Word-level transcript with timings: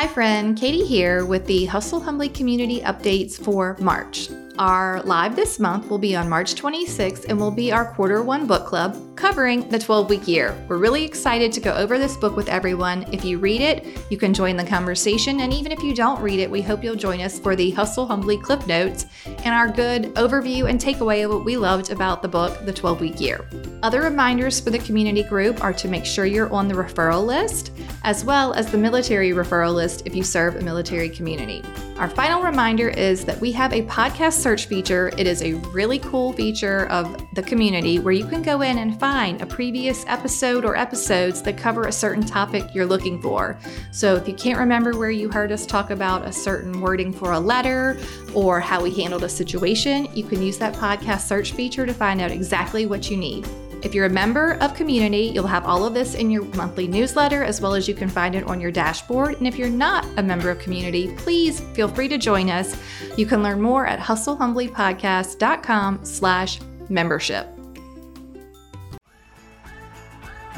Hi, 0.00 0.06
friend. 0.06 0.56
Katie 0.56 0.86
here 0.86 1.26
with 1.26 1.44
the 1.44 1.66
Hustle 1.66 2.00
Humbly 2.00 2.30
community 2.30 2.80
updates 2.80 3.38
for 3.38 3.76
March. 3.78 4.30
Our 4.60 5.00
live 5.04 5.36
this 5.36 5.58
month 5.58 5.88
will 5.88 5.96
be 5.96 6.14
on 6.14 6.28
March 6.28 6.54
26th 6.54 7.24
and 7.30 7.40
will 7.40 7.50
be 7.50 7.72
our 7.72 7.94
quarter 7.94 8.22
one 8.22 8.46
book 8.46 8.66
club 8.66 9.16
covering 9.16 9.66
the 9.70 9.78
12 9.78 10.10
week 10.10 10.28
year. 10.28 10.54
We're 10.68 10.76
really 10.76 11.02
excited 11.02 11.50
to 11.52 11.60
go 11.60 11.72
over 11.72 11.98
this 11.98 12.14
book 12.14 12.36
with 12.36 12.50
everyone. 12.50 13.06
If 13.10 13.24
you 13.24 13.38
read 13.38 13.62
it, 13.62 13.86
you 14.10 14.18
can 14.18 14.34
join 14.34 14.58
the 14.58 14.64
conversation. 14.64 15.40
And 15.40 15.50
even 15.50 15.72
if 15.72 15.82
you 15.82 15.94
don't 15.94 16.20
read 16.20 16.40
it, 16.40 16.50
we 16.50 16.60
hope 16.60 16.84
you'll 16.84 16.94
join 16.94 17.22
us 17.22 17.38
for 17.38 17.56
the 17.56 17.70
Hustle 17.70 18.06
Humbly 18.06 18.36
Clip 18.36 18.66
Notes 18.66 19.06
and 19.24 19.54
our 19.54 19.68
good 19.68 20.14
overview 20.16 20.68
and 20.68 20.78
takeaway 20.78 21.24
of 21.24 21.32
what 21.32 21.46
we 21.46 21.56
loved 21.56 21.90
about 21.90 22.20
the 22.20 22.28
book, 22.28 22.62
The 22.66 22.72
12 22.74 23.00
Week 23.00 23.18
Year. 23.18 23.48
Other 23.82 24.02
reminders 24.02 24.60
for 24.60 24.68
the 24.68 24.78
community 24.80 25.22
group 25.22 25.64
are 25.64 25.72
to 25.72 25.88
make 25.88 26.04
sure 26.04 26.26
you're 26.26 26.52
on 26.52 26.68
the 26.68 26.74
referral 26.74 27.24
list, 27.24 27.72
as 28.04 28.26
well 28.26 28.52
as 28.52 28.70
the 28.70 28.76
military 28.76 29.30
referral 29.30 29.74
list 29.74 30.02
if 30.04 30.14
you 30.14 30.22
serve 30.22 30.56
a 30.56 30.60
military 30.60 31.08
community. 31.08 31.62
Our 32.00 32.08
final 32.08 32.40
reminder 32.40 32.88
is 32.88 33.26
that 33.26 33.38
we 33.42 33.52
have 33.52 33.74
a 33.74 33.82
podcast 33.82 34.32
search 34.32 34.64
feature. 34.64 35.12
It 35.18 35.26
is 35.26 35.42
a 35.42 35.52
really 35.70 35.98
cool 35.98 36.32
feature 36.32 36.86
of 36.86 37.14
the 37.34 37.42
community 37.42 37.98
where 37.98 38.14
you 38.14 38.24
can 38.24 38.40
go 38.40 38.62
in 38.62 38.78
and 38.78 38.98
find 38.98 39.42
a 39.42 39.46
previous 39.46 40.06
episode 40.06 40.64
or 40.64 40.76
episodes 40.76 41.42
that 41.42 41.58
cover 41.58 41.84
a 41.84 41.92
certain 41.92 42.24
topic 42.24 42.64
you're 42.74 42.86
looking 42.86 43.20
for. 43.20 43.58
So 43.92 44.16
if 44.16 44.26
you 44.26 44.32
can't 44.32 44.58
remember 44.58 44.96
where 44.96 45.10
you 45.10 45.28
heard 45.30 45.52
us 45.52 45.66
talk 45.66 45.90
about 45.90 46.24
a 46.24 46.32
certain 46.32 46.80
wording 46.80 47.12
for 47.12 47.32
a 47.32 47.38
letter 47.38 47.98
or 48.32 48.60
how 48.60 48.82
we 48.82 48.94
handled 48.94 49.24
a 49.24 49.28
situation, 49.28 50.08
you 50.14 50.24
can 50.24 50.40
use 50.40 50.56
that 50.56 50.72
podcast 50.72 51.28
search 51.28 51.52
feature 51.52 51.84
to 51.84 51.92
find 51.92 52.22
out 52.22 52.30
exactly 52.30 52.86
what 52.86 53.10
you 53.10 53.18
need. 53.18 53.46
If 53.82 53.94
you're 53.94 54.06
a 54.06 54.10
member 54.10 54.58
of 54.60 54.74
Community, 54.74 55.30
you'll 55.34 55.46
have 55.46 55.64
all 55.64 55.86
of 55.86 55.94
this 55.94 56.14
in 56.14 56.30
your 56.30 56.44
monthly 56.54 56.86
newsletter 56.86 57.42
as 57.42 57.62
well 57.62 57.74
as 57.74 57.88
you 57.88 57.94
can 57.94 58.10
find 58.10 58.34
it 58.34 58.44
on 58.44 58.60
your 58.60 58.70
dashboard. 58.70 59.36
And 59.36 59.46
if 59.46 59.56
you're 59.56 59.70
not 59.70 60.06
a 60.18 60.22
member 60.22 60.50
of 60.50 60.58
Community, 60.58 61.14
please 61.16 61.60
feel 61.60 61.88
free 61.88 62.08
to 62.08 62.18
join 62.18 62.50
us. 62.50 62.76
You 63.16 63.24
can 63.24 63.42
learn 63.42 63.58
more 63.60 63.86
at 63.86 63.98
hustlehumblypodcast.com 63.98 66.04
slash 66.04 66.60
membership. 66.90 67.46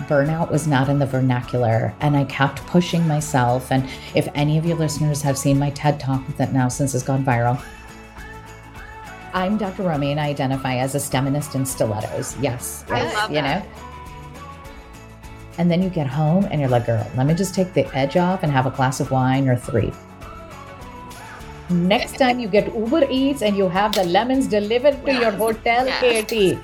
burnout 0.08 0.50
was 0.50 0.66
not 0.66 0.88
in 0.88 0.98
the 0.98 1.06
vernacular 1.06 1.94
and 2.00 2.16
I 2.16 2.24
kept 2.24 2.66
pushing 2.66 3.06
myself. 3.06 3.70
And 3.70 3.88
if 4.16 4.26
any 4.34 4.58
of 4.58 4.66
your 4.66 4.76
listeners 4.76 5.22
have 5.22 5.38
seen 5.38 5.60
my 5.60 5.70
TED 5.70 6.00
talk 6.00 6.26
that 6.38 6.52
now 6.52 6.68
since 6.68 6.92
has 6.92 7.04
gone 7.04 7.24
viral, 7.24 7.62
I'm 9.34 9.56
Dr. 9.56 9.84
Romie 9.84 10.10
and 10.10 10.20
I 10.20 10.28
identify 10.28 10.76
as 10.76 10.94
a 10.94 10.98
STEMinist 10.98 11.54
in 11.54 11.64
stilettos. 11.64 12.36
Yes. 12.38 12.84
I 12.90 13.02
love 13.14 13.30
you 13.30 13.36
that. 13.36 13.64
know. 13.64 13.70
And 15.58 15.70
then 15.70 15.82
you 15.82 15.88
get 15.90 16.06
home 16.06 16.46
and 16.50 16.60
you're 16.60 16.70
like, 16.70 16.86
girl, 16.86 17.06
let 17.16 17.26
me 17.26 17.34
just 17.34 17.54
take 17.54 17.72
the 17.72 17.86
edge 17.96 18.16
off 18.16 18.42
and 18.42 18.52
have 18.52 18.66
a 18.66 18.70
glass 18.70 19.00
of 19.00 19.10
wine 19.10 19.48
or 19.48 19.56
three. 19.56 19.92
Next 21.70 22.18
time 22.18 22.38
you 22.38 22.48
get 22.48 22.74
Uber 22.74 23.06
Eats 23.10 23.40
and 23.42 23.56
you 23.56 23.68
have 23.68 23.94
the 23.94 24.04
lemons 24.04 24.46
delivered 24.46 25.04
to 25.06 25.12
your 25.14 25.30
hotel, 25.30 25.86
Yes. 25.86 26.00
Katie. 26.00 26.58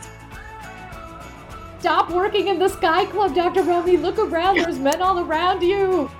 Stop 1.80 2.10
working 2.10 2.48
in 2.48 2.58
the 2.58 2.68
Sky 2.68 3.06
Club, 3.06 3.34
Dr. 3.34 3.62
Romie. 3.62 4.00
Look 4.00 4.18
around. 4.18 4.56
There's 4.58 4.78
men 4.78 5.00
all 5.00 5.20
around 5.20 5.62
you. 5.62 6.10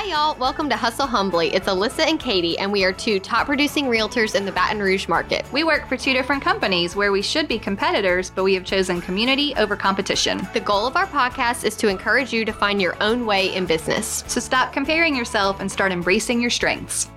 Hi, 0.00 0.04
y'all. 0.04 0.38
Welcome 0.38 0.68
to 0.68 0.76
Hustle 0.76 1.08
Humbly. 1.08 1.52
It's 1.52 1.66
Alyssa 1.66 2.06
and 2.06 2.20
Katie, 2.20 2.56
and 2.56 2.70
we 2.70 2.84
are 2.84 2.92
two 2.92 3.18
top 3.18 3.46
producing 3.46 3.86
realtors 3.86 4.36
in 4.36 4.44
the 4.44 4.52
Baton 4.52 4.78
Rouge 4.78 5.08
market. 5.08 5.44
We 5.52 5.64
work 5.64 5.88
for 5.88 5.96
two 5.96 6.12
different 6.12 6.40
companies 6.40 6.94
where 6.94 7.10
we 7.10 7.20
should 7.20 7.48
be 7.48 7.58
competitors, 7.58 8.30
but 8.30 8.44
we 8.44 8.54
have 8.54 8.64
chosen 8.64 9.00
community 9.00 9.56
over 9.56 9.74
competition. 9.74 10.46
The 10.52 10.60
goal 10.60 10.86
of 10.86 10.94
our 10.94 11.08
podcast 11.08 11.64
is 11.64 11.74
to 11.78 11.88
encourage 11.88 12.32
you 12.32 12.44
to 12.44 12.52
find 12.52 12.80
your 12.80 12.96
own 13.02 13.26
way 13.26 13.52
in 13.52 13.66
business. 13.66 14.22
So 14.28 14.38
stop 14.38 14.72
comparing 14.72 15.16
yourself 15.16 15.58
and 15.58 15.68
start 15.68 15.90
embracing 15.90 16.40
your 16.40 16.50
strengths. 16.50 17.10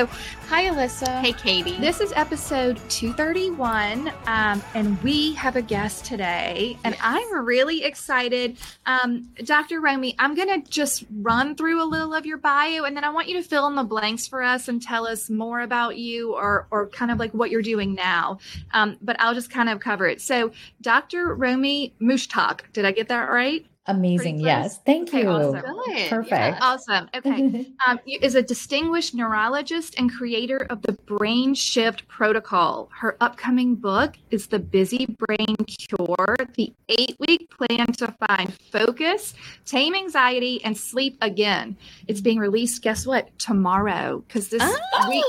Hi, 0.00 0.64
Alyssa. 0.64 1.20
Hey, 1.20 1.32
Katie. 1.32 1.78
This 1.78 2.00
is 2.00 2.12
episode 2.16 2.78
231, 2.88 4.08
um, 4.26 4.60
and 4.74 5.00
we 5.04 5.34
have 5.34 5.54
a 5.54 5.62
guest 5.62 6.04
today, 6.04 6.76
and 6.82 6.96
I'm 7.00 7.46
really 7.46 7.84
excited. 7.84 8.56
Um, 8.86 9.30
Dr. 9.44 9.80
Romie, 9.80 10.16
I'm 10.18 10.34
going 10.34 10.48
to 10.48 10.68
just 10.68 11.04
run 11.22 11.54
through 11.54 11.80
a 11.80 11.86
little 11.86 12.12
of 12.12 12.26
your 12.26 12.38
bio, 12.38 12.82
and 12.82 12.96
then 12.96 13.04
I 13.04 13.10
want 13.10 13.28
you 13.28 13.34
to 13.40 13.48
fill 13.48 13.68
in 13.68 13.76
the 13.76 13.84
blanks 13.84 14.26
for 14.26 14.42
us 14.42 14.66
and 14.66 14.82
tell 14.82 15.06
us 15.06 15.30
more 15.30 15.60
about 15.60 15.96
you 15.96 16.34
or, 16.34 16.66
or 16.72 16.88
kind 16.88 17.12
of 17.12 17.18
like 17.18 17.32
what 17.32 17.52
you're 17.52 17.62
doing 17.62 17.94
now. 17.94 18.38
Um, 18.72 18.98
but 19.00 19.14
I'll 19.20 19.34
just 19.34 19.50
kind 19.50 19.68
of 19.68 19.78
cover 19.78 20.08
it. 20.08 20.20
So, 20.20 20.50
Dr. 20.80 21.36
Romie 21.36 21.92
Mushtaq, 22.02 22.72
did 22.72 22.84
I 22.84 22.90
get 22.90 23.08
that 23.08 23.30
right? 23.30 23.64
Amazing. 23.86 24.40
Yes. 24.40 24.78
Thank 24.86 25.08
Okay, 25.08 25.22
you. 25.22 25.28
awesome. 25.28 25.62
Perfect. 26.08 26.30
Yeah. 26.30 26.58
Awesome. 26.62 27.08
Okay. 27.14 27.66
um, 27.86 27.98
is 28.06 28.34
a 28.34 28.40
distinguished 28.42 29.14
neurologist 29.14 29.94
and 29.98 30.10
creator 30.10 30.66
of 30.70 30.80
the 30.82 30.92
Brain 30.92 31.52
Shift 31.54 32.08
Protocol. 32.08 32.88
Her 32.98 33.16
upcoming 33.20 33.74
book 33.74 34.14
is 34.30 34.46
The 34.46 34.58
Busy 34.58 35.04
Brain 35.06 35.56
Cure, 35.66 36.36
the 36.54 36.72
eight 36.88 37.16
week 37.28 37.50
plan 37.50 37.86
to 37.98 38.14
find 38.26 38.54
focus, 38.72 39.34
tame 39.66 39.94
anxiety, 39.94 40.64
and 40.64 40.76
sleep 40.76 41.18
again. 41.20 41.76
It's 42.08 42.22
being 42.22 42.38
released, 42.38 42.80
guess 42.82 43.06
what? 43.06 43.38
Tomorrow. 43.38 44.24
Because 44.26 44.48
this 44.48 44.62
Oh. 44.62 45.08
week. 45.10 45.24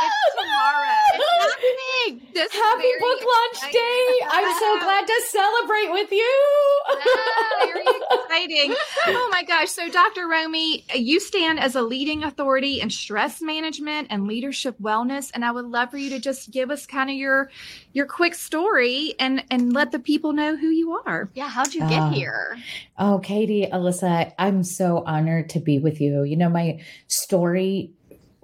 It's 0.00 0.34
tomorrow. 0.36 0.68
It's 0.68 0.68
happening. 0.68 0.76
This 0.78 0.94
is 0.94 1.07
Happy 2.38 2.92
book 3.00 3.20
launch 3.20 3.72
day. 3.72 4.06
I'm 4.30 4.58
so 4.58 4.78
glad 4.80 5.06
to 5.06 5.22
celebrate 5.28 5.90
with 5.92 6.12
you. 6.12 6.44
Ah, 6.88 7.66
very 7.66 7.84
exciting. 8.12 8.74
Oh 9.08 9.28
my 9.32 9.42
gosh. 9.44 9.70
So, 9.70 9.88
Dr. 9.88 10.26
Romie, 10.26 10.84
you 10.94 11.20
stand 11.20 11.58
as 11.58 11.74
a 11.74 11.82
leading 11.82 12.22
authority 12.24 12.80
in 12.80 12.90
stress 12.90 13.42
management 13.42 14.08
and 14.10 14.26
leadership 14.26 14.76
wellness. 14.80 15.30
And 15.34 15.44
I 15.44 15.50
would 15.50 15.66
love 15.66 15.90
for 15.90 15.98
you 15.98 16.10
to 16.10 16.18
just 16.20 16.50
give 16.50 16.70
us 16.70 16.86
kind 16.86 17.10
of 17.10 17.16
your 17.16 17.50
your 17.92 18.06
quick 18.06 18.34
story 18.34 19.14
and 19.18 19.42
and 19.50 19.72
let 19.72 19.90
the 19.92 19.98
people 19.98 20.32
know 20.32 20.56
who 20.56 20.68
you 20.68 21.00
are. 21.06 21.30
Yeah, 21.34 21.48
how'd 21.48 21.74
you 21.74 21.80
get 21.80 22.00
Ah. 22.00 22.10
here? 22.10 22.56
Oh, 22.98 23.18
Katie, 23.18 23.66
Alyssa, 23.70 24.32
I'm 24.38 24.62
so 24.62 25.02
honored 25.06 25.50
to 25.50 25.60
be 25.60 25.78
with 25.78 26.00
you. 26.00 26.22
You 26.22 26.36
know, 26.36 26.48
my 26.48 26.80
story 27.08 27.92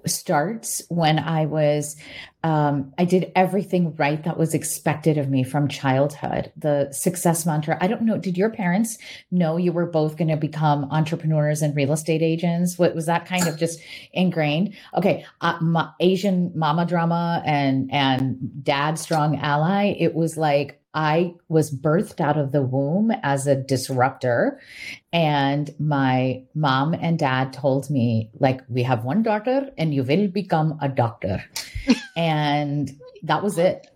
starts 0.05 0.83
when 0.89 1.17
I 1.17 1.47
was, 1.47 1.95
um, 2.45 2.93
I 2.99 3.05
did 3.05 3.31
everything 3.35 3.95
right 3.95 4.23
that 4.23 4.37
was 4.37 4.53
expected 4.53 5.17
of 5.17 5.31
me 5.31 5.43
from 5.43 5.67
childhood. 5.67 6.51
The 6.55 6.91
success 6.91 7.43
mantra. 7.43 7.75
I 7.81 7.87
don't 7.87 8.03
know. 8.03 8.19
Did 8.19 8.37
your 8.37 8.51
parents 8.51 8.99
know 9.31 9.57
you 9.57 9.71
were 9.71 9.87
both 9.87 10.15
going 10.15 10.27
to 10.27 10.37
become 10.37 10.83
entrepreneurs 10.91 11.63
and 11.63 11.75
real 11.75 11.91
estate 11.91 12.21
agents? 12.21 12.77
What 12.77 12.93
was 12.93 13.07
that 13.07 13.25
kind 13.25 13.47
of 13.47 13.57
just 13.57 13.79
ingrained? 14.13 14.75
Okay, 14.95 15.25
uh, 15.41 15.57
my 15.59 15.89
Asian 15.99 16.51
mama 16.53 16.85
drama 16.85 17.41
and 17.47 17.91
and 17.91 18.37
dad 18.63 18.99
strong 18.99 19.37
ally. 19.37 19.95
It 19.97 20.13
was 20.13 20.37
like 20.37 20.79
I 20.93 21.33
was 21.49 21.75
birthed 21.75 22.21
out 22.21 22.37
of 22.37 22.51
the 22.51 22.61
womb 22.61 23.11
as 23.23 23.47
a 23.47 23.55
disruptor. 23.55 24.61
And 25.11 25.73
my 25.79 26.43
mom 26.53 26.93
and 26.93 27.17
dad 27.17 27.53
told 27.53 27.89
me, 27.89 28.29
like, 28.39 28.61
we 28.69 28.83
have 28.83 29.03
one 29.03 29.23
daughter 29.23 29.71
and 29.79 29.95
you 29.95 30.03
will 30.03 30.27
become 30.27 30.77
a 30.79 30.87
doctor. 30.87 31.43
and 32.15 32.91
that 33.23 33.43
was 33.43 33.57
it. 33.57 33.87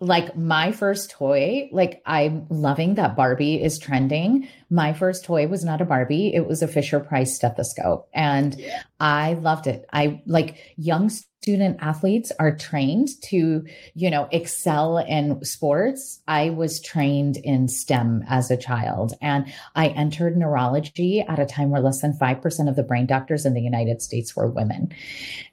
Like, 0.00 0.36
my 0.36 0.70
first 0.70 1.10
toy, 1.10 1.68
like, 1.72 2.02
I'm 2.06 2.46
loving 2.50 2.94
that 2.94 3.16
Barbie 3.16 3.60
is 3.60 3.80
trending. 3.80 4.48
My 4.70 4.92
first 4.92 5.24
toy 5.24 5.48
was 5.48 5.64
not 5.64 5.80
a 5.80 5.84
Barbie, 5.84 6.32
it 6.32 6.46
was 6.46 6.62
a 6.62 6.68
Fisher 6.68 7.00
Price 7.00 7.34
stethoscope. 7.34 8.08
And 8.14 8.56
I 9.00 9.34
loved 9.34 9.66
it. 9.66 9.86
I 9.92 10.22
like 10.24 10.56
young 10.76 11.10
student 11.42 11.78
athletes 11.80 12.32
are 12.38 12.56
trained 12.56 13.08
to, 13.22 13.64
you 13.94 14.10
know, 14.10 14.28
excel 14.32 14.98
in 14.98 15.42
sports. 15.44 16.20
I 16.26 16.50
was 16.50 16.80
trained 16.80 17.36
in 17.36 17.68
STEM 17.68 18.24
as 18.28 18.50
a 18.50 18.56
child 18.56 19.14
and 19.22 19.46
I 19.74 19.88
entered 19.88 20.36
neurology 20.36 21.20
at 21.20 21.38
a 21.38 21.46
time 21.46 21.70
where 21.70 21.80
less 21.80 22.02
than 22.02 22.12
5% 22.12 22.68
of 22.68 22.76
the 22.76 22.82
brain 22.82 23.06
doctors 23.06 23.46
in 23.46 23.54
the 23.54 23.62
United 23.62 24.02
States 24.02 24.34
were 24.34 24.48
women. 24.48 24.92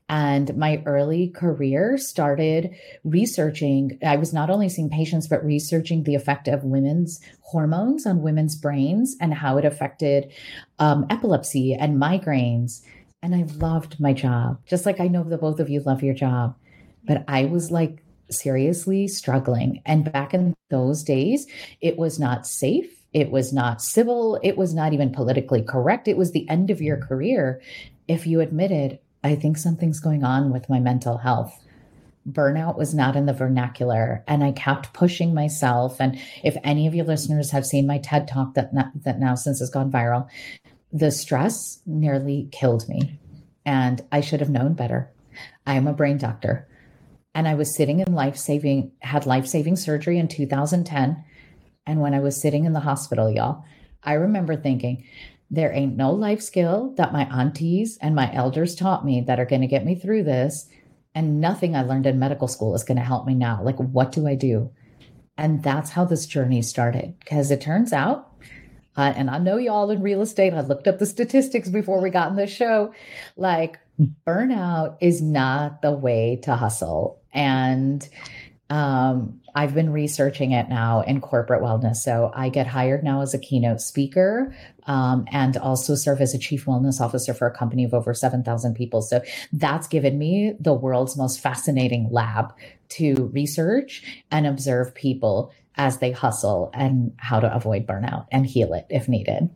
And 0.07 0.55
my 0.55 0.83
early 0.85 1.29
career 1.29 1.97
started 1.97 2.75
researching. 3.03 3.97
I 4.05 4.17
was 4.17 4.33
not 4.33 4.51
only 4.51 4.69
seeing 4.69 4.89
patients, 4.89 5.27
but 5.27 5.43
researching 5.43 6.03
the 6.03 6.15
effect 6.15 6.47
of 6.47 6.63
women's 6.63 7.19
hormones 7.41 8.05
on 8.05 8.21
women's 8.21 8.55
brains 8.55 9.15
and 9.19 9.33
how 9.33 9.57
it 9.57 9.65
affected 9.65 10.31
um, 10.77 11.07
epilepsy 11.09 11.73
and 11.73 11.99
migraines. 11.99 12.81
And 13.23 13.33
I 13.33 13.45
loved 13.57 13.99
my 13.99 14.13
job, 14.13 14.59
just 14.67 14.85
like 14.85 14.99
I 14.99 15.07
know 15.07 15.23
the 15.23 15.37
both 15.37 15.59
of 15.59 15.69
you 15.69 15.79
love 15.79 16.03
your 16.03 16.13
job. 16.13 16.55
But 17.03 17.23
I 17.27 17.45
was 17.45 17.71
like 17.71 18.03
seriously 18.29 19.07
struggling. 19.07 19.81
And 19.85 20.11
back 20.11 20.33
in 20.33 20.53
those 20.69 21.03
days, 21.03 21.47
it 21.81 21.97
was 21.97 22.19
not 22.19 22.45
safe. 22.45 22.91
It 23.13 23.31
was 23.31 23.53
not 23.53 23.81
civil. 23.81 24.39
It 24.43 24.57
was 24.57 24.73
not 24.73 24.93
even 24.93 25.11
politically 25.11 25.63
correct. 25.63 26.07
It 26.07 26.17
was 26.17 26.31
the 26.31 26.47
end 26.49 26.69
of 26.69 26.81
your 26.81 26.97
career 26.97 27.61
if 28.07 28.27
you 28.27 28.41
admitted, 28.41 28.99
I 29.25 29.35
think 29.35 29.57
something's 29.57 29.99
going 29.99 30.23
on 30.23 30.51
with 30.53 30.69
my 30.69 30.79
mental 30.79 31.17
health. 31.17 31.51
Burnout 32.29 32.77
was 32.77 32.93
not 32.93 33.15
in 33.15 33.25
the 33.25 33.33
vernacular, 33.33 34.23
and 34.27 34.43
I 34.43 34.51
kept 34.51 34.93
pushing 34.93 35.33
myself. 35.33 35.99
And 35.99 36.19
if 36.43 36.55
any 36.63 36.85
of 36.85 36.93
your 36.93 37.05
listeners 37.05 37.49
have 37.49 37.65
seen 37.65 37.87
my 37.87 37.97
TED 37.97 38.27
talk 38.27 38.53
that 38.53 38.71
that 39.03 39.19
now 39.19 39.33
since 39.33 39.59
has 39.59 39.71
gone 39.71 39.91
viral, 39.91 40.27
the 40.93 41.09
stress 41.09 41.81
nearly 41.87 42.49
killed 42.51 42.87
me. 42.87 43.19
And 43.65 44.03
I 44.11 44.21
should 44.21 44.41
have 44.41 44.49
known 44.51 44.75
better. 44.75 45.11
I 45.65 45.73
am 45.73 45.87
a 45.87 45.93
brain 45.93 46.19
doctor. 46.19 46.67
And 47.33 47.47
I 47.47 47.55
was 47.55 47.75
sitting 47.75 48.01
in 48.01 48.13
life 48.13 48.37
saving, 48.37 48.91
had 48.99 49.25
life 49.25 49.47
saving 49.47 49.77
surgery 49.77 50.19
in 50.19 50.27
2010. 50.27 51.23
And 51.87 51.99
when 51.99 52.13
I 52.13 52.19
was 52.19 52.39
sitting 52.39 52.65
in 52.65 52.73
the 52.73 52.79
hospital, 52.79 53.31
y'all, 53.31 53.65
I 54.03 54.13
remember 54.13 54.55
thinking, 54.55 55.03
there 55.51 55.71
ain't 55.73 55.95
no 55.95 56.11
life 56.11 56.41
skill 56.41 56.93
that 56.97 57.13
my 57.13 57.25
aunties 57.25 57.97
and 58.01 58.15
my 58.15 58.33
elders 58.33 58.75
taught 58.75 59.05
me 59.05 59.21
that 59.21 59.39
are 59.39 59.45
going 59.45 59.61
to 59.61 59.67
get 59.67 59.85
me 59.85 59.95
through 59.95 60.23
this. 60.23 60.67
And 61.13 61.39
nothing 61.39 61.75
I 61.75 61.83
learned 61.83 62.07
in 62.07 62.19
medical 62.19 62.47
school 62.47 62.75
is 62.75 62.83
going 62.83 62.97
to 62.97 63.03
help 63.03 63.25
me 63.25 63.35
now. 63.35 63.61
Like, 63.63 63.77
what 63.77 64.11
do 64.11 64.27
I 64.27 64.35
do? 64.35 64.71
And 65.37 65.63
that's 65.63 65.91
how 65.91 66.05
this 66.05 66.25
journey 66.25 66.61
started. 66.61 67.17
Because 67.19 67.51
it 67.51 67.61
turns 67.61 67.93
out, 67.93 68.31
uh, 68.97 69.13
and 69.15 69.29
I 69.29 69.37
know 69.37 69.57
y'all 69.57 69.91
in 69.91 70.01
real 70.01 70.21
estate, 70.21 70.53
I 70.53 70.61
looked 70.61 70.87
up 70.87 70.99
the 70.99 71.05
statistics 71.05 71.69
before 71.69 72.01
we 72.01 72.09
got 72.09 72.29
in 72.29 72.35
the 72.35 72.47
show. 72.47 72.93
Like, 73.37 73.79
burnout 74.27 74.97
is 75.01 75.21
not 75.21 75.81
the 75.81 75.91
way 75.91 76.39
to 76.43 76.55
hustle. 76.55 77.21
And 77.33 78.07
um, 78.69 79.41
I've 79.53 79.73
been 79.73 79.91
researching 79.91 80.51
it 80.51 80.69
now 80.69 81.01
in 81.01 81.21
corporate 81.21 81.61
wellness. 81.61 81.97
So 81.97 82.31
I 82.33 82.49
get 82.49 82.67
hired 82.67 83.03
now 83.03 83.21
as 83.21 83.33
a 83.33 83.39
keynote 83.39 83.79
speaker 83.79 84.55
um, 84.87 85.25
and 85.31 85.55
also 85.57 85.95
serve 85.95 86.19
as 86.19 86.33
a 86.33 86.39
chief 86.39 86.65
wellness 86.65 86.99
officer 86.99 87.33
for 87.33 87.47
a 87.47 87.55
company 87.55 87.83
of 87.83 87.93
over 87.93 88.13
7,000 88.13 88.73
people. 88.73 89.01
So 89.01 89.21
that's 89.53 89.87
given 89.87 90.17
me 90.17 90.55
the 90.59 90.73
world's 90.73 91.15
most 91.15 91.39
fascinating 91.39 92.09
lab 92.11 92.53
to 92.89 93.29
research 93.33 94.03
and 94.31 94.47
observe 94.47 94.93
people 94.93 95.53
as 95.75 95.99
they 95.99 96.11
hustle 96.11 96.71
and 96.73 97.13
how 97.17 97.39
to 97.39 97.53
avoid 97.53 97.85
burnout 97.85 98.27
and 98.31 98.45
heal 98.45 98.73
it 98.73 98.87
if 98.89 99.07
needed. 99.07 99.49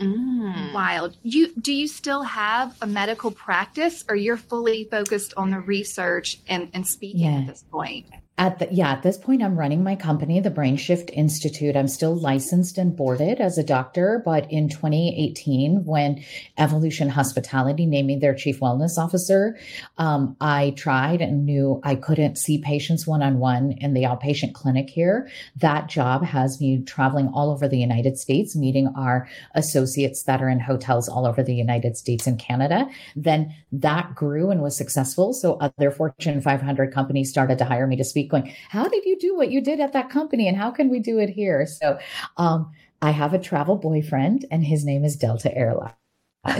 Mm. 0.00 0.72
Wild. 0.72 1.16
You 1.22 1.54
do 1.54 1.72
you 1.72 1.86
still 1.86 2.22
have 2.22 2.76
a 2.82 2.86
medical 2.86 3.30
practice 3.30 4.04
or 4.08 4.16
you're 4.16 4.36
fully 4.36 4.88
focused 4.90 5.34
on 5.36 5.50
the 5.50 5.60
research 5.60 6.40
and, 6.48 6.68
and 6.74 6.86
speaking 6.86 7.20
yeah. 7.20 7.38
at 7.38 7.46
this 7.46 7.64
point? 7.70 8.06
At 8.36 8.58
the, 8.58 8.68
yeah, 8.72 8.90
at 8.90 9.04
this 9.04 9.16
point, 9.16 9.44
I'm 9.44 9.56
running 9.56 9.84
my 9.84 9.94
company, 9.94 10.40
the 10.40 10.50
brain 10.50 10.76
shift 10.76 11.08
Institute. 11.12 11.76
I'm 11.76 11.86
still 11.86 12.16
licensed 12.16 12.78
and 12.78 12.96
boarded 12.96 13.40
as 13.40 13.58
a 13.58 13.62
doctor, 13.62 14.20
but 14.24 14.50
in 14.50 14.68
2018, 14.68 15.84
when 15.84 16.24
Evolution 16.58 17.08
Hospitality 17.10 17.86
named 17.86 18.08
me 18.08 18.16
their 18.16 18.34
chief 18.34 18.58
wellness 18.58 18.98
officer, 18.98 19.56
um, 19.98 20.36
I 20.40 20.70
tried 20.76 21.20
and 21.20 21.46
knew 21.46 21.80
I 21.84 21.94
couldn't 21.94 22.36
see 22.36 22.58
patients 22.58 23.06
one 23.06 23.22
on 23.22 23.38
one 23.38 23.70
in 23.70 23.94
the 23.94 24.02
outpatient 24.02 24.52
clinic 24.52 24.90
here. 24.90 25.30
That 25.54 25.88
job 25.88 26.24
has 26.24 26.60
me 26.60 26.82
traveling 26.82 27.28
all 27.28 27.52
over 27.52 27.68
the 27.68 27.78
United 27.78 28.18
States, 28.18 28.56
meeting 28.56 28.92
our 28.96 29.28
associates 29.54 30.24
that 30.24 30.42
are 30.42 30.48
in 30.48 30.58
hotels 30.58 31.08
all 31.08 31.24
over 31.24 31.44
the 31.44 31.54
United 31.54 31.96
States 31.96 32.26
and 32.26 32.36
Canada. 32.36 32.88
Then 33.14 33.54
that 33.70 34.16
grew 34.16 34.50
and 34.50 34.60
was 34.60 34.76
successful. 34.76 35.32
So 35.34 35.54
other 35.58 35.92
Fortune 35.92 36.40
500 36.40 36.92
companies 36.92 37.30
started 37.30 37.58
to 37.58 37.64
hire 37.64 37.86
me 37.86 37.94
to 37.94 38.04
speak 38.04 38.23
week 38.24 38.30
going, 38.30 38.52
how 38.68 38.88
did 38.88 39.04
you 39.04 39.18
do 39.18 39.36
what 39.36 39.50
you 39.50 39.60
did 39.60 39.80
at 39.80 39.92
that 39.92 40.10
company? 40.10 40.48
And 40.48 40.56
how 40.56 40.70
can 40.70 40.88
we 40.88 40.98
do 40.98 41.18
it 41.18 41.30
here? 41.30 41.66
So 41.66 41.98
um, 42.36 42.72
I 43.02 43.10
have 43.10 43.34
a 43.34 43.38
travel 43.38 43.76
boyfriend 43.76 44.46
and 44.50 44.64
his 44.64 44.84
name 44.84 45.04
is 45.04 45.16
Delta 45.16 45.56
Airlines. 45.56 45.94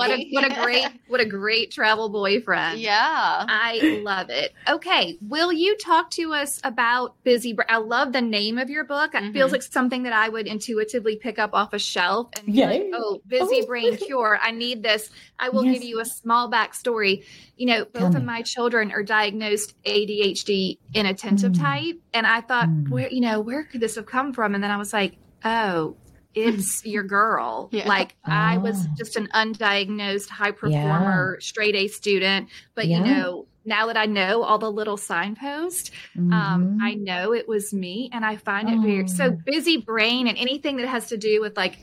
what 0.00 0.18
a 0.18 0.28
what 0.30 0.50
a 0.50 0.62
great 0.62 0.86
what 1.08 1.20
a 1.20 1.24
great 1.24 1.70
travel 1.70 2.08
boyfriend. 2.08 2.80
Yeah. 2.80 3.44
I 3.48 4.00
love 4.02 4.30
it. 4.30 4.52
Okay, 4.68 5.18
will 5.20 5.52
you 5.52 5.76
talk 5.76 6.10
to 6.12 6.32
us 6.32 6.60
about 6.64 7.22
Busy 7.24 7.52
Brain? 7.52 7.66
I 7.68 7.78
love 7.78 8.12
the 8.12 8.20
name 8.20 8.58
of 8.58 8.70
your 8.70 8.84
book. 8.84 9.14
It 9.14 9.18
mm-hmm. 9.22 9.32
feels 9.32 9.52
like 9.52 9.62
something 9.62 10.04
that 10.04 10.12
I 10.12 10.28
would 10.28 10.46
intuitively 10.46 11.16
pick 11.16 11.38
up 11.38 11.50
off 11.52 11.72
a 11.72 11.78
shelf 11.78 12.28
and 12.36 12.46
be 12.46 12.64
like, 12.64 12.90
"Oh, 12.94 13.20
Busy 13.26 13.60
oh. 13.62 13.66
Brain 13.66 13.96
Cure. 13.96 14.38
I 14.40 14.50
need 14.50 14.82
this." 14.82 15.10
I 15.38 15.48
will 15.48 15.64
yes. 15.64 15.74
give 15.74 15.84
you 15.84 16.00
a 16.00 16.04
small 16.04 16.50
backstory. 16.50 17.24
You 17.56 17.66
know, 17.66 17.84
both 17.84 18.14
of 18.14 18.24
my 18.24 18.42
children 18.42 18.92
are 18.92 19.02
diagnosed 19.02 19.74
ADHD 19.84 20.78
inattentive 20.94 21.52
mm. 21.52 21.60
type, 21.60 22.00
and 22.14 22.26
I 22.26 22.40
thought, 22.40 22.68
mm. 22.68 22.88
where 22.88 23.08
you 23.08 23.20
know, 23.20 23.40
where 23.40 23.64
could 23.64 23.80
this 23.80 23.96
have 23.96 24.06
come 24.06 24.32
from? 24.32 24.54
And 24.54 24.62
then 24.62 24.70
I 24.70 24.76
was 24.76 24.92
like, 24.92 25.16
"Oh, 25.44 25.96
it's 26.34 26.84
your 26.84 27.02
girl. 27.02 27.68
Yeah. 27.72 27.88
Like 27.88 28.16
oh. 28.26 28.32
I 28.32 28.58
was 28.58 28.86
oh. 28.86 28.94
just 28.96 29.16
an 29.16 29.28
undiagnosed 29.34 30.28
high 30.28 30.52
performer, 30.52 31.36
yeah. 31.38 31.44
straight 31.44 31.74
A 31.74 31.88
student. 31.88 32.48
But 32.74 32.86
yeah. 32.86 32.98
you 32.98 33.04
know, 33.04 33.46
now 33.64 33.86
that 33.86 33.96
I 33.96 34.06
know 34.06 34.42
all 34.42 34.58
the 34.58 34.70
little 34.70 34.96
signposts, 34.96 35.90
um, 36.16 36.22
mm-hmm. 36.22 36.32
um, 36.32 36.78
I 36.80 36.94
know 36.94 37.32
it 37.32 37.46
was 37.46 37.72
me, 37.72 38.10
and 38.12 38.24
I 38.24 38.36
find 38.36 38.68
it 38.68 38.78
oh. 38.78 38.82
very 38.82 39.08
so 39.08 39.30
busy 39.30 39.76
brain 39.76 40.26
and 40.26 40.38
anything 40.38 40.76
that 40.78 40.88
has 40.88 41.08
to 41.08 41.16
do 41.16 41.40
with 41.40 41.56
like 41.56 41.78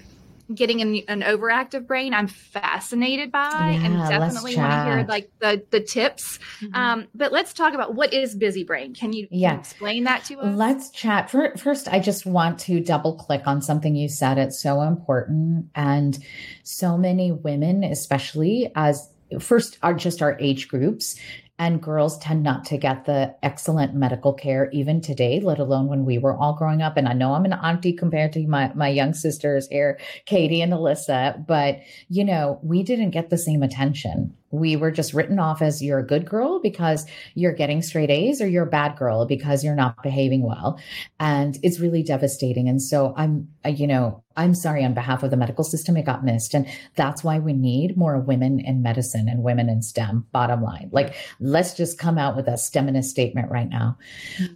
getting 0.54 0.82
an, 0.82 0.96
an 1.08 1.22
overactive 1.22 1.86
brain 1.86 2.14
i'm 2.14 2.28
fascinated 2.28 3.32
by 3.32 3.50
yeah, 3.50 3.86
and 3.86 4.10
definitely 4.10 4.56
want 4.56 4.72
to 4.72 4.84
hear 4.86 5.06
like 5.08 5.30
the 5.40 5.64
the 5.72 5.80
tips. 5.80 6.40
Mm-hmm. 6.62 6.76
um, 6.76 7.08
but 7.16 7.32
let's 7.32 7.54
talk 7.54 7.74
about 7.74 7.96
what 7.96 8.14
is 8.14 8.36
busy 8.36 8.64
brain. 8.64 8.94
Can 8.94 9.14
you, 9.14 9.28
yeah. 9.32 9.50
Can 9.50 9.56
you 9.56 9.60
explain 9.60 10.04
that 10.06 10.24
to 10.26 10.40
us? 10.40 10.58
Let's 10.58 10.90
chat. 10.92 11.30
First 11.30 11.88
i 11.88 12.00
just 12.00 12.26
want 12.26 12.60
to 12.60 12.80
double 12.80 13.16
click 13.16 13.44
on 13.46 13.62
something 13.62 13.96
you 13.96 14.10
said. 14.10 14.38
It's 14.38 14.60
so 14.60 14.82
important. 14.82 15.70
And 15.76 16.18
so 16.64 16.98
many 16.98 17.32
women 17.32 17.84
especially 17.84 18.72
as 18.76 19.10
first 19.40 19.78
are 19.84 19.94
just 19.94 20.22
our 20.22 20.38
age 20.40 20.68
groups 20.68 21.16
and 21.60 21.82
girls 21.82 22.18
tend 22.20 22.44
not 22.44 22.66
to 22.66 22.78
get 22.78 23.06
the 23.06 23.36
excellent 23.42 23.94
medical 23.94 24.34
care 24.34 24.70
even 24.72 25.02
today, 25.02 25.40
let 25.40 25.60
alone 25.60 25.88
when 25.88 26.06
we 26.06 26.18
were 26.18 26.36
all 26.36 26.54
growing 26.54 26.82
up. 26.82 26.98
And 26.98 27.08
I 27.08 27.14
know 27.14 27.34
I'm 27.34 27.46
an 27.46 27.54
auntie 27.54 27.94
compared 27.94 28.34
to 28.34 28.48
my, 28.48 28.72
my 28.74 28.90
young 28.90 29.14
sisters 29.14 29.68
here, 29.70 30.00
Katie 30.26 30.62
and 30.62 30.74
Alyssa, 30.74 31.46
but 31.46 31.80
you 32.10 32.24
know, 32.24 32.60
we 32.62 32.84
didn't 32.84 33.12
get 33.12 33.30
the 33.30 33.38
same 33.38 33.64
attention 33.64 34.36
we 34.52 34.76
were 34.76 34.92
just 34.92 35.14
written 35.14 35.40
off 35.40 35.62
as 35.62 35.82
you're 35.82 36.00
a 36.00 36.06
good 36.06 36.26
girl 36.26 36.60
because 36.62 37.06
you're 37.36 37.54
getting 37.54 37.82
straight 37.82 38.10
A's 38.10 38.42
or 38.42 38.48
you're 38.48 38.64
a 38.64 38.70
bad 38.70 38.98
girl 38.98 39.26
because 39.26 39.64
you're 39.64 39.76
not 39.76 40.02
behaving 40.04 40.42
well. 40.42 40.80
And 41.20 41.58
it's 41.64 41.80
really 41.80 42.04
devastating. 42.04 42.70
And 42.70 42.82
so 42.82 43.14
I'm, 43.18 43.50
you 43.66 43.88
know, 43.88 44.24
I'm 44.38 44.54
sorry 44.54 44.86
on 44.86 44.94
behalf 44.94 45.24
of 45.24 45.32
the 45.32 45.38
medical 45.38 45.64
system, 45.64 45.98
it 45.98 46.06
got 46.06 46.24
missed. 46.24 46.54
And 46.54 46.68
that's 46.96 47.24
why 47.24 47.40
we 47.40 47.54
need 47.54 47.98
more 47.98 48.20
women 48.20 48.60
in 48.60 48.82
medicine 48.84 49.28
and 49.28 49.44
women 49.44 49.68
in 49.68 49.82
STEM, 49.82 50.28
bottom 50.32 50.62
line. 50.62 50.90
Like, 50.92 51.16
let's 51.40 51.74
just 51.74 51.98
come 51.98 52.18
out 52.18 52.36
with 52.36 52.48
a 52.48 52.52
STEMinist 52.52 53.06
statement 53.06 53.50
right 53.50 53.68
now. 53.68 53.98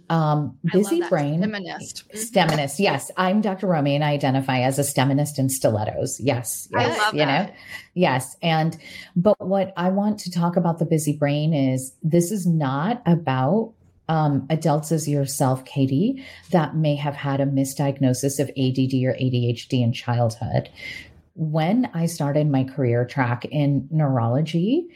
Um, 0.08 0.56
busy 0.72 1.02
brain. 1.08 1.42
STEMinist. 1.42 2.04
STEMinist. 2.14 2.78
Yes. 2.78 3.10
I'm 3.16 3.40
Dr. 3.40 3.66
Romie 3.66 3.94
and 3.94 4.04
I 4.04 4.12
identify 4.12 4.60
as 4.60 4.78
a 4.78 4.82
STEMinist 4.82 5.38
in 5.38 5.48
stilettos. 5.48 6.20
Yes. 6.20 6.68
yes. 6.72 6.98
I 6.98 7.02
love 7.04 7.14
you 7.14 7.18
that. 7.18 7.48
know, 7.48 7.54
yes. 7.94 8.36
And, 8.40 8.78
but 9.16 9.38
what 9.44 9.72
I 9.76 9.90
want 9.90 10.18
to 10.20 10.30
talk 10.30 10.56
about 10.56 10.78
the 10.78 10.86
busy 10.86 11.16
brain 11.16 11.52
is 11.52 11.94
this 12.02 12.30
is 12.30 12.46
not 12.46 13.02
about 13.04 13.74
um, 14.08 14.46
adults 14.50 14.92
as 14.92 15.08
yourself, 15.08 15.64
Katie, 15.64 16.24
that 16.50 16.76
may 16.76 16.96
have 16.96 17.14
had 17.14 17.40
a 17.40 17.46
misdiagnosis 17.46 18.38
of 18.38 18.48
ADD 18.50 18.94
or 19.04 19.14
ADHD 19.14 19.82
in 19.82 19.92
childhood. 19.92 20.68
When 21.34 21.88
I 21.94 22.06
started 22.06 22.50
my 22.50 22.64
career 22.64 23.04
track 23.06 23.44
in 23.46 23.88
neurology, 23.90 24.86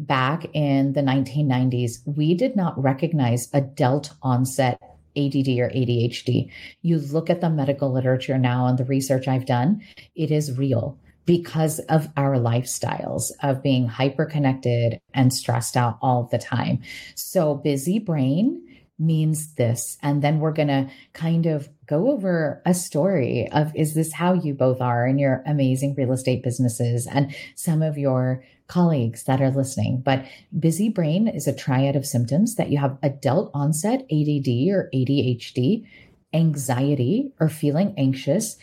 back 0.00 0.46
in 0.52 0.92
the 0.94 1.00
1990s, 1.00 2.00
we 2.06 2.34
did 2.34 2.56
not 2.56 2.80
recognize 2.82 3.48
adult 3.52 4.12
onset 4.22 4.78
ADD 5.16 5.48
or 5.58 5.70
ADHD. 5.70 6.50
You 6.82 6.98
look 6.98 7.30
at 7.30 7.40
the 7.40 7.50
medical 7.50 7.92
literature 7.92 8.36
now 8.36 8.66
and 8.66 8.78
the 8.78 8.84
research 8.84 9.28
I've 9.28 9.46
done, 9.46 9.82
it 10.14 10.30
is 10.30 10.58
real 10.58 10.98
because 11.26 11.80
of 11.80 12.08
our 12.16 12.36
lifestyles 12.36 13.30
of 13.42 13.62
being 13.62 13.86
hyper 13.88 14.24
connected 14.24 15.00
and 15.12 15.32
stressed 15.32 15.76
out 15.76 15.98
all 16.00 16.28
the 16.30 16.38
time. 16.38 16.80
So, 17.14 17.54
busy 17.54 17.98
brain 17.98 18.62
means 18.98 19.54
this. 19.54 19.98
And 20.02 20.22
then 20.22 20.38
we're 20.40 20.52
going 20.52 20.68
to 20.68 20.88
kind 21.12 21.46
of 21.46 21.68
go 21.86 22.10
over 22.10 22.62
a 22.64 22.72
story 22.72 23.48
of 23.52 23.74
is 23.76 23.94
this 23.94 24.12
how 24.12 24.32
you 24.32 24.54
both 24.54 24.80
are 24.80 25.06
in 25.06 25.18
your 25.18 25.42
amazing 25.46 25.94
real 25.96 26.12
estate 26.12 26.42
businesses 26.42 27.06
and 27.06 27.34
some 27.54 27.82
of 27.82 27.98
your 27.98 28.42
colleagues 28.68 29.24
that 29.24 29.40
are 29.40 29.50
listening. 29.50 30.00
But 30.04 30.24
busy 30.58 30.88
brain 30.88 31.28
is 31.28 31.46
a 31.46 31.54
triad 31.54 31.94
of 31.94 32.06
symptoms 32.06 32.56
that 32.56 32.70
you 32.70 32.78
have 32.78 32.98
adult 33.02 33.50
onset 33.54 34.00
ADD 34.10 34.48
or 34.70 34.90
ADHD, 34.94 35.86
anxiety 36.32 37.32
or 37.38 37.48
feeling 37.48 37.94
anxious, 37.96 38.56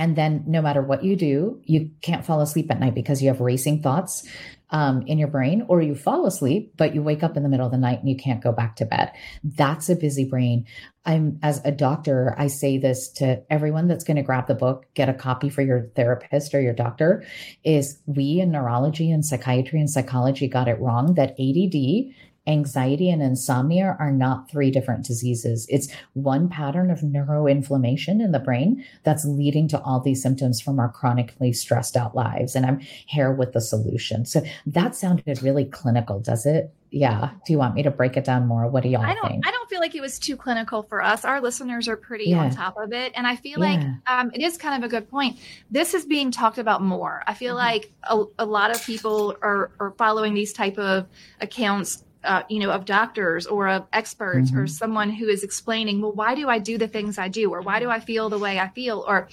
and 0.00 0.16
then 0.16 0.44
no 0.46 0.62
matter 0.62 0.80
what 0.80 1.04
you 1.04 1.14
do, 1.14 1.60
you 1.66 1.90
can't 2.00 2.24
fall 2.24 2.40
asleep 2.40 2.70
at 2.70 2.80
night 2.80 2.94
because 2.94 3.20
you 3.20 3.28
have 3.28 3.42
racing 3.42 3.82
thoughts 3.82 4.26
um, 4.70 5.02
in 5.02 5.18
your 5.18 5.28
brain, 5.28 5.66
or 5.68 5.82
you 5.82 5.94
fall 5.94 6.24
asleep, 6.24 6.72
but 6.78 6.94
you 6.94 7.02
wake 7.02 7.22
up 7.22 7.36
in 7.36 7.42
the 7.42 7.50
middle 7.50 7.66
of 7.66 7.72
the 7.72 7.76
night 7.76 7.98
and 7.98 8.08
you 8.08 8.16
can't 8.16 8.42
go 8.42 8.50
back 8.50 8.76
to 8.76 8.86
bed. 8.86 9.12
That's 9.44 9.90
a 9.90 9.96
busy 9.96 10.24
brain. 10.24 10.64
I'm, 11.04 11.38
as 11.42 11.60
a 11.66 11.70
doctor, 11.70 12.34
I 12.38 12.46
say 12.46 12.78
this 12.78 13.10
to 13.16 13.42
everyone 13.50 13.88
that's 13.88 14.04
going 14.04 14.16
to 14.16 14.22
grab 14.22 14.46
the 14.46 14.54
book, 14.54 14.86
get 14.94 15.10
a 15.10 15.14
copy 15.14 15.50
for 15.50 15.60
your 15.60 15.90
therapist 15.96 16.54
or 16.54 16.62
your 16.62 16.72
doctor, 16.72 17.22
is 17.62 18.00
we 18.06 18.40
in 18.40 18.52
neurology 18.52 19.10
and 19.10 19.22
psychiatry 19.22 19.80
and 19.80 19.90
psychology 19.90 20.48
got 20.48 20.68
it 20.68 20.80
wrong 20.80 21.12
that 21.14 21.32
ADD 21.32 22.14
anxiety 22.46 23.10
and 23.10 23.22
insomnia 23.22 23.96
are 23.98 24.10
not 24.10 24.50
three 24.50 24.70
different 24.70 25.04
diseases. 25.04 25.66
It's 25.68 25.88
one 26.14 26.48
pattern 26.48 26.90
of 26.90 27.00
neuroinflammation 27.00 28.22
in 28.22 28.32
the 28.32 28.38
brain 28.38 28.84
that's 29.04 29.24
leading 29.24 29.68
to 29.68 29.80
all 29.82 30.00
these 30.00 30.22
symptoms 30.22 30.60
from 30.60 30.80
our 30.80 30.88
chronically 30.88 31.52
stressed 31.52 31.96
out 31.96 32.14
lives. 32.14 32.56
And 32.56 32.66
I'm 32.66 32.80
here 32.80 33.32
with 33.32 33.52
the 33.52 33.60
solution. 33.60 34.24
So 34.24 34.42
that 34.66 34.96
sounded 34.96 35.42
really 35.42 35.64
clinical, 35.64 36.20
does 36.20 36.46
it? 36.46 36.72
yeah 36.92 37.30
do 37.46 37.52
you 37.52 37.58
want 37.58 37.72
me 37.72 37.84
to 37.84 37.90
break 37.92 38.16
it 38.16 38.24
down 38.24 38.48
more 38.48 38.66
what 38.66 38.82
do 38.82 38.88
y'all 38.88 39.00
I 39.00 39.14
don't, 39.14 39.28
think 39.28 39.46
I 39.46 39.52
don't 39.52 39.60
feel 39.70 39.78
like 39.78 39.94
it 39.94 40.00
was 40.00 40.18
too 40.18 40.36
clinical 40.36 40.82
for 40.82 41.02
us. 41.02 41.24
Our 41.24 41.40
listeners 41.40 41.88
are 41.88 41.96
pretty 41.96 42.30
yeah. 42.30 42.40
on 42.40 42.50
top 42.50 42.76
of 42.76 42.92
it. 42.92 43.12
And 43.14 43.26
I 43.26 43.36
feel 43.36 43.60
yeah. 43.60 43.74
like 43.74 43.86
um, 44.06 44.30
it 44.34 44.42
is 44.42 44.58
kind 44.58 44.82
of 44.82 44.86
a 44.86 44.90
good 44.90 45.08
point. 45.08 45.38
This 45.70 45.94
is 45.94 46.04
being 46.04 46.30
talked 46.30 46.58
about 46.58 46.82
more. 46.82 47.22
I 47.26 47.34
feel 47.34 47.56
mm-hmm. 47.56 47.66
like 47.66 47.92
a, 48.02 48.24
a, 48.40 48.44
lot 48.44 48.72
of 48.72 48.84
people 48.84 49.36
are, 49.40 49.70
are 49.78 49.92
following 49.96 50.34
these 50.34 50.52
type 50.52 50.76
of 50.76 51.06
accounts 51.40 52.04
uh, 52.24 52.42
you 52.48 52.60
know, 52.60 52.70
of 52.70 52.84
doctors 52.84 53.46
or 53.46 53.68
of 53.68 53.86
experts 53.92 54.50
mm-hmm. 54.50 54.60
or 54.60 54.66
someone 54.66 55.10
who 55.10 55.28
is 55.28 55.42
explaining, 55.42 56.00
well, 56.00 56.12
why 56.12 56.34
do 56.34 56.48
I 56.48 56.58
do 56.58 56.78
the 56.78 56.88
things 56.88 57.18
I 57.18 57.28
do, 57.28 57.50
or 57.50 57.60
why 57.60 57.80
do 57.80 57.88
I 57.88 58.00
feel 58.00 58.28
the 58.28 58.38
way 58.38 58.58
I 58.58 58.68
feel, 58.68 59.04
or 59.06 59.28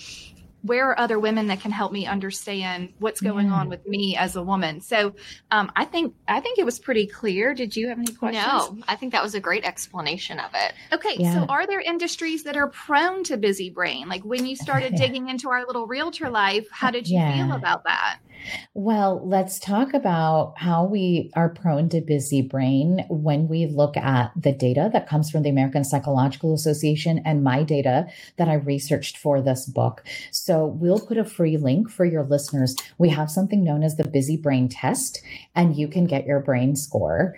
where 0.64 0.90
are 0.90 1.00
other 1.00 1.20
women 1.20 1.48
that 1.48 1.62
can 1.62 1.72
help 1.72 1.92
me 1.92 2.06
understand 2.06 2.92
what's 3.00 3.22
going 3.22 3.48
yeah. 3.48 3.54
on 3.54 3.70
with 3.70 3.88
me 3.88 4.16
as 4.16 4.36
a 4.36 4.44
woman? 4.44 4.82
So 4.82 5.14
um, 5.52 5.72
i 5.76 5.86
think 5.86 6.16
i 6.28 6.40
think 6.40 6.60
it 6.60 6.66
was 6.66 6.80
pretty 6.80 7.08
clear. 7.08 7.54
Did 7.54 7.76
you 7.76 7.88
have 7.90 7.98
any 7.98 8.12
questions? 8.14 8.46
No 8.46 8.78
i 8.88 8.96
think 8.96 9.12
that 9.14 9.24
was 9.24 9.36
a 9.36 9.40
great 9.40 9.66
explanation 9.66 10.40
of 10.40 10.52
it. 10.54 10.74
Okay 10.94 11.16
yeah. 11.18 11.34
so 11.34 11.46
are 11.46 11.68
there 11.68 11.80
industries 11.80 12.44
that 12.44 12.58
are 12.58 12.68
prone 12.68 13.24
to 13.26 13.38
busy 13.38 13.70
brain? 13.70 14.10
Like 14.10 14.24
when 14.24 14.46
you 14.46 14.56
started 14.56 14.96
digging 14.96 15.30
into 15.30 15.50
our 15.50 15.66
little 15.66 15.88
realtor 15.88 16.30
life 16.30 16.68
how 16.72 16.92
did 16.92 17.08
you 17.08 17.18
yeah. 17.18 17.36
feel 17.36 17.56
about 17.56 17.84
that 17.84 18.20
well, 18.74 19.22
let's 19.28 19.60
talk 19.60 19.94
about 19.94 20.54
how 20.58 20.86
we 20.86 21.32
are 21.36 21.50
prone 21.50 21.90
to 21.90 22.02
busy 22.02 22.42
brain 22.42 23.06
when 23.10 23.48
we 23.48 23.66
look 23.66 23.98
at 23.98 24.32
the 24.36 24.52
data 24.52 24.90
that 24.94 25.08
comes 25.08 25.30
from 25.30 25.44
the 25.44 25.50
American 25.50 25.84
Psychological 25.84 26.54
Association 26.54 27.22
and 27.26 27.44
my 27.44 27.64
data 27.64 28.08
that 28.38 28.48
I 28.48 28.54
researched 28.56 29.18
for 29.18 29.42
this 29.42 29.66
book. 29.66 30.04
So 30.32 30.66
we'll 30.66 31.00
put 31.00 31.18
a 31.18 31.26
free 31.26 31.58
link 31.58 31.90
for 31.90 32.06
your 32.06 32.24
listeners. 32.24 32.76
We 32.98 33.10
have 33.10 33.32
something 33.32 33.64
known 33.64 33.84
as 33.84 33.96
the 33.96 34.08
busy 34.08 34.38
brain 34.38 34.70
test, 34.70 35.22
and 35.56 35.76
you 35.76 35.88
can 35.88 36.06
get 36.06 36.26
your 36.26 36.40
brain 36.40 36.76
score. 36.76 37.36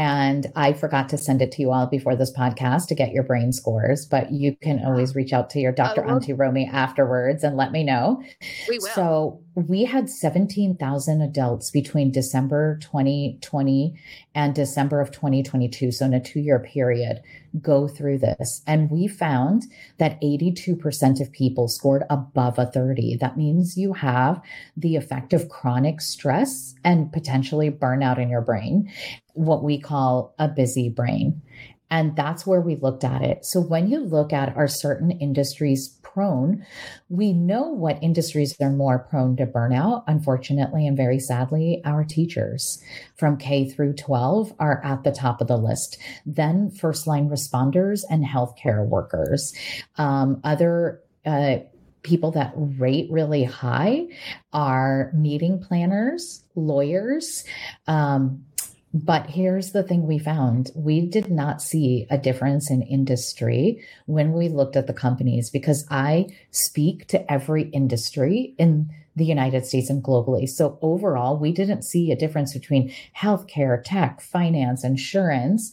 And 0.00 0.50
I 0.56 0.72
forgot 0.72 1.10
to 1.10 1.18
send 1.18 1.42
it 1.42 1.52
to 1.52 1.60
you 1.60 1.72
all 1.72 1.86
before 1.86 2.16
this 2.16 2.32
podcast 2.32 2.86
to 2.86 2.94
get 2.94 3.12
your 3.12 3.22
brain 3.22 3.52
scores, 3.52 4.06
but 4.06 4.32
you 4.32 4.56
can 4.62 4.82
always 4.82 5.14
reach 5.14 5.34
out 5.34 5.50
to 5.50 5.60
your 5.60 5.72
Dr. 5.72 6.02
Oh, 6.06 6.14
Auntie 6.14 6.32
Romie 6.32 6.72
afterwards 6.72 7.44
and 7.44 7.54
let 7.54 7.70
me 7.70 7.84
know. 7.84 8.22
We 8.66 8.78
will. 8.78 8.88
So 8.88 9.42
we 9.56 9.84
had 9.84 10.08
17,000 10.08 11.20
adults 11.20 11.70
between 11.70 12.12
December 12.12 12.78
2020 12.80 13.94
and 14.34 14.54
December 14.54 15.02
of 15.02 15.10
2022, 15.10 15.92
so 15.92 16.06
in 16.06 16.14
a 16.14 16.20
two 16.20 16.40
year 16.40 16.60
period, 16.60 17.20
go 17.60 17.88
through 17.88 18.18
this. 18.18 18.62
And 18.66 18.90
we 18.90 19.08
found 19.08 19.64
that 19.98 20.20
82% 20.20 21.20
of 21.20 21.32
people 21.32 21.68
scored 21.68 22.04
above 22.10 22.58
a 22.58 22.66
30. 22.66 23.16
That 23.16 23.36
means 23.36 23.76
you 23.76 23.92
have 23.94 24.40
the 24.76 24.96
effect 24.96 25.32
of 25.32 25.48
chronic 25.48 26.00
stress 26.00 26.74
and 26.84 27.12
potentially 27.12 27.70
burnout 27.70 28.18
in 28.18 28.28
your 28.28 28.42
brain, 28.42 28.90
what 29.34 29.64
we 29.64 29.80
call 29.80 30.34
a 30.38 30.48
busy 30.48 30.88
brain. 30.88 31.42
And 31.90 32.14
that's 32.16 32.46
where 32.46 32.60
we 32.60 32.76
looked 32.76 33.04
at 33.04 33.22
it. 33.22 33.44
So 33.44 33.60
when 33.60 33.88
you 33.88 34.00
look 34.00 34.32
at 34.32 34.56
are 34.56 34.68
certain 34.68 35.10
industries 35.10 35.88
prone, 36.02 36.64
we 37.08 37.32
know 37.32 37.68
what 37.68 38.02
industries 38.02 38.54
are 38.60 38.70
more 38.70 38.98
prone 38.98 39.36
to 39.36 39.46
burnout. 39.46 40.04
Unfortunately, 40.06 40.86
and 40.86 40.96
very 40.96 41.18
sadly, 41.18 41.82
our 41.84 42.04
teachers 42.04 42.82
from 43.16 43.36
K 43.36 43.68
through 43.68 43.94
12 43.94 44.52
are 44.58 44.82
at 44.84 45.04
the 45.04 45.12
top 45.12 45.40
of 45.40 45.48
the 45.48 45.56
list. 45.56 45.98
Then 46.26 46.70
first 46.70 47.06
line 47.06 47.28
responders 47.28 48.02
and 48.10 48.24
healthcare 48.24 48.86
workers. 48.86 49.52
Um, 49.96 50.40
other 50.44 51.00
uh, 51.24 51.58
people 52.02 52.30
that 52.32 52.52
rate 52.56 53.08
really 53.10 53.44
high 53.44 54.06
are 54.52 55.10
meeting 55.14 55.60
planners, 55.60 56.42
lawyers, 56.54 57.44
um, 57.86 58.44
but 58.92 59.26
here's 59.26 59.70
the 59.70 59.84
thing 59.84 60.06
we 60.06 60.18
found 60.18 60.70
we 60.74 61.06
did 61.06 61.30
not 61.30 61.62
see 61.62 62.06
a 62.10 62.18
difference 62.18 62.70
in 62.70 62.82
industry 62.82 63.84
when 64.06 64.32
we 64.32 64.48
looked 64.48 64.76
at 64.76 64.88
the 64.88 64.92
companies 64.92 65.48
because 65.48 65.86
I 65.90 66.26
speak 66.50 67.06
to 67.08 67.32
every 67.32 67.68
industry 67.70 68.54
in 68.58 68.90
the 69.14 69.24
United 69.24 69.66
States 69.66 69.90
and 69.90 70.02
globally. 70.02 70.48
So 70.48 70.78
overall, 70.82 71.36
we 71.36 71.52
didn't 71.52 71.82
see 71.82 72.10
a 72.10 72.16
difference 72.16 72.52
between 72.52 72.92
healthcare, 73.16 73.80
tech, 73.84 74.20
finance, 74.20 74.82
insurance. 74.82 75.72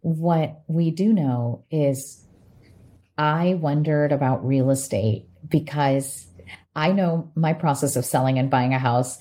What 0.00 0.62
we 0.68 0.90
do 0.90 1.12
know 1.12 1.64
is 1.70 2.24
I 3.18 3.54
wondered 3.54 4.12
about 4.12 4.46
real 4.46 4.70
estate 4.70 5.26
because 5.48 6.26
I 6.74 6.92
know 6.92 7.30
my 7.34 7.52
process 7.52 7.96
of 7.96 8.04
selling 8.06 8.38
and 8.38 8.50
buying 8.50 8.72
a 8.72 8.78
house 8.78 9.18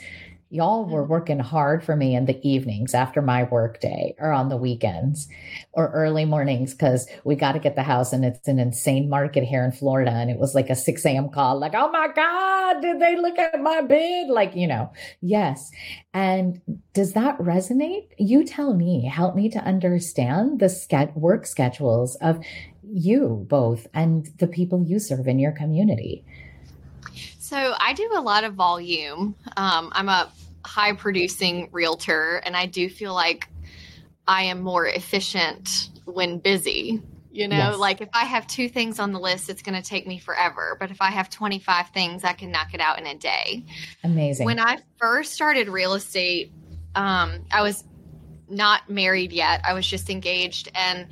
y'all 0.51 0.85
were 0.85 1.01
mm-hmm. 1.01 1.11
working 1.11 1.39
hard 1.39 1.83
for 1.83 1.95
me 1.95 2.13
in 2.13 2.25
the 2.25 2.47
evenings 2.47 2.93
after 2.93 3.21
my 3.21 3.43
work 3.43 3.79
day 3.79 4.13
or 4.19 4.31
on 4.31 4.49
the 4.49 4.57
weekends 4.57 5.29
or 5.71 5.89
early 5.91 6.25
mornings 6.25 6.73
because 6.73 7.07
we 7.23 7.35
got 7.35 7.53
to 7.53 7.59
get 7.59 7.75
the 7.75 7.83
house 7.83 8.11
and 8.11 8.25
it's 8.25 8.47
an 8.49 8.59
insane 8.59 9.09
market 9.09 9.45
here 9.45 9.63
in 9.63 9.71
Florida. 9.71 10.11
And 10.11 10.29
it 10.29 10.37
was 10.37 10.53
like 10.53 10.69
a 10.69 10.75
6 10.75 11.05
a.m. 11.05 11.29
call, 11.29 11.57
like, 11.57 11.73
oh 11.73 11.89
my 11.89 12.09
God, 12.13 12.81
did 12.81 12.99
they 12.99 13.15
look 13.15 13.39
at 13.39 13.61
my 13.61 13.81
bid? 13.81 14.27
Like, 14.27 14.53
you 14.53 14.67
know, 14.67 14.91
yes. 15.21 15.71
And 16.13 16.61
does 16.93 17.13
that 17.13 17.37
resonate? 17.37 18.07
You 18.17 18.43
tell 18.43 18.73
me, 18.73 19.05
help 19.05 19.35
me 19.35 19.49
to 19.51 19.59
understand 19.59 20.59
the 20.59 20.67
ske- 20.67 21.15
work 21.15 21.45
schedules 21.45 22.15
of 22.17 22.43
you 22.83 23.45
both 23.47 23.87
and 23.93 24.29
the 24.39 24.47
people 24.47 24.83
you 24.83 24.99
serve 24.99 25.29
in 25.29 25.39
your 25.39 25.53
community. 25.53 26.25
So 27.39 27.73
I 27.79 27.93
do 27.93 28.09
a 28.15 28.21
lot 28.21 28.43
of 28.43 28.53
volume. 28.53 29.35
Um, 29.57 29.91
I'm 29.93 30.09
a 30.09 30.29
high 30.71 30.93
producing 30.93 31.67
realtor, 31.73 32.37
and 32.45 32.55
I 32.55 32.65
do 32.65 32.87
feel 32.87 33.13
like 33.13 33.49
I 34.25 34.43
am 34.43 34.61
more 34.61 34.85
efficient 34.85 35.89
when 36.05 36.39
busy. 36.39 37.01
You 37.29 37.47
know, 37.47 37.71
yes. 37.71 37.77
like 37.77 38.01
if 38.01 38.09
I 38.13 38.25
have 38.25 38.45
two 38.47 38.67
things 38.67 38.99
on 38.99 39.13
the 39.13 39.19
list, 39.19 39.49
it's 39.49 39.61
going 39.61 39.81
to 39.81 39.87
take 39.87 40.05
me 40.05 40.17
forever. 40.17 40.75
But 40.79 40.91
if 40.91 41.01
I 41.01 41.11
have 41.11 41.29
25 41.29 41.89
things, 41.89 42.25
I 42.25 42.33
can 42.33 42.51
knock 42.51 42.73
it 42.73 42.81
out 42.81 42.99
in 42.99 43.05
a 43.05 43.15
day. 43.15 43.65
Amazing. 44.03 44.45
When 44.45 44.59
I 44.59 44.79
first 44.97 45.31
started 45.31 45.69
real 45.69 45.93
estate, 45.93 46.51
um, 46.95 47.45
I 47.51 47.61
was 47.61 47.85
not 48.49 48.89
married 48.89 49.31
yet. 49.31 49.61
I 49.65 49.73
was 49.73 49.87
just 49.87 50.09
engaged 50.09 50.69
and 50.75 51.07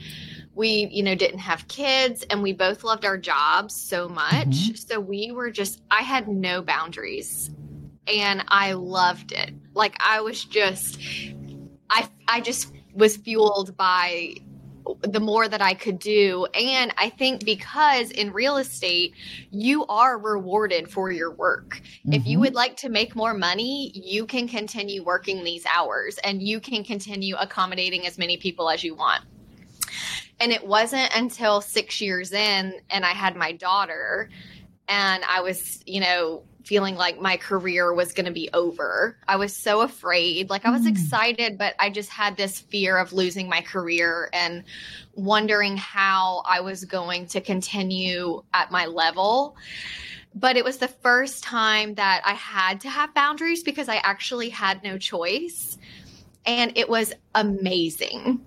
we, 0.55 0.89
you 0.91 1.03
know, 1.03 1.15
didn't 1.15 1.39
have 1.39 1.69
kids 1.69 2.25
and 2.29 2.43
we 2.43 2.51
both 2.51 2.83
loved 2.83 3.05
our 3.05 3.17
jobs 3.17 3.73
so 3.73 4.09
much. 4.09 4.47
Mm-hmm. 4.47 4.75
So 4.75 4.99
we 4.99 5.31
were 5.31 5.51
just, 5.51 5.81
I 5.89 6.01
had 6.01 6.27
no 6.27 6.61
boundaries 6.61 7.49
and 8.07 8.43
I 8.47 8.73
loved 8.73 9.31
it. 9.31 9.53
Like 9.73 9.95
I 9.99 10.21
was 10.21 10.43
just 10.43 10.99
I 11.89 12.07
I 12.27 12.41
just 12.41 12.71
was 12.93 13.17
fueled 13.17 13.77
by 13.77 14.35
the 15.01 15.19
more 15.19 15.47
that 15.47 15.61
I 15.61 15.73
could 15.73 15.99
do. 15.99 16.45
And 16.53 16.93
I 16.97 17.09
think 17.09 17.45
because 17.45 18.11
in 18.11 18.31
real 18.31 18.57
estate, 18.57 19.13
you 19.51 19.85
are 19.85 20.17
rewarded 20.17 20.89
for 20.89 21.11
your 21.11 21.31
work. 21.31 21.81
Mm-hmm. 21.81 22.13
If 22.13 22.25
you 22.25 22.37
mm-hmm. 22.37 22.41
would 22.41 22.55
like 22.55 22.77
to 22.77 22.89
make 22.89 23.15
more 23.15 23.33
money, 23.33 23.91
you 23.93 24.25
can 24.25 24.47
continue 24.47 25.03
working 25.03 25.43
these 25.43 25.65
hours 25.65 26.17
and 26.23 26.41
you 26.41 26.59
can 26.59 26.83
continue 26.83 27.35
accommodating 27.35 28.07
as 28.07 28.17
many 28.17 28.37
people 28.37 28.69
as 28.69 28.83
you 28.83 28.95
want. 28.95 29.23
And 30.39 30.51
it 30.51 30.65
wasn't 30.65 31.15
until 31.15 31.61
six 31.61 31.99
years 31.99 32.31
in 32.31 32.79
and 32.89 33.05
I 33.05 33.11
had 33.11 33.35
my 33.35 33.51
daughter 33.51 34.29
and 34.87 35.23
I 35.25 35.41
was, 35.41 35.83
you 35.85 35.99
know, 35.99 36.43
feeling 36.69 36.95
like 36.95 37.19
my 37.19 37.35
career 37.35 37.95
was 37.95 38.13
going 38.13 38.27
to 38.27 38.31
be 38.31 38.47
over. 38.53 39.17
I 39.27 39.37
was 39.37 39.57
so 39.57 39.81
afraid. 39.81 40.51
Like 40.51 40.67
I 40.67 40.69
was 40.69 40.83
mm. 40.83 40.91
excited, 40.91 41.57
but 41.57 41.73
I 41.79 41.89
just 41.89 42.11
had 42.11 42.37
this 42.37 42.59
fear 42.59 42.99
of 42.99 43.11
losing 43.11 43.49
my 43.49 43.61
career 43.61 44.29
and 44.33 44.63
wondering 45.15 45.77
how 45.77 46.43
I 46.45 46.61
was 46.61 46.85
going 46.85 47.25
to 47.29 47.41
continue 47.41 48.43
at 48.53 48.69
my 48.69 48.85
level. 48.85 49.57
But 50.35 50.57
it 50.57 50.63
was 50.63 50.77
the 50.77 50.87
first 50.87 51.43
time 51.43 51.95
that 51.95 52.21
I 52.23 52.33
had 52.33 52.81
to 52.81 52.89
have 52.91 53.15
boundaries 53.15 53.63
because 53.63 53.89
I 53.89 53.95
actually 54.03 54.49
had 54.49 54.83
no 54.83 54.99
choice. 54.99 55.79
And 56.45 56.71
it 56.77 56.87
was 56.87 57.13
amazing. 57.33 58.45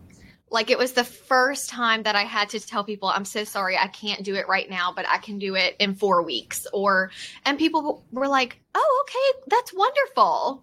Like 0.52 0.70
it 0.70 0.78
was 0.78 0.92
the 0.92 1.04
first 1.04 1.70
time 1.70 2.02
that 2.04 2.14
I 2.14 2.22
had 2.22 2.50
to 2.50 2.60
tell 2.60 2.84
people, 2.84 3.08
I'm 3.08 3.24
so 3.24 3.44
sorry, 3.44 3.76
I 3.76 3.88
can't 3.88 4.22
do 4.22 4.34
it 4.34 4.46
right 4.48 4.68
now, 4.68 4.92
but 4.94 5.06
I 5.08 5.18
can 5.18 5.38
do 5.38 5.54
it 5.54 5.76
in 5.78 5.94
four 5.94 6.22
weeks. 6.22 6.66
Or, 6.72 7.10
and 7.44 7.58
people 7.58 8.04
were 8.12 8.28
like, 8.28 8.60
oh, 8.74 9.04
okay, 9.04 9.44
that's 9.48 9.72
wonderful. 9.74 10.62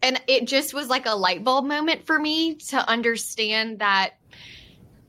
And 0.00 0.20
it 0.26 0.46
just 0.46 0.74
was 0.74 0.88
like 0.88 1.06
a 1.06 1.14
light 1.14 1.44
bulb 1.44 1.66
moment 1.66 2.06
for 2.06 2.18
me 2.18 2.54
to 2.68 2.88
understand 2.88 3.80
that 3.80 4.14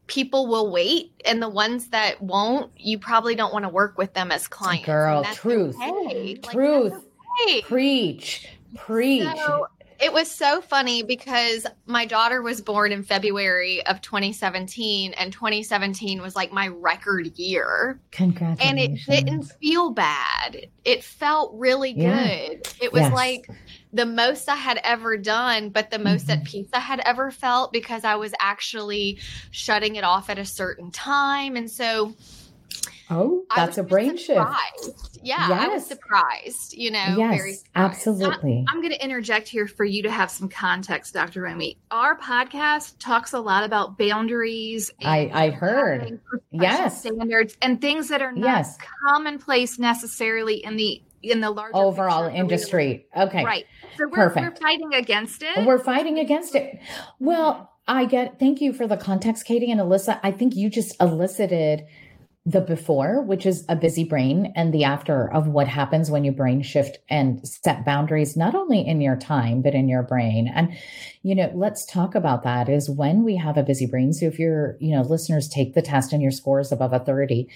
people 0.09 0.47
will 0.47 0.71
wait 0.71 1.13
and 1.23 1.41
the 1.41 1.47
ones 1.47 1.89
that 1.89 2.21
won't 2.21 2.71
you 2.75 2.97
probably 2.97 3.35
don't 3.35 3.53
want 3.53 3.63
to 3.63 3.69
work 3.69 3.97
with 3.97 4.13
them 4.15 4.31
as 4.31 4.47
clients 4.47 4.85
girl 4.85 5.23
truth 5.35 5.75
okay. 5.75 6.33
truth 6.35 6.45
like, 6.47 6.57
okay. 7.47 7.61
preach 7.61 8.47
preach 8.75 9.23
so 9.23 9.67
it 10.01 10.13
was 10.13 10.31
so 10.31 10.61
funny 10.61 11.03
because 11.03 11.65
my 11.85 12.05
daughter 12.05 12.41
was 12.41 12.61
born 12.61 12.91
in 12.91 13.03
February 13.03 13.85
of 13.85 14.01
2017, 14.01 15.13
and 15.13 15.33
2017 15.33 16.21
was 16.21 16.35
like 16.35 16.51
my 16.51 16.67
record 16.67 17.37
year. 17.37 17.99
Congratulations. 18.11 18.69
And 18.69 18.79
it 18.79 19.25
didn't 19.25 19.43
feel 19.61 19.91
bad. 19.91 20.67
It 20.85 21.03
felt 21.03 21.53
really 21.55 21.91
Yeah. 21.91 22.27
good. 22.27 22.67
It 22.81 22.93
was 22.93 23.01
Yes. 23.01 23.13
like 23.13 23.49
the 23.91 24.05
most 24.05 24.47
I 24.47 24.55
had 24.55 24.79
ever 24.83 25.17
done, 25.17 25.69
but 25.69 25.89
the 25.91 25.99
most 25.99 26.29
at 26.29 26.39
mm-hmm. 26.39 26.45
peace 26.45 26.69
I 26.73 26.79
had 26.79 26.99
ever 27.01 27.31
felt 27.31 27.73
because 27.73 28.03
I 28.03 28.15
was 28.15 28.33
actually 28.39 29.19
shutting 29.51 29.95
it 29.95 30.03
off 30.03 30.29
at 30.29 30.37
a 30.37 30.45
certain 30.45 30.91
time. 30.91 31.55
And 31.55 31.69
so 31.69 32.13
Oh, 33.09 33.43
that's 33.55 33.77
a 33.77 33.83
brain 33.83 34.11
just 34.11 34.25
shift. 34.27 34.37
surprised. 34.39 35.19
Yeah, 35.23 35.47
I 35.51 35.67
was 35.67 35.85
surprised, 35.85 36.73
you 36.77 36.91
know, 36.91 37.15
Yes, 37.17 37.37
very 37.37 37.55
absolutely. 37.75 38.65
I'm 38.69 38.81
going 38.81 38.93
to 38.93 39.03
interject 39.03 39.47
here 39.47 39.67
for 39.67 39.83
you 39.83 40.03
to 40.03 40.11
have 40.11 40.29
some 40.29 40.47
context, 40.47 41.13
Dr. 41.13 41.41
Romie. 41.41 41.77
Our 41.91 42.17
podcast 42.17 42.95
talks 42.99 43.33
a 43.33 43.39
lot 43.39 43.63
about 43.63 43.97
boundaries. 43.97 44.91
I- 45.03 45.31
I 45.33 45.49
heard. 45.49 46.19
Yes. 46.51 46.99
standards 47.01 47.57
and 47.61 47.81
things 47.81 48.09
that 48.09 48.21
are 48.21 48.31
not 48.31 48.45
Yes. 48.45 48.77
commonplace 49.07 49.79
necessarily 49.79 50.63
in 50.63 50.75
the 50.77 51.01
in 51.21 51.41
the 51.41 51.51
larger 51.51 51.75
Overall 51.75 52.27
industry. 52.33 53.05
Okay. 53.15 53.43
Right. 53.43 53.65
So 53.97 54.07
we're, 54.07 54.33
we're 54.33 54.55
fighting 54.55 54.93
against 54.93 55.43
it. 55.43 55.65
We're 55.65 55.77
fighting 55.79 56.17
against 56.17 56.55
it. 56.55 56.79
Well, 57.19 57.71
I 57.87 58.05
get 58.05 58.39
thank 58.39 58.61
you 58.61 58.71
for 58.71 58.87
the 58.87 58.95
context, 58.95 59.43
Katie 59.45 59.69
and 59.69 59.81
Alyssa. 59.81 60.19
I 60.23 60.31
think 60.31 60.55
you 60.55 60.69
just 60.69 60.95
elicited 61.01 61.85
the 62.45 62.61
before, 62.61 63.21
which 63.21 63.45
is 63.45 63.65
a 63.69 63.75
busy 63.75 64.03
brain, 64.03 64.53
and 64.55 64.73
the 64.73 64.83
after 64.83 65.31
of 65.31 65.47
what 65.47 65.67
happens 65.67 66.09
when 66.09 66.23
you 66.23 66.31
brain 66.31 66.61
shift 66.61 66.97
and 67.09 67.45
set 67.47 67.85
boundaries, 67.85 68.37
not 68.37 68.55
only 68.55 68.85
in 68.85 69.01
your 69.01 69.17
time, 69.17 69.61
but 69.61 69.75
in 69.75 69.89
your 69.89 70.03
brain. 70.03 70.51
And, 70.53 70.75
you 71.29 71.35
know, 71.35 71.51
let's 71.53 71.85
talk 71.85 72.15
about 72.15 72.41
that 72.41 72.67
is 72.67 72.89
when 72.89 73.23
we 73.23 73.35
have 73.35 73.55
a 73.55 73.61
busy 73.61 73.85
brain. 73.85 74.13
So 74.13 74.25
if 74.25 74.39
your, 74.39 74.77
you 74.79 74.95
know, 74.95 75.03
listeners 75.03 75.47
take 75.47 75.75
the 75.75 75.81
test 75.83 76.11
and 76.11 76.23
your 76.23 76.31
score 76.31 76.59
is 76.59 76.71
above 76.71 76.91
a 76.91 76.97
30, 76.97 77.47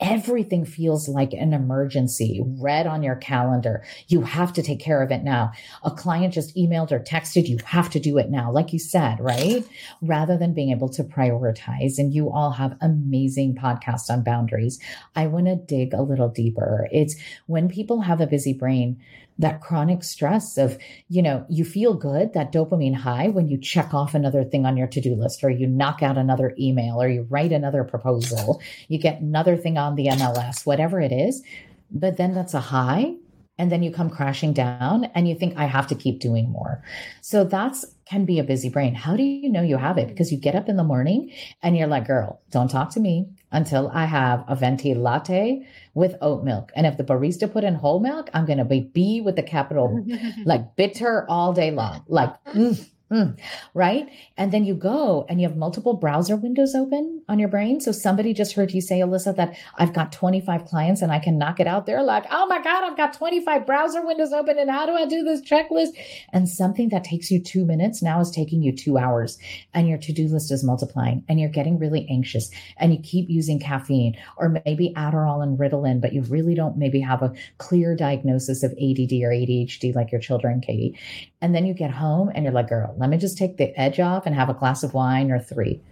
everything 0.00 0.64
feels 0.64 1.08
like 1.08 1.32
an 1.32 1.52
emergency, 1.52 2.42
red 2.44 2.88
on 2.88 3.04
your 3.04 3.14
calendar. 3.14 3.84
You 4.08 4.22
have 4.22 4.52
to 4.54 4.64
take 4.64 4.80
care 4.80 5.00
of 5.00 5.12
it 5.12 5.22
now. 5.22 5.52
A 5.84 5.92
client 5.92 6.34
just 6.34 6.56
emailed 6.56 6.90
or 6.90 6.98
texted, 6.98 7.46
you 7.46 7.58
have 7.66 7.88
to 7.90 8.00
do 8.00 8.18
it 8.18 8.30
now, 8.30 8.50
like 8.50 8.72
you 8.72 8.80
said, 8.80 9.20
right? 9.20 9.64
Rather 10.02 10.36
than 10.36 10.52
being 10.52 10.72
able 10.72 10.88
to 10.88 11.04
prioritize. 11.04 11.98
And 11.98 12.12
you 12.12 12.32
all 12.32 12.50
have 12.50 12.76
amazing 12.80 13.54
podcasts 13.54 14.10
on 14.10 14.24
boundaries. 14.24 14.80
I 15.14 15.28
want 15.28 15.46
to 15.46 15.54
dig 15.54 15.94
a 15.94 16.02
little 16.02 16.30
deeper. 16.30 16.88
It's 16.90 17.14
when 17.46 17.68
people 17.68 18.00
have 18.00 18.20
a 18.20 18.26
busy 18.26 18.54
brain, 18.54 19.00
that 19.40 19.60
chronic 19.60 20.04
stress 20.04 20.58
of, 20.58 20.78
you 21.08 21.22
know, 21.22 21.44
you 21.48 21.64
feel 21.64 21.94
good, 21.94 22.34
that 22.34 22.52
dopamine 22.52 22.94
high 22.94 23.28
when 23.28 23.48
you 23.48 23.58
check 23.58 23.94
off 23.94 24.14
another 24.14 24.44
thing 24.44 24.66
on 24.66 24.76
your 24.76 24.86
to 24.86 25.00
do 25.00 25.14
list, 25.14 25.42
or 25.42 25.50
you 25.50 25.66
knock 25.66 26.02
out 26.02 26.18
another 26.18 26.54
email, 26.58 27.02
or 27.02 27.08
you 27.08 27.26
write 27.30 27.50
another 27.50 27.82
proposal, 27.82 28.60
you 28.88 28.98
get 28.98 29.20
another 29.20 29.56
thing 29.56 29.78
on 29.78 29.96
the 29.96 30.06
MLS, 30.06 30.66
whatever 30.66 31.00
it 31.00 31.10
is. 31.10 31.42
But 31.90 32.18
then 32.18 32.34
that's 32.34 32.54
a 32.54 32.60
high. 32.60 33.14
And 33.58 33.70
then 33.70 33.82
you 33.82 33.92
come 33.92 34.08
crashing 34.08 34.52
down 34.52 35.04
and 35.14 35.28
you 35.28 35.34
think, 35.34 35.54
I 35.58 35.66
have 35.66 35.86
to 35.88 35.94
keep 35.94 36.20
doing 36.20 36.50
more. 36.50 36.82
So 37.20 37.44
that's 37.44 37.84
can 38.10 38.24
be 38.24 38.40
a 38.40 38.44
busy 38.44 38.68
brain. 38.68 38.92
How 38.92 39.16
do 39.16 39.22
you 39.22 39.48
know 39.48 39.62
you 39.62 39.76
have 39.76 39.96
it? 39.96 40.08
Because 40.08 40.32
you 40.32 40.38
get 40.38 40.56
up 40.56 40.68
in 40.68 40.76
the 40.76 40.82
morning 40.82 41.32
and 41.62 41.76
you're 41.76 41.86
like, 41.86 42.08
girl, 42.08 42.40
don't 42.50 42.68
talk 42.68 42.90
to 42.94 43.00
me 43.00 43.28
until 43.52 43.88
I 43.94 44.04
have 44.04 44.44
a 44.48 44.56
venti 44.56 44.94
latte 44.94 45.64
with 45.94 46.16
oat 46.20 46.42
milk. 46.42 46.72
And 46.74 46.86
if 46.86 46.96
the 46.96 47.04
barista 47.04 47.50
put 47.50 47.62
in 47.62 47.74
whole 47.76 48.00
milk, 48.00 48.28
I'm 48.34 48.46
going 48.46 48.58
to 48.58 48.64
be 48.64 48.80
B 48.80 49.20
with 49.20 49.36
the 49.36 49.44
capital, 49.44 50.04
like 50.44 50.74
bitter 50.74 51.24
all 51.28 51.52
day 51.52 51.70
long. 51.70 52.02
Like, 52.08 52.32
mm, 52.46 52.84
mm, 53.10 53.36
right? 53.74 54.08
And 54.36 54.52
then 54.52 54.64
you 54.64 54.74
go 54.74 55.26
and 55.28 55.40
you 55.40 55.48
have 55.48 55.56
multiple 55.56 55.94
browser 55.94 56.36
windows 56.36 56.74
open 56.74 57.22
on 57.28 57.38
your 57.38 57.48
brain. 57.48 57.80
So 57.80 57.92
somebody 57.92 58.32
just 58.32 58.54
heard 58.54 58.72
you 58.72 58.80
say, 58.80 59.00
Alyssa, 59.00 59.34
that 59.36 59.56
I've 59.76 59.92
got 59.92 60.12
25 60.12 60.64
clients 60.66 61.02
and 61.02 61.10
I 61.10 61.18
can 61.18 61.36
knock 61.36 61.60
it 61.60 61.66
out. 61.66 61.86
They're 61.86 62.02
like, 62.02 62.24
oh 62.30 62.46
my 62.46 62.62
God, 62.62 62.84
I've 62.84 62.96
got 62.96 63.12
25 63.14 63.66
browser 63.66 64.04
windows 64.04 64.32
open. 64.32 64.58
And 64.58 64.70
how 64.70 64.86
do 64.86 64.92
I 64.92 65.06
do 65.06 65.24
this 65.24 65.40
checklist? 65.42 65.90
And 66.32 66.48
something 66.48 66.90
that 66.90 67.04
takes 67.04 67.30
you 67.30 67.42
two 67.42 67.64
minutes 67.64 68.02
now 68.02 68.20
is 68.20 68.30
taking 68.30 68.62
you 68.62 68.74
two 68.74 68.96
hours 68.96 69.38
and 69.74 69.88
your 69.88 69.98
to-do 69.98 70.28
list 70.28 70.52
is 70.52 70.62
multiplying 70.62 71.24
and 71.28 71.40
you're 71.40 71.48
getting 71.48 71.78
really 71.78 72.06
anxious 72.08 72.50
and 72.76 72.92
you 72.92 73.00
keep 73.00 73.28
using 73.28 73.58
caffeine 73.58 74.16
or 74.36 74.60
maybe 74.64 74.92
Adderall 74.96 75.42
and 75.42 75.58
Ritalin, 75.58 76.00
but 76.00 76.12
you 76.12 76.22
really 76.22 76.54
don't 76.54 76.76
maybe 76.76 77.00
have 77.00 77.22
a 77.22 77.32
clear 77.58 77.96
diagnosis 77.96 78.62
of 78.62 78.70
ADD 78.72 79.12
or 79.22 79.30
ADHD 79.30 79.94
like 79.94 80.12
your 80.12 80.20
children, 80.20 80.60
Katie. 80.60 80.98
And 81.42 81.54
then 81.54 81.66
you 81.66 81.74
get 81.74 81.90
home 81.90 82.30
and 82.34 82.44
you're 82.44 82.52
like, 82.52 82.68
girl, 82.68 82.94
let 82.98 83.08
me 83.08 83.16
just 83.16 83.38
take 83.38 83.56
the 83.56 83.78
edge 83.78 83.98
off 83.98 84.26
and 84.26 84.34
have 84.34 84.50
a 84.50 84.54
glass 84.54 84.82
of 84.82 84.94
wine 84.94 85.30
or 85.30 85.38
three. 85.38 85.82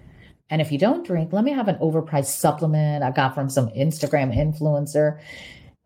And 0.51 0.61
if 0.61 0.73
you 0.73 0.79
don't 0.79 1.07
drink, 1.07 1.33
let 1.33 1.45
me 1.45 1.53
have 1.53 1.69
an 1.69 1.77
overpriced 1.77 2.39
supplement 2.39 3.05
I 3.05 3.11
got 3.11 3.35
from 3.35 3.51
some 3.51 3.69
Instagram 3.69 4.35
influencer. 4.35 5.21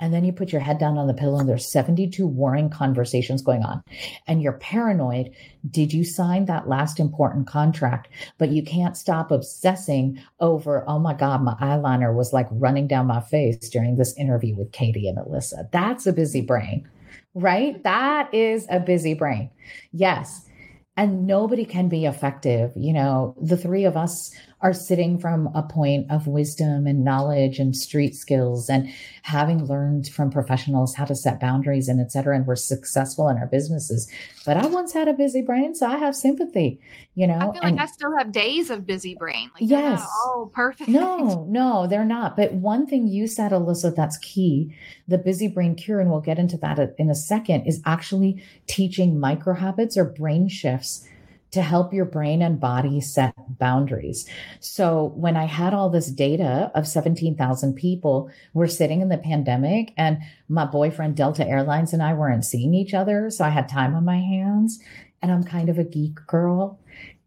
And 0.02 0.12
then 0.12 0.24
you 0.24 0.32
put 0.32 0.50
your 0.50 0.60
head 0.60 0.78
down 0.78 0.98
on 0.98 1.06
the 1.06 1.14
pillow 1.14 1.38
and 1.38 1.48
there's 1.48 1.70
72 1.70 2.26
warring 2.26 2.70
conversations 2.70 3.40
going 3.40 3.62
on. 3.62 3.84
And 4.26 4.42
you're 4.42 4.54
paranoid. 4.54 5.30
Did 5.70 5.92
you 5.92 6.04
sign 6.04 6.46
that 6.46 6.68
last 6.68 6.98
important 6.98 7.46
contract? 7.46 8.08
But 8.36 8.50
you 8.50 8.64
can't 8.64 8.96
stop 8.96 9.30
obsessing 9.30 10.20
over, 10.40 10.84
oh 10.88 10.98
my 10.98 11.14
God, 11.14 11.44
my 11.44 11.54
eyeliner 11.54 12.12
was 12.12 12.32
like 12.32 12.48
running 12.50 12.88
down 12.88 13.06
my 13.06 13.20
face 13.20 13.68
during 13.68 13.94
this 13.94 14.12
interview 14.16 14.56
with 14.56 14.72
Katie 14.72 15.06
and 15.06 15.18
Alyssa. 15.18 15.70
That's 15.70 16.04
a 16.04 16.12
busy 16.12 16.40
brain, 16.40 16.88
right? 17.34 17.82
That 17.84 18.32
is 18.34 18.66
a 18.70 18.80
busy 18.80 19.14
brain. 19.14 19.50
Yes. 19.92 20.48
And 20.96 21.26
nobody 21.26 21.64
can 21.64 21.88
be 21.88 22.04
effective. 22.04 22.72
You 22.76 22.92
know, 22.92 23.34
the 23.40 23.56
three 23.56 23.84
of 23.84 23.96
us 23.96 24.34
are 24.62 24.72
sitting 24.72 25.18
from 25.18 25.48
a 25.54 25.62
point 25.62 26.08
of 26.10 26.26
wisdom 26.28 26.86
and 26.86 27.04
knowledge 27.04 27.58
and 27.58 27.76
street 27.76 28.14
skills 28.14 28.70
and 28.70 28.88
having 29.22 29.64
learned 29.66 30.06
from 30.08 30.30
professionals 30.30 30.94
how 30.94 31.04
to 31.04 31.14
set 31.16 31.40
boundaries 31.40 31.88
and 31.88 32.00
et 32.00 32.12
cetera. 32.12 32.36
And 32.36 32.46
we're 32.46 32.54
successful 32.56 33.28
in 33.28 33.38
our 33.38 33.46
businesses. 33.46 34.08
But 34.46 34.56
I 34.56 34.66
once 34.66 34.92
had 34.92 35.08
a 35.08 35.12
busy 35.12 35.42
brain, 35.42 35.74
so 35.74 35.86
I 35.86 35.96
have 35.98 36.14
sympathy, 36.14 36.80
you 37.14 37.26
know. 37.26 37.34
I 37.34 37.52
feel 37.52 37.62
and- 37.62 37.76
like 37.76 37.88
I 37.88 37.92
still 37.92 38.16
have 38.16 38.30
days 38.32 38.70
of 38.70 38.86
busy 38.86 39.14
brain. 39.16 39.50
Like 39.60 39.68
Yes. 39.68 40.00
Oh, 40.24 40.50
perfect. 40.54 40.88
no, 40.88 41.44
no, 41.48 41.86
they're 41.88 42.04
not. 42.04 42.36
But 42.36 42.52
one 42.54 42.86
thing 42.86 43.08
you 43.08 43.26
said, 43.26 43.50
Alyssa, 43.52 43.94
that's 43.94 44.16
key. 44.18 44.74
The 45.08 45.18
busy 45.18 45.48
brain 45.48 45.74
cure, 45.74 46.00
and 46.00 46.10
we'll 46.10 46.20
get 46.20 46.38
into 46.38 46.56
that 46.58 46.94
in 46.98 47.10
a 47.10 47.14
second, 47.14 47.66
is 47.66 47.82
actually 47.84 48.42
teaching 48.68 49.18
micro 49.18 49.54
habits 49.54 49.96
or 49.96 50.04
brain 50.04 50.48
shifts 50.48 51.06
to 51.52 51.62
help 51.62 51.92
your 51.92 52.04
brain 52.04 52.42
and 52.42 52.58
body 52.58 53.00
set 53.00 53.34
boundaries. 53.58 54.28
So 54.60 55.12
when 55.14 55.36
I 55.36 55.44
had 55.44 55.74
all 55.74 55.90
this 55.90 56.10
data 56.10 56.70
of 56.74 56.88
17,000 56.88 57.74
people, 57.74 58.30
we're 58.54 58.66
sitting 58.66 59.00
in 59.00 59.08
the 59.08 59.18
pandemic 59.18 59.92
and 59.96 60.18
my 60.48 60.64
boyfriend 60.64 61.16
Delta 61.16 61.46
Airlines 61.46 61.92
and 61.92 62.02
I 62.02 62.14
weren't 62.14 62.44
seeing 62.44 62.74
each 62.74 62.94
other. 62.94 63.30
So 63.30 63.44
I 63.44 63.50
had 63.50 63.68
time 63.68 63.94
on 63.94 64.04
my 64.04 64.18
hands 64.18 64.80
and 65.20 65.30
I'm 65.30 65.44
kind 65.44 65.68
of 65.68 65.78
a 65.78 65.84
geek 65.84 66.26
girl 66.26 66.80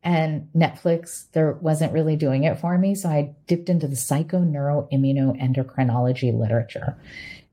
and 0.05 0.47
Netflix, 0.55 1.25
there 1.31 1.53
wasn't 1.53 1.91
really 1.91 2.15
doing 2.15 2.43
it 2.43 2.59
for 2.59 2.77
me. 2.77 2.93
So 2.93 3.09
I 3.09 3.33
dipped 3.47 3.69
into 3.69 3.87
the 3.87 3.95
psychoneuroimmunoendocrinology 3.95 6.39
literature. 6.39 6.95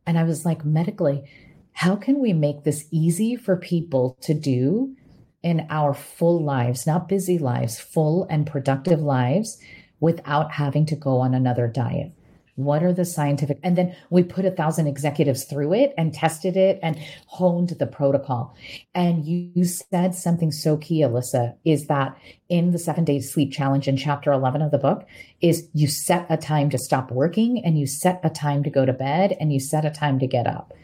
And 0.06 0.18
I 0.18 0.24
was 0.24 0.44
like, 0.44 0.62
medically, 0.62 1.24
how 1.72 1.96
can 1.96 2.20
we 2.20 2.34
make 2.34 2.64
this 2.64 2.84
easy 2.90 3.36
for 3.36 3.56
people 3.56 4.18
to 4.20 4.34
do 4.34 4.94
in 5.42 5.66
our 5.70 5.94
full 5.94 6.42
lives, 6.42 6.86
not 6.86 7.08
busy 7.08 7.38
lives, 7.38 7.80
full 7.80 8.26
and 8.30 8.46
productive 8.46 9.00
lives 9.00 9.58
without 10.00 10.52
having 10.52 10.86
to 10.86 10.96
go 10.96 11.18
on 11.18 11.34
another 11.34 11.66
diet? 11.66 12.12
What 12.56 12.82
are 12.82 12.92
the 12.92 13.06
scientific? 13.06 13.58
And 13.62 13.78
then 13.78 13.96
we 14.10 14.22
put 14.22 14.44
a 14.44 14.50
thousand 14.50 14.86
executives 14.86 15.44
through 15.44 15.72
it 15.72 15.94
and 15.96 16.12
tested 16.12 16.54
it 16.54 16.78
and 16.82 16.98
honed 17.26 17.70
the 17.70 17.86
protocol. 17.86 18.54
And 18.94 19.24
you, 19.24 19.50
you 19.54 19.64
said 19.64 20.14
something 20.14 20.52
so 20.52 20.76
key, 20.76 21.00
Alyssa, 21.00 21.56
is 21.64 21.86
that 21.86 22.16
in 22.50 22.72
the 22.72 22.78
seven 22.78 23.04
day 23.04 23.20
sleep 23.20 23.52
challenge 23.52 23.88
in 23.88 23.96
chapter 23.96 24.30
11 24.32 24.60
of 24.60 24.70
the 24.70 24.78
book 24.78 25.06
is 25.40 25.66
you 25.72 25.88
set 25.88 26.26
a 26.28 26.36
time 26.36 26.68
to 26.70 26.78
stop 26.78 27.10
working 27.10 27.64
and 27.64 27.78
you 27.78 27.86
set 27.86 28.20
a 28.22 28.28
time 28.28 28.62
to 28.64 28.70
go 28.70 28.84
to 28.84 28.92
bed 28.92 29.34
and 29.40 29.50
you 29.50 29.58
set 29.58 29.86
a 29.86 29.90
time 29.90 30.18
to 30.18 30.26
get 30.26 30.46
up 30.46 30.74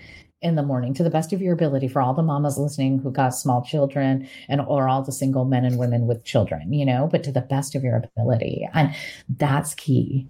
in 0.41 0.55
the 0.55 0.63
morning 0.63 0.95
to 0.95 1.03
the 1.03 1.11
best 1.11 1.33
of 1.33 1.43
your 1.43 1.53
ability 1.53 1.89
for 1.89 2.01
all 2.01 2.15
the 2.15 2.23
mamas 2.23 2.59
listening 2.59 2.99
who 3.01 3.11
got 3.11 3.31
small 3.31 3.63
children 3.63 4.29
and 4.49 4.61
or 4.61 4.89
all 4.89 5.03
the 5.03 5.11
single 5.13 5.45
men 5.45 5.65
and 5.65 5.79
women 5.79 6.07
with 6.07 6.25
children 6.25 6.73
you 6.73 6.87
know 6.87 7.09
but 7.11 7.25
to 7.25 7.33
the 7.33 7.41
best 7.41 7.75
of 7.75 7.83
your 7.83 7.97
ability 8.17 8.69
and 8.73 8.95
that's 9.29 9.75
key 9.75 10.29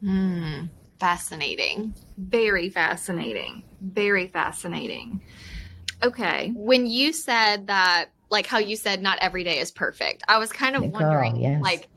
Hmm, 0.00 0.66
fascinating. 0.98 1.94
Very 2.16 2.70
fascinating. 2.70 3.64
Very 3.80 4.28
fascinating. 4.28 5.20
Okay. 6.02 6.52
When 6.54 6.86
you 6.86 7.12
said 7.12 7.66
that, 7.66 8.06
like 8.30 8.46
how 8.46 8.58
you 8.58 8.76
said, 8.76 9.02
not 9.02 9.18
every 9.20 9.44
day 9.44 9.58
is 9.58 9.70
perfect, 9.70 10.22
I 10.28 10.38
was 10.38 10.52
kind 10.52 10.76
of 10.76 10.82
Girl, 10.82 10.92
wondering, 10.92 11.36
yes. 11.36 11.62
like, 11.62 11.88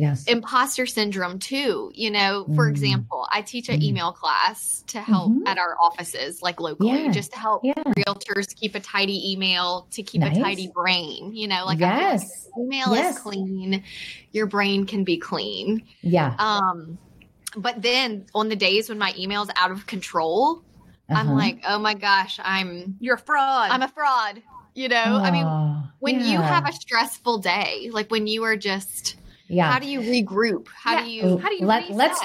Yes. 0.00 0.24
imposter 0.24 0.86
syndrome 0.86 1.38
too. 1.38 1.92
You 1.94 2.10
know, 2.10 2.46
for 2.56 2.66
Mm. 2.66 2.70
example, 2.70 3.28
I 3.30 3.42
teach 3.42 3.68
an 3.68 3.80
Mm. 3.80 3.84
email 3.84 4.12
class 4.12 4.82
to 4.88 5.00
help 5.00 5.30
Mhm. 5.32 5.46
at 5.46 5.58
our 5.58 5.76
offices, 5.80 6.40
like 6.42 6.60
locally, 6.60 7.04
Yeah. 7.04 7.10
just 7.10 7.32
to 7.32 7.38
help 7.38 7.62
Yeah. 7.64 7.74
realtors 7.74 8.54
keep 8.56 8.74
a 8.74 8.80
tidy 8.80 9.32
email, 9.32 9.86
to 9.92 10.02
keep 10.02 10.22
Nice. 10.22 10.36
a 10.36 10.40
tidy 10.40 10.68
brain. 10.74 11.32
You 11.34 11.48
know, 11.48 11.64
like 11.66 11.80
I 11.82 11.88
feel 11.98 12.08
like 12.08 12.20
yes. 12.20 12.48
email 12.58 12.94
Yes. 12.94 13.16
is 13.16 13.22
clean, 13.22 13.84
your 14.32 14.46
brain 14.46 14.86
can 14.86 15.04
be 15.04 15.18
clean. 15.18 15.82
Yeah. 16.02 16.34
Um, 16.38 16.98
but 17.56 17.82
then 17.82 18.26
on 18.34 18.48
the 18.48 18.56
days 18.56 18.88
when 18.88 18.98
my 18.98 19.12
email 19.18 19.42
is 19.42 19.50
out 19.56 19.70
of 19.70 19.86
control, 19.86 20.62
I'm 21.10 21.26
Uh-huh. 21.28 21.36
like, 21.36 21.60
oh 21.68 21.78
my 21.78 21.94
gosh, 21.94 22.38
I'm 22.42 22.96
You're 23.00 23.16
a 23.16 23.18
fraud. 23.18 23.70
I'm 23.70 23.82
a 23.82 23.88
fraud. 23.88 24.42
You 24.74 24.88
know, 24.88 25.20
I 25.20 25.30
mean, 25.32 25.44
Oh, 25.44 25.82
when 25.98 26.20
you 26.24 26.38
have 26.40 26.66
a 26.68 26.72
stressful 26.72 27.38
day, 27.38 27.90
like 27.92 28.08
when 28.10 28.28
you 28.28 28.44
are 28.44 28.56
just, 28.56 29.16
yeah. 29.50 29.70
how 29.70 29.78
do 29.78 29.86
you 29.88 30.00
regroup? 30.00 30.68
How 30.74 30.94
Yeah. 30.94 31.04
do 31.04 31.10
you? 31.10 31.38
How 31.38 31.48
do 31.48 31.56
you 31.56 31.66
Let- 31.66 31.90
let's- 31.90 32.20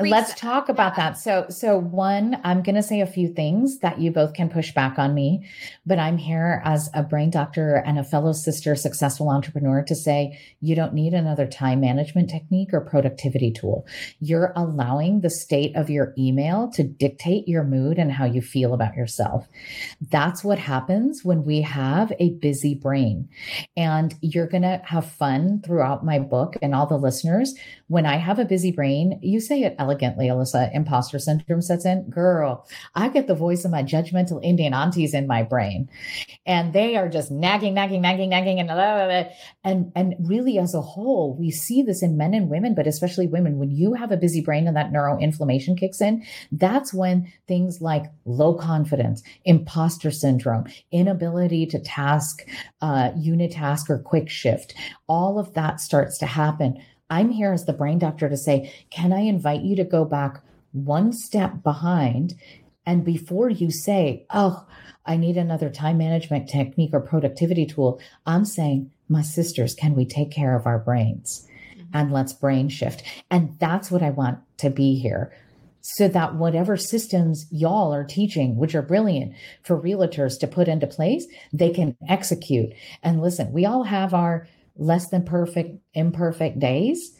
Let's 0.00 0.34
talk 0.34 0.68
about 0.68 0.96
that. 0.96 1.16
So, 1.18 1.46
so 1.50 1.78
one, 1.78 2.40
I'm 2.42 2.62
going 2.64 2.74
to 2.74 2.82
say 2.82 3.00
a 3.00 3.06
few 3.06 3.28
things 3.28 3.78
that 3.78 4.00
you 4.00 4.10
both 4.10 4.32
can 4.34 4.48
push 4.48 4.74
back 4.74 4.98
on 4.98 5.14
me, 5.14 5.46
but 5.86 6.00
I'm 6.00 6.16
here 6.18 6.60
as 6.64 6.90
a 6.94 7.04
brain 7.04 7.30
doctor 7.30 7.76
and 7.76 7.96
a 7.96 8.02
fellow 8.02 8.32
sister, 8.32 8.74
successful 8.74 9.30
entrepreneur 9.30 9.84
to 9.84 9.94
say 9.94 10.36
you 10.60 10.74
don't 10.74 10.94
need 10.94 11.14
another 11.14 11.46
time 11.46 11.80
management 11.80 12.28
technique 12.28 12.70
or 12.72 12.80
productivity 12.80 13.52
tool. 13.52 13.86
You're 14.18 14.52
allowing 14.56 15.20
the 15.20 15.30
state 15.30 15.76
of 15.76 15.88
your 15.90 16.12
email 16.18 16.70
to 16.74 16.82
dictate 16.82 17.46
your 17.46 17.62
mood 17.62 17.96
and 17.98 18.10
how 18.10 18.24
you 18.24 18.42
feel 18.42 18.74
about 18.74 18.96
yourself. 18.96 19.46
That's 20.10 20.42
what 20.42 20.58
happens 20.58 21.24
when 21.24 21.44
we 21.44 21.60
have 21.60 22.12
a 22.18 22.30
busy 22.30 22.74
brain. 22.74 23.28
And 23.76 24.12
you're 24.22 24.48
going 24.48 24.62
to 24.62 24.82
have 24.84 25.06
fun 25.08 25.62
throughout 25.64 26.04
my 26.04 26.18
book 26.18 26.56
and 26.64 26.74
all 26.74 26.86
the 26.86 26.96
listeners. 26.96 27.54
When 27.88 28.06
I 28.06 28.16
have 28.16 28.38
a 28.38 28.44
busy 28.44 28.72
brain, 28.72 29.18
you 29.22 29.40
say 29.40 29.62
it 29.62 29.76
elegantly, 29.78 30.28
Alyssa, 30.28 30.74
imposter 30.74 31.18
syndrome 31.18 31.60
sets 31.60 31.84
in. 31.84 32.08
Girl, 32.08 32.66
I 32.94 33.08
get 33.08 33.26
the 33.26 33.34
voice 33.34 33.64
of 33.64 33.70
my 33.70 33.82
judgmental 33.82 34.42
Indian 34.42 34.72
aunties 34.72 35.12
in 35.12 35.26
my 35.26 35.42
brain. 35.42 35.90
And 36.46 36.72
they 36.72 36.96
are 36.96 37.08
just 37.08 37.30
nagging, 37.30 37.74
nagging, 37.74 38.00
nagging, 38.00 38.30
nagging, 38.30 38.58
and 38.58 38.68
blah, 38.68 38.74
blah, 38.74 39.06
blah. 39.06 39.30
and 39.64 39.92
and 39.94 40.14
really 40.20 40.58
as 40.58 40.74
a 40.74 40.80
whole, 40.80 41.36
we 41.38 41.50
see 41.50 41.82
this 41.82 42.02
in 42.02 42.16
men 42.16 42.32
and 42.32 42.48
women, 42.48 42.74
but 42.74 42.86
especially 42.86 43.26
women. 43.26 43.58
When 43.58 43.70
you 43.70 43.94
have 43.94 44.12
a 44.12 44.16
busy 44.16 44.40
brain 44.40 44.66
and 44.66 44.76
that 44.76 44.92
neuroinflammation 44.92 45.78
kicks 45.78 46.00
in, 46.00 46.24
that's 46.52 46.94
when 46.94 47.32
things 47.46 47.80
like 47.80 48.06
low 48.24 48.54
confidence, 48.54 49.22
imposter 49.44 50.10
syndrome, 50.10 50.64
inability 50.90 51.66
to 51.66 51.78
task, 51.78 52.46
uh, 52.80 53.10
unitask 53.10 53.90
or 53.90 53.98
quick 53.98 54.30
shift, 54.30 54.74
all 55.06 55.38
of 55.38 55.54
that 55.54 55.80
starts 55.80 56.18
to 56.18 56.26
happen. 56.26 56.78
I'm 57.14 57.30
here 57.30 57.52
as 57.52 57.64
the 57.64 57.72
brain 57.72 58.00
doctor 58.00 58.28
to 58.28 58.36
say, 58.36 58.74
can 58.90 59.12
I 59.12 59.20
invite 59.20 59.60
you 59.60 59.76
to 59.76 59.84
go 59.84 60.04
back 60.04 60.42
one 60.72 61.12
step 61.12 61.62
behind? 61.62 62.34
And 62.84 63.04
before 63.04 63.48
you 63.48 63.70
say, 63.70 64.26
oh, 64.30 64.66
I 65.06 65.16
need 65.16 65.36
another 65.36 65.70
time 65.70 65.98
management 65.98 66.48
technique 66.48 66.90
or 66.92 66.98
productivity 66.98 67.66
tool, 67.66 68.00
I'm 68.26 68.44
saying, 68.44 68.90
my 69.08 69.22
sisters, 69.22 69.76
can 69.76 69.94
we 69.94 70.04
take 70.04 70.32
care 70.32 70.56
of 70.56 70.66
our 70.66 70.80
brains? 70.80 71.46
Mm-hmm. 71.76 71.82
And 71.92 72.12
let's 72.12 72.32
brain 72.32 72.68
shift. 72.68 73.04
And 73.30 73.56
that's 73.60 73.92
what 73.92 74.02
I 74.02 74.10
want 74.10 74.40
to 74.58 74.68
be 74.68 74.96
here. 74.98 75.32
So 75.82 76.08
that 76.08 76.34
whatever 76.34 76.76
systems 76.76 77.46
y'all 77.52 77.94
are 77.94 78.04
teaching, 78.04 78.56
which 78.56 78.74
are 78.74 78.82
brilliant 78.82 79.34
for 79.62 79.80
realtors 79.80 80.36
to 80.40 80.48
put 80.48 80.66
into 80.66 80.88
place, 80.88 81.28
they 81.52 81.70
can 81.70 81.96
execute. 82.08 82.72
And 83.04 83.22
listen, 83.22 83.52
we 83.52 83.66
all 83.66 83.84
have 83.84 84.14
our 84.14 84.48
less 84.76 85.08
than 85.08 85.24
perfect, 85.24 85.78
imperfect 85.94 86.58
days. 86.58 87.16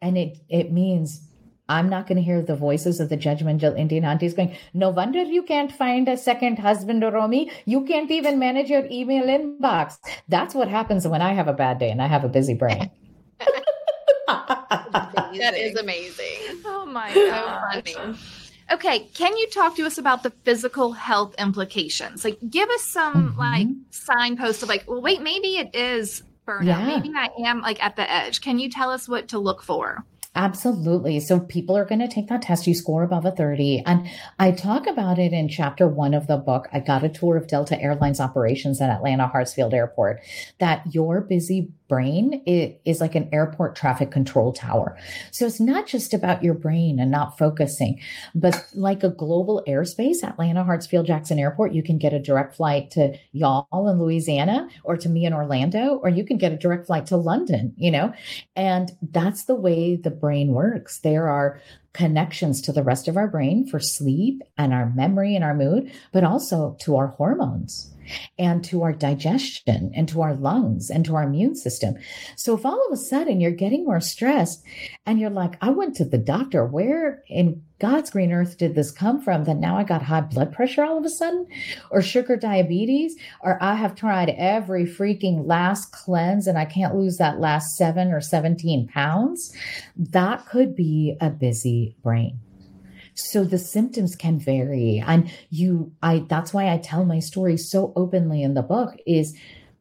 And 0.00 0.18
it, 0.18 0.38
it 0.48 0.72
means 0.72 1.26
I'm 1.68 1.88
not 1.88 2.06
going 2.06 2.16
to 2.16 2.22
hear 2.22 2.42
the 2.42 2.56
voices 2.56 3.00
of 3.00 3.08
the 3.08 3.16
judgmental 3.16 3.78
Indian 3.78 4.04
aunties 4.04 4.34
going, 4.34 4.56
no 4.74 4.90
wonder 4.90 5.22
you 5.22 5.42
can't 5.42 5.72
find 5.72 6.08
a 6.08 6.16
second 6.16 6.58
husband, 6.58 7.02
or 7.02 7.10
Romie. 7.10 7.50
You 7.64 7.84
can't 7.84 8.10
even 8.10 8.38
manage 8.38 8.68
your 8.68 8.84
email 8.90 9.24
inbox. 9.24 9.98
That's 10.28 10.54
what 10.54 10.68
happens 10.68 11.08
when 11.08 11.22
I 11.22 11.32
have 11.32 11.48
a 11.48 11.54
bad 11.54 11.78
day 11.78 11.90
and 11.90 12.02
I 12.02 12.06
have 12.06 12.24
a 12.24 12.28
busy 12.28 12.54
brain. 12.54 12.90
that 14.28 15.54
is 15.56 15.76
amazing. 15.76 16.62
Oh 16.66 16.86
my 16.86 17.12
So 17.12 17.26
god. 17.30 17.60
funny. 17.72 18.14
Okay, 18.72 19.00
can 19.14 19.36
you 19.36 19.48
talk 19.50 19.76
to 19.76 19.84
us 19.84 19.98
about 19.98 20.22
the 20.22 20.30
physical 20.44 20.92
health 20.92 21.34
implications? 21.38 22.24
Like, 22.24 22.38
give 22.48 22.68
us 22.70 22.82
some 22.82 23.34
Mhm. 23.34 23.38
like 23.38 23.68
signposts 23.90 24.62
of 24.62 24.68
like, 24.68 24.84
well, 24.88 25.02
wait, 25.02 25.20
maybe 25.22 25.56
it 25.56 25.74
is 25.74 26.22
burnout. 26.46 26.66
Yeah. 26.66 26.86
Maybe 26.86 27.12
I 27.14 27.28
am 27.46 27.60
like 27.60 27.82
at 27.82 27.96
the 27.96 28.10
edge. 28.10 28.40
Can 28.40 28.58
you 28.58 28.70
tell 28.70 28.90
us 28.90 29.08
what 29.08 29.28
to 29.28 29.38
look 29.38 29.62
for? 29.62 30.04
Absolutely. 30.36 31.20
So 31.20 31.38
people 31.38 31.76
are 31.76 31.84
going 31.84 32.00
to 32.00 32.08
take 32.08 32.28
that 32.28 32.42
test. 32.42 32.66
You 32.66 32.74
score 32.74 33.04
above 33.04 33.24
a 33.24 33.30
30. 33.30 33.84
And 33.86 34.08
I 34.38 34.50
talk 34.50 34.86
about 34.86 35.18
it 35.18 35.32
in 35.32 35.48
chapter 35.48 35.86
one 35.86 36.12
of 36.12 36.26
the 36.26 36.36
book. 36.36 36.68
I 36.72 36.80
got 36.80 37.04
a 37.04 37.08
tour 37.08 37.36
of 37.36 37.46
Delta 37.46 37.80
Airlines 37.80 38.18
operations 38.18 38.80
at 38.80 38.90
Atlanta 38.90 39.30
Hartsfield 39.32 39.72
Airport 39.72 40.20
that 40.58 40.82
your 40.92 41.20
busy 41.20 41.72
brain 41.86 42.42
is 42.46 43.00
like 43.00 43.14
an 43.14 43.28
airport 43.32 43.76
traffic 43.76 44.10
control 44.10 44.52
tower. 44.52 44.96
So 45.30 45.46
it's 45.46 45.60
not 45.60 45.86
just 45.86 46.14
about 46.14 46.42
your 46.42 46.54
brain 46.54 46.98
and 46.98 47.10
not 47.10 47.38
focusing, 47.38 48.00
but 48.34 48.66
like 48.74 49.04
a 49.04 49.10
global 49.10 49.62
airspace, 49.68 50.24
Atlanta 50.24 50.64
Hartsfield 50.64 51.06
Jackson 51.06 51.38
Airport, 51.38 51.72
you 51.72 51.82
can 51.82 51.98
get 51.98 52.14
a 52.14 52.18
direct 52.18 52.56
flight 52.56 52.90
to 52.92 53.16
y'all 53.32 53.88
in 53.88 54.00
Louisiana 54.00 54.68
or 54.82 54.96
to 54.96 55.08
me 55.08 55.26
in 55.26 55.34
Orlando, 55.34 56.00
or 56.02 56.08
you 56.08 56.24
can 56.24 56.38
get 56.38 56.52
a 56.52 56.56
direct 56.56 56.86
flight 56.86 57.06
to 57.06 57.16
London, 57.16 57.74
you 57.76 57.90
know? 57.90 58.12
And 58.56 58.90
that's 59.02 59.44
the 59.44 59.54
way 59.54 59.94
the 59.96 60.10
brain 60.24 60.54
works. 60.54 61.00
There 61.00 61.28
are 61.28 61.60
connections 61.92 62.62
to 62.62 62.72
the 62.72 62.82
rest 62.82 63.08
of 63.08 63.18
our 63.18 63.28
brain 63.28 63.66
for 63.66 63.78
sleep 63.78 64.40
and 64.56 64.72
our 64.72 64.86
memory 64.86 65.34
and 65.34 65.44
our 65.44 65.52
mood, 65.52 65.92
but 66.12 66.24
also 66.24 66.78
to 66.80 66.96
our 66.96 67.08
hormones 67.08 67.93
and 68.38 68.64
to 68.64 68.82
our 68.82 68.92
digestion 68.92 69.92
and 69.94 70.08
to 70.08 70.22
our 70.22 70.34
lungs 70.34 70.90
and 70.90 71.04
to 71.04 71.14
our 71.16 71.24
immune 71.24 71.54
system. 71.54 71.96
So 72.36 72.56
if 72.56 72.64
all 72.64 72.86
of 72.86 72.92
a 72.92 72.96
sudden 72.96 73.40
you're 73.40 73.50
getting 73.50 73.84
more 73.84 74.00
stressed 74.00 74.64
and 75.06 75.18
you're 75.18 75.30
like, 75.30 75.56
I 75.60 75.70
went 75.70 75.96
to 75.96 76.04
the 76.04 76.18
doctor, 76.18 76.64
where 76.64 77.22
in 77.28 77.62
God's 77.80 78.10
green 78.10 78.32
earth 78.32 78.56
did 78.56 78.74
this 78.74 78.90
come 78.90 79.20
from 79.20 79.44
that 79.44 79.56
now 79.56 79.76
I 79.76 79.84
got 79.84 80.02
high 80.02 80.22
blood 80.22 80.52
pressure 80.52 80.84
all 80.84 80.96
of 80.96 81.04
a 81.04 81.10
sudden 81.10 81.46
or 81.90 82.00
sugar 82.02 82.36
diabetes 82.36 83.16
or 83.42 83.62
I 83.62 83.74
have 83.74 83.94
tried 83.94 84.30
every 84.30 84.84
freaking 84.84 85.46
last 85.46 85.92
cleanse 85.92 86.46
and 86.46 86.56
I 86.56 86.64
can't 86.64 86.94
lose 86.94 87.16
that 87.18 87.40
last 87.40 87.76
seven 87.76 88.12
or 88.12 88.20
17 88.20 88.88
pounds. 88.88 89.54
That 89.96 90.46
could 90.46 90.74
be 90.76 91.16
a 91.20 91.30
busy 91.30 91.96
brain. 92.02 92.38
So 93.14 93.44
the 93.44 93.58
symptoms 93.58 94.16
can 94.16 94.38
vary. 94.38 95.02
And 95.04 95.30
you, 95.50 95.92
I, 96.02 96.24
that's 96.28 96.52
why 96.52 96.72
I 96.72 96.78
tell 96.78 97.04
my 97.04 97.20
story 97.20 97.56
so 97.56 97.92
openly 97.96 98.42
in 98.42 98.54
the 98.54 98.62
book 98.62 98.94
is 99.06 99.36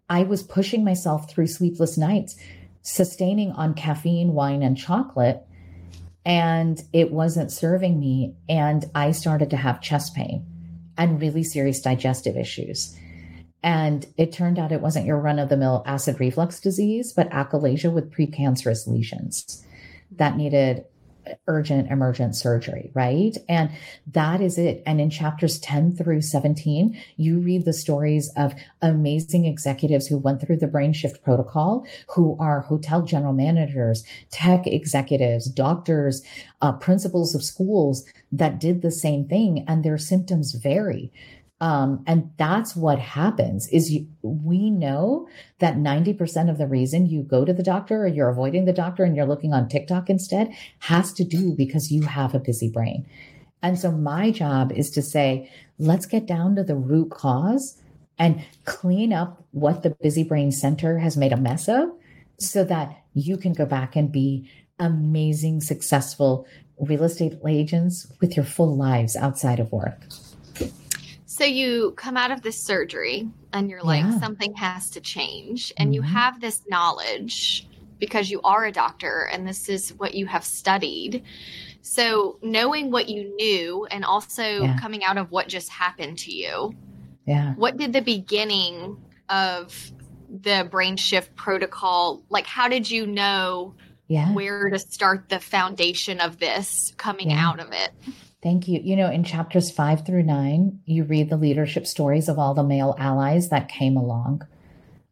I 0.10 0.24
was 0.24 0.44
pushing 0.44 0.84
myself 0.84 1.30
through 1.30 1.48
sleepless 1.48 1.98
nights, 1.98 2.36
sustaining 2.82 3.52
on 3.52 3.74
caffeine, 3.74 4.34
wine, 4.34 4.62
and 4.62 4.78
chocolate. 4.78 5.44
And 6.26 6.82
it 6.94 7.12
wasn't 7.12 7.52
serving 7.52 8.00
me. 8.00 8.36
And 8.48 8.86
I 8.94 9.12
started 9.12 9.50
to 9.50 9.58
have 9.58 9.82
chest 9.82 10.16
pain 10.16 10.46
and 10.98 11.20
really 11.20 11.44
serious 11.44 11.82
digestive 11.82 12.38
issues. 12.38 12.98
And 13.64 14.06
it 14.18 14.34
turned 14.34 14.60
out 14.60 14.72
it 14.72 14.82
wasn't 14.82 15.06
your 15.06 15.20
run 15.20 15.40
of 15.40 15.50
the 15.50 15.58
mill 15.58 15.84
acid 15.86 16.20
reflux 16.20 16.60
disease, 16.60 17.14
but 17.14 17.30
achalasia 17.32 17.92
with 17.92 18.12
precancerous 18.12 18.88
lesions 18.88 19.66
that 20.12 20.38
needed 20.38 20.86
urgent 21.48 21.92
emergent 21.92 22.36
surgery, 22.36 22.92
right? 22.94 23.38
And 23.50 23.72
that 24.08 24.42
is 24.42 24.58
it. 24.58 24.84
And 24.86 25.00
in 25.00 25.10
chapters 25.10 25.60
10 25.60 25.96
through 25.96 26.22
17, 26.22 27.00
you 27.18 27.40
read 27.40 27.66
the 27.66 27.74
stories 27.74 28.32
of 28.36 28.54
amazing 28.82 29.46
executives 29.46 30.08
who 30.08 30.18
went 30.18 30.42
through 30.42 30.58
the 30.58 30.68
brain 30.68 30.94
shift 30.94 31.24
protocol, 31.24 31.86
who 32.10 32.38
are 32.40 32.62
hotel 32.62 33.02
general 33.02 33.34
managers, 33.34 34.04
tech 34.32 34.68
executives, 34.68 35.48
doctors, 35.48 36.24
uh, 36.62 36.72
principals 36.72 37.36
of 37.36 37.44
schools 37.44 38.06
that 38.32 38.60
did 38.60 38.82
the 38.82 38.92
same 38.92 39.28
thing 39.28 39.66
and 39.68 39.84
their 39.84 39.98
symptoms 39.98 40.54
vary. 40.54 41.12
Um, 41.64 42.04
and 42.08 42.30
that's 42.36 42.76
what 42.76 43.00
happens 43.00 43.70
is 43.70 43.90
you, 43.90 44.06
we 44.22 44.70
know 44.70 45.30
that 45.60 45.78
90% 45.78 46.50
of 46.50 46.58
the 46.58 46.68
reason 46.68 47.06
you 47.06 47.24
go 47.24 47.46
to 47.46 47.54
the 47.54 47.64
doctor 47.64 48.04
or 48.04 48.08
you're 48.08 48.28
avoiding 48.28 48.66
the 48.66 48.74
doctor 48.74 49.06
and 49.06 49.16
you're 49.16 49.26
looking 49.26 49.54
on 49.54 49.70
TikTok 49.70 50.10
instead 50.10 50.54
has 50.80 51.14
to 51.14 51.24
do 51.24 51.56
because 51.56 51.90
you 51.90 52.02
have 52.02 52.36
a 52.36 52.40
busy 52.40 52.70
brain. 52.70 53.08
And 53.62 53.80
so 53.80 53.94
my 53.94 54.30
job 54.30 54.74
is 54.74 54.92
to 54.92 55.02
say, 55.02 55.50
let's 55.80 56.06
get 56.06 56.26
down 56.26 56.58
to 56.58 56.66
the 56.66 56.76
root 56.76 57.12
cause 57.12 57.82
and 58.20 58.44
clean 58.66 59.14
up 59.14 59.42
what 59.52 59.84
the 59.84 59.92
busy 60.02 60.26
brain 60.26 60.52
center 60.52 61.00
has 61.00 61.16
made 61.16 61.32
a 61.32 61.38
mess 61.38 61.70
of 61.70 61.88
so 62.42 62.66
that 62.66 63.04
you 63.14 63.38
can 63.38 63.54
go 63.54 63.66
back 63.66 63.96
and 63.96 64.12
be 64.12 64.50
amazing, 64.80 65.62
successful 65.62 66.46
real 66.78 67.06
estate 67.06 67.40
agents 67.48 68.12
with 68.20 68.36
your 68.36 68.44
full 68.44 68.76
lives 68.76 69.16
outside 69.16 69.62
of 69.62 69.72
work. 69.72 70.02
So 71.36 71.46
you 71.46 71.94
come 71.98 72.16
out 72.16 72.30
of 72.30 72.44
this 72.44 72.64
surgery 72.64 73.28
and 73.54 73.68
you're 73.68 73.82
like, 73.82 74.04
Yeah. 74.04 74.20
something 74.20 74.54
has 74.54 74.92
to 74.92 75.02
change. 75.02 75.74
And 75.78 75.96
you 75.96 76.04
Mhm. 76.04 76.10
have 76.10 76.40
this 76.40 76.62
knowledge 76.70 77.68
because 77.98 78.30
you 78.30 78.40
are 78.44 78.66
a 78.66 78.72
doctor 78.72 79.28
and 79.32 79.48
this 79.48 79.68
is 79.68 79.96
what 79.98 80.14
you 80.14 80.28
have 80.28 80.46
studied. 80.46 81.24
So, 81.82 82.38
knowing 82.44 82.92
what 82.92 83.10
you 83.10 83.36
knew 83.36 83.88
and 83.90 84.06
also 84.06 84.44
Yeah. 84.62 84.78
coming 84.78 85.04
out 85.04 85.18
of 85.18 85.32
what 85.32 85.48
just 85.48 85.70
happened 85.70 86.20
to 86.20 86.32
you, 86.32 86.76
Yeah. 87.26 87.56
what 87.56 87.78
did 87.78 87.94
the 87.94 88.02
beginning 88.04 88.98
of 89.28 89.92
the 90.30 90.68
brain 90.70 90.98
shift 90.98 91.36
protocol 91.36 92.22
like 92.30 92.46
how 92.46 92.68
did 92.68 92.90
you 92.92 93.08
know 93.08 93.74
Yeah. 94.08 94.32
where 94.34 94.70
to 94.70 94.78
start 94.80 95.30
the 95.30 95.40
foundation 95.40 96.20
of 96.20 96.38
this 96.38 96.92
coming 96.98 97.32
Yeah. 97.32 97.48
out 97.50 97.60
of 97.60 97.72
it 97.72 97.92
Thank 98.44 98.68
you. 98.68 98.82
You 98.84 98.98
know, 98.98 99.10
in 99.10 99.24
chapters 99.24 99.72
five 99.72 100.06
through 100.06 100.24
nine, 100.24 100.82
you 100.86 101.06
read 101.06 101.30
the 101.30 101.38
leadership 101.38 101.88
stories 101.88 102.28
of 102.28 102.38
all 102.38 102.54
the 102.54 102.64
male 102.64 102.94
allies 103.00 103.48
that 103.50 103.70
came 103.70 103.96
along. 103.96 104.46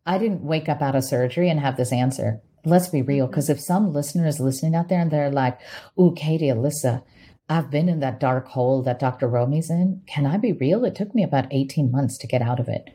I 0.05 0.17
didn't 0.17 0.43
wake 0.43 0.67
up 0.67 0.81
out 0.81 0.95
of 0.95 1.05
surgery 1.05 1.49
and 1.49 1.59
have 1.59 1.77
this 1.77 1.93
answer. 1.93 2.41
Let's 2.65 2.89
be 2.89 3.01
real, 3.01 3.25
mm-hmm. 3.25 3.31
because 3.31 3.49
if 3.49 3.61
some 3.61 3.93
listener 3.93 4.27
is 4.27 4.41
listening 4.41 4.75
out 4.75 4.89
there 4.89 4.99
and 4.99 5.09
they're 5.09 5.31
like, 5.31 5.57
"Ooh, 5.97 6.13
Katie, 6.13 6.47
Alyssa, 6.47 7.03
I've 7.47 7.71
been 7.71 7.87
in 7.87 8.01
that 8.01 8.19
dark 8.19 8.47
hole 8.47 8.81
that 8.83 8.99
Dr. 8.99 9.27
Romie's 9.27 9.69
in. 9.69 10.01
Can 10.07 10.25
I 10.25 10.37
be 10.37 10.51
real? 10.51 10.83
It 10.83 10.95
took 10.95 11.15
me 11.15 11.23
about 11.23 11.51
18 11.51 11.89
months 11.89 12.17
to 12.19 12.27
get 12.27 12.41
out 12.41 12.59
of 12.59 12.67
it. 12.67 12.89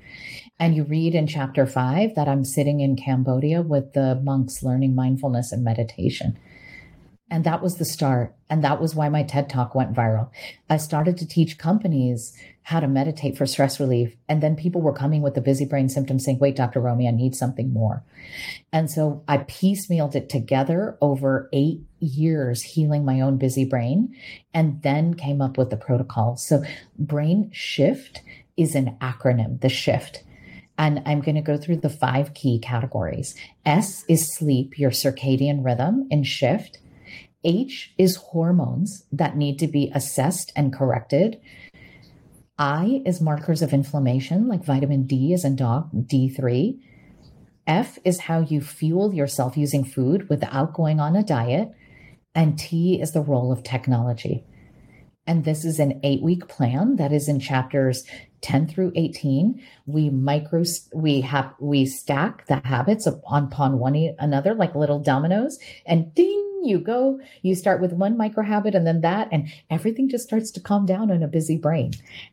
And 0.59 0.75
you 0.75 0.85
read 0.85 1.15
in 1.15 1.27
chapter 1.27 1.67
five 1.67 2.15
that 2.15 2.29
I'm 2.29 2.45
sitting 2.45 2.81
in 2.81 2.97
Cambodia 2.97 3.63
with 3.63 3.95
the 3.95 4.15
monks 4.23 4.63
learning 4.63 4.95
mindfulness 4.95 5.53
and 5.53 5.65
meditation. 5.65 6.39
And 7.29 7.43
that 7.45 7.63
was 7.63 7.77
the 7.77 7.85
start. 7.85 8.35
And 8.49 8.63
that 8.63 8.81
was 8.81 8.95
why 8.95 9.09
my 9.09 9.25
TED 9.25 9.51
talk 9.51 9.75
went 9.75 9.93
viral. 9.93 10.31
I 10.71 10.77
started 10.77 11.17
to 11.19 11.27
teach 11.27 11.59
companies 11.59 12.37
how 12.63 12.79
to 12.81 12.87
meditate 12.87 13.37
for 13.37 13.47
stress 13.47 13.81
relief. 13.81 14.17
And 14.29 14.43
then 14.43 14.55
people 14.55 14.81
were 14.81 14.93
coming 14.93 15.23
with 15.23 15.35
the 15.35 15.41
busy 15.41 15.65
brain 15.65 15.89
symptoms 15.89 16.25
saying, 16.25 16.39
wait, 16.39 16.57
Dr. 16.57 16.81
Romie, 16.81 17.09
I 17.09 17.13
need 17.13 17.35
something 17.35 17.73
more. 17.73 18.05
And 18.73 18.91
so 18.91 19.25
I 19.27 19.39
piecemealed 19.39 20.15
it 20.15 20.29
together 20.29 20.97
over 21.01 21.49
eight 21.53 21.81
years, 21.99 22.63
healing 22.63 23.05
my 23.05 23.21
own 23.21 23.39
busy 23.39 23.65
brain, 23.65 24.15
and 24.55 24.83
then 24.83 25.15
came 25.15 25.41
up 25.41 25.59
with 25.59 25.71
the 25.71 25.77
protocol. 25.77 26.37
So 26.37 26.63
brain 26.99 27.51
shift 27.53 28.23
is 28.57 28.75
an 28.75 28.97
acronym, 29.01 29.61
the 29.61 29.69
shift. 29.69 30.23
And 30.79 31.03
I'm 31.07 31.21
going 31.21 31.37
to 31.37 31.41
go 31.41 31.57
through 31.57 31.79
the 31.79 31.89
five 31.89 32.35
key 32.35 32.59
categories. 32.59 33.35
S 33.65 34.05
is 34.09 34.33
sleep, 34.33 34.79
your 34.79 34.91
circadian 34.91 35.65
rhythm 35.65 36.07
and 36.11 36.27
shift. 36.27 36.79
H 37.47 37.95
is 37.97 38.17
hormones 38.17 39.05
that 39.13 39.37
need 39.37 39.59
to 39.61 39.69
be 39.69 39.91
assessed 39.95 40.53
and 40.55 40.73
corrected. 40.73 41.41
I 42.59 43.03
is 43.07 43.21
markers 43.21 43.63
of 43.63 43.73
inflammation, 43.73 44.49
like 44.49 44.65
vitamin 44.65 45.05
D 45.07 45.33
is 45.33 45.45
in 45.45 45.57
dog, 45.57 45.91
D3. 45.93 46.79
F 47.67 47.99
is 48.05 48.21
how 48.21 48.41
you 48.41 48.61
fuel 48.61 49.15
yourself 49.15 49.57
using 49.57 49.85
food 49.85 50.29
without 50.29 50.75
going 50.75 51.01
on 51.01 51.17
a 51.17 51.23
diet. 51.23 51.73
And 52.35 52.59
T 52.59 53.01
is 53.01 53.13
the 53.13 53.23
role 53.23 53.53
of 53.53 53.63
technology. 53.63 54.45
And 55.27 55.45
this 55.45 55.65
is 55.65 55.81
an 55.81 56.01
eight 56.05 56.23
week 56.23 56.49
plan 56.49 56.97
that 56.97 57.13
is 57.13 57.29
in 57.29 57.41
chapters 57.41 58.05
10 58.43 58.69
through 58.69 58.93
18. 58.95 59.61
We 59.87 60.11
micro, 60.11 60.63
we 60.95 61.21
have, 61.23 61.53
we 61.59 61.85
stack 61.85 62.47
the 62.47 62.61
habits 62.65 63.07
upon, 63.07 63.79
one 63.79 64.15
another 64.19 64.55
like 64.55 64.75
little 64.75 65.01
dominoes 65.01 65.59
and 65.85 66.15
ding, 66.15 66.46
you 66.67 66.79
go. 66.79 67.21
You 67.43 67.55
start 67.55 67.81
with 67.81 67.93
one 67.93 68.17
micro 68.17 68.45
habit 68.45 68.75
and 68.75 68.87
then 68.87 69.01
that, 69.01 69.29
and 69.33 69.49
everything 69.71 70.09
just 70.09 70.25
starts 70.25 70.51
to 70.53 70.61
calm 70.61 70.87
down 70.87 71.11
in 71.11 71.23
a 71.23 71.29
busy 71.29 71.57
brain. 71.57 71.93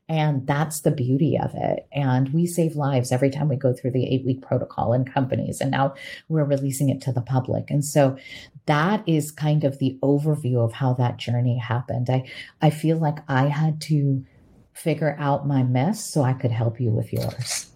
And 0.09 0.45
that's 0.45 0.81
the 0.81 0.91
beauty 0.91 1.37
of 1.37 1.51
it. 1.55 1.87
And 1.91 2.33
we 2.33 2.45
save 2.45 2.75
lives 2.75 3.11
every 3.11 3.29
time 3.29 3.49
we 3.49 3.55
go 3.55 3.73
through 3.73 3.91
the 3.91 4.05
eight 4.05 4.25
week 4.25 4.41
protocol 4.41 4.93
in 4.93 5.05
companies. 5.05 5.61
And 5.61 5.71
now 5.71 5.95
we're 6.29 6.43
releasing 6.43 6.89
it 6.89 7.01
to 7.01 7.11
the 7.11 7.21
public. 7.21 7.69
And 7.69 7.83
so 7.83 8.17
that 8.65 9.03
is 9.07 9.31
kind 9.31 9.63
of 9.63 9.79
the 9.79 9.97
overview 10.01 10.63
of 10.63 10.73
how 10.73 10.93
that 10.93 11.17
journey 11.17 11.57
happened. 11.57 12.09
I, 12.09 12.29
I 12.61 12.69
feel 12.69 12.97
like 12.97 13.19
I 13.27 13.47
had 13.47 13.81
to 13.81 14.25
figure 14.73 15.15
out 15.19 15.47
my 15.47 15.63
mess 15.63 16.03
so 16.03 16.23
I 16.23 16.33
could 16.33 16.51
help 16.51 16.79
you 16.79 16.89
with 16.89 17.13
yours. 17.13 17.72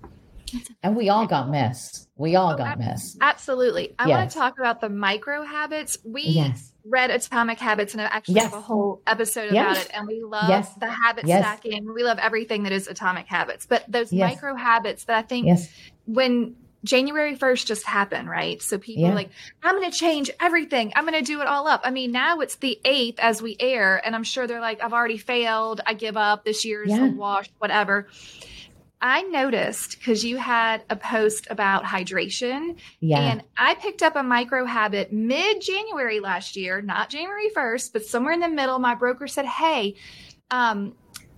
And 0.83 0.95
we 0.95 1.09
all 1.09 1.27
got 1.27 1.49
messed. 1.49 2.07
We 2.15 2.35
all 2.35 2.53
Oh, 2.53 2.57
got 2.57 2.79
messed. 2.79 3.17
Absolutely. 3.21 3.93
I 3.99 4.07
want 4.07 4.29
to 4.31 4.37
talk 4.37 4.57
about 4.59 4.81
the 4.81 4.89
micro 4.89 5.43
habits. 5.43 5.97
We 6.03 6.23
Yes. 6.23 6.71
read 6.85 7.11
Atomic 7.11 7.59
Habits 7.59 7.93
and 7.93 8.01
I 8.01 8.05
actually 8.05 8.35
Yes. 8.35 8.45
have 8.51 8.53
a 8.53 8.61
whole 8.61 9.01
episode 9.05 9.51
Yes. 9.51 9.77
about 9.77 9.85
it. 9.85 9.91
And 9.93 10.07
we 10.07 10.23
love 10.23 10.49
Yes. 10.49 10.73
the 10.75 10.87
habit 10.89 11.25
Yes. 11.27 11.43
stacking. 11.43 11.93
We 11.93 12.03
love 12.03 12.17
everything 12.19 12.63
that 12.63 12.71
is 12.71 12.87
Atomic 12.87 13.27
Habits. 13.27 13.65
But 13.65 13.83
those 13.87 14.11
Yes. 14.13 14.35
micro 14.35 14.55
habits 14.55 15.03
that 15.05 15.17
I 15.17 15.21
think 15.21 15.47
Yes. 15.47 15.69
when 16.05 16.55
January 16.83 17.35
1st 17.35 17.67
just 17.67 17.83
happened, 17.85 18.29
right? 18.29 18.61
So 18.61 18.77
people 18.77 19.03
Yeah. 19.03 19.11
are 19.11 19.15
like, 19.15 19.29
I'm 19.63 19.75
going 19.75 19.91
to 19.91 19.97
change 19.97 20.29
everything. 20.39 20.93
I'm 20.95 21.05
going 21.05 21.19
to 21.21 21.25
do 21.25 21.41
it 21.41 21.47
all 21.47 21.67
up. 21.67 21.81
I 21.83 21.91
mean, 21.91 22.11
now 22.11 22.39
it's 22.39 22.55
the 22.55 22.79
8th 22.85 23.19
as 23.19 23.41
we 23.41 23.57
air, 23.59 23.99
and 24.05 24.15
I'm 24.15 24.23
sure 24.23 24.47
they're 24.47 24.61
like, 24.61 24.81
I've 24.81 24.93
already 24.93 25.17
failed. 25.17 25.81
I 25.85 25.93
give 25.95 26.15
up. 26.15 26.45
This 26.45 26.63
year's 26.63 26.89
Yeah. 26.91 27.07
a 27.07 27.11
wash, 27.11 27.49
whatever. 27.57 28.07
I 29.01 29.21
noticed 29.23 29.97
because 29.99 30.25
you 30.25 30.37
had 30.37 30.83
a 30.89 30.95
post 30.95 31.47
about 31.49 31.83
hydration, 31.83 32.77
Yeah. 32.99 33.19
and 33.19 33.43
I 33.55 33.75
picked 33.75 34.01
up 34.01 34.15
a 34.15 34.23
micro 34.23 34.65
habit 34.65 35.13
mid 35.13 35.61
January 35.61 36.19
last 36.19 36.55
year, 36.55 36.81
not 36.81 37.09
January 37.09 37.49
1st, 37.55 37.93
but 37.93 38.05
somewhere 38.05 38.33
in 38.33 38.39
the 38.39 38.49
middle. 38.49 38.79
My 38.79 38.95
broker 38.95 39.27
said, 39.27 39.45
Hey, 39.45 39.95
um, 40.49 40.95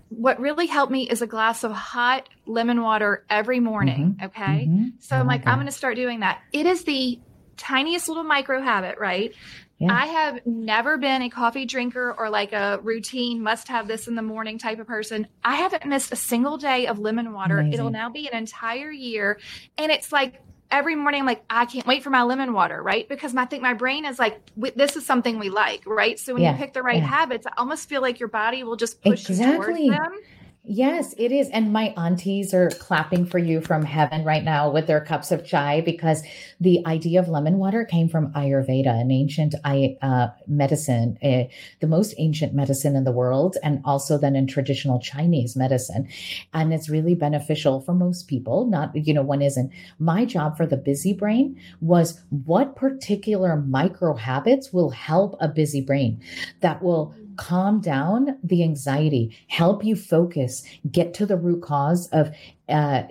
what 0.08 0.39
really 0.39 0.65
helped 0.67 0.91
me 0.91 1.08
is 1.10 1.22
a 1.22 1.28
glass 1.28 1.63
of 1.63 1.72
hot 1.72 2.30
lemon 2.48 2.82
water 2.82 3.26
every 3.30 3.60
morning. 3.60 4.17
Okay. 4.24 4.67
Mhm. 4.67 4.93
So 5.00 5.15
I'm 5.17 5.28
like 5.28 5.41
like, 5.41 5.48
I'm 5.48 5.58
going 5.58 5.67
to 5.67 5.72
start 5.72 5.95
doing 5.95 6.22
that. 6.22 6.41
It 6.52 6.65
is 6.65 6.84
the 6.84 7.19
tiniest 7.58 8.08
little 8.08 8.24
micro 8.24 8.62
habit, 8.62 8.98
right? 9.00 9.34
Yeah. 9.80 9.94
I 9.94 10.08
have 10.08 10.46
never 10.46 10.98
been 10.98 11.22
a 11.22 11.30
coffee 11.30 11.65
drinker 11.65 12.13
or 12.18 12.30
like 12.30 12.52
a 12.52 12.80
routine 12.84 13.42
must 13.42 13.70
have 13.70 13.88
this 13.88 14.08
in 14.10 14.15
the 14.15 14.22
morning 14.22 14.58
type 14.58 14.80
of 14.80 14.88
person. 14.88 15.28
I 15.44 15.56
haven't 15.56 15.86
missed 15.86 16.12
a 16.12 16.18
single 16.18 16.58
day 16.58 16.88
of 16.88 17.00
lemon 17.00 17.32
water. 17.32 17.60
Amazing. 17.60 17.74
It'll 17.74 17.89
now 17.89 18.10
be 18.10 18.28
an 18.28 18.38
entire 18.38 18.92
year. 18.92 19.39
And 19.78 19.89
it's 19.89 20.12
like 20.12 20.42
every 20.70 20.96
morning, 20.96 21.22
I'm 21.22 21.26
like, 21.26 21.44
I 21.50 21.65
can't 21.65 21.88
wait 21.88 22.04
for 22.04 22.10
my 22.10 22.24
lemon 22.24 22.52
water, 22.54 22.84
right? 22.84 23.08
Because 23.08 23.34
I 23.36 23.46
think 23.46 23.63
my 23.63 23.74
brain 23.74 24.06
is 24.06 24.20
like, 24.20 24.42
this 24.76 24.98
is 24.98 25.06
something 25.06 25.39
we 25.39 25.50
like, 25.50 25.84
right? 25.88 26.20
So 26.20 26.34
when 26.34 26.44
Yeah, 26.44 26.52
you 26.52 26.58
pick 26.58 26.74
the 26.74 26.84
right 26.84 26.98
yeah. 26.98 27.08
habits, 27.08 27.48
I 27.48 27.52
almost 27.58 27.88
feel 27.88 28.02
like 28.02 28.20
your 28.20 28.30
body 28.30 28.63
will 28.63 28.76
just 28.76 29.02
push 29.02 29.30
Exactly. 29.30 29.86
you 29.86 29.92
towards 29.94 30.04
them. 30.04 30.20
Yes, 30.65 31.15
it 31.17 31.32
is. 31.32 31.50
And 31.50 31.72
my 31.72 31.93
aunties 31.95 32.54
are 32.54 32.69
clapping 32.69 33.26
for 33.26 33.39
you 33.39 33.62
from 33.62 33.84
heaven 33.86 34.26
right 34.26 34.43
now 34.43 34.69
with 34.69 34.88
their 34.88 35.00
cups 35.00 35.32
of 35.32 35.45
chai 35.45 35.82
because 35.82 36.22
the 36.60 36.86
idea 36.86 37.19
of 37.19 37.30
lemon 37.30 37.58
water 37.58 37.86
came 37.86 38.10
from 38.10 38.32
Ayurveda, 38.34 38.88
an 38.88 39.10
ancient 39.10 39.56
uh, 39.63 40.28
medicine, 40.48 41.17
uh, 41.24 41.45
the 41.80 41.88
most 41.88 42.13
ancient 42.17 42.54
medicine 42.54 42.95
in 42.95 43.06
the 43.06 43.12
world, 43.12 43.58
and 43.63 43.82
also 43.86 44.17
then 44.17 44.36
in 44.36 44.48
traditional 44.48 45.00
Chinese 45.00 45.56
medicine. 45.56 46.10
And 46.54 46.74
it's 46.74 46.89
really 46.89 47.15
beneficial 47.15 47.80
for 47.80 47.93
most 47.93 48.28
people. 48.28 48.65
Not, 48.65 48.93
you 48.95 49.13
know, 49.13 49.24
one 49.24 49.41
isn't. 49.41 49.72
My 49.98 50.26
job 50.26 50.58
for 50.58 50.67
the 50.67 50.78
busy 50.78 51.13
brain 51.13 51.60
was 51.80 52.22
what 52.30 52.76
particular 52.76 53.56
micro 53.56 54.13
habits 54.13 54.74
will 54.74 54.89
help 54.91 55.38
a 55.39 55.48
busy 55.48 55.82
brain 55.82 56.22
that 56.60 56.84
will 56.84 57.15
calm 57.39 57.80
down 57.80 58.38
the 58.43 58.63
anxiety, 58.63 59.36
help 59.47 59.84
you 59.84 59.95
focus, 59.95 60.62
get 60.91 61.13
to 61.13 61.25
the 61.25 61.38
root 61.38 61.63
cause 61.63 62.10
of 62.10 62.36
uh, 62.67 63.04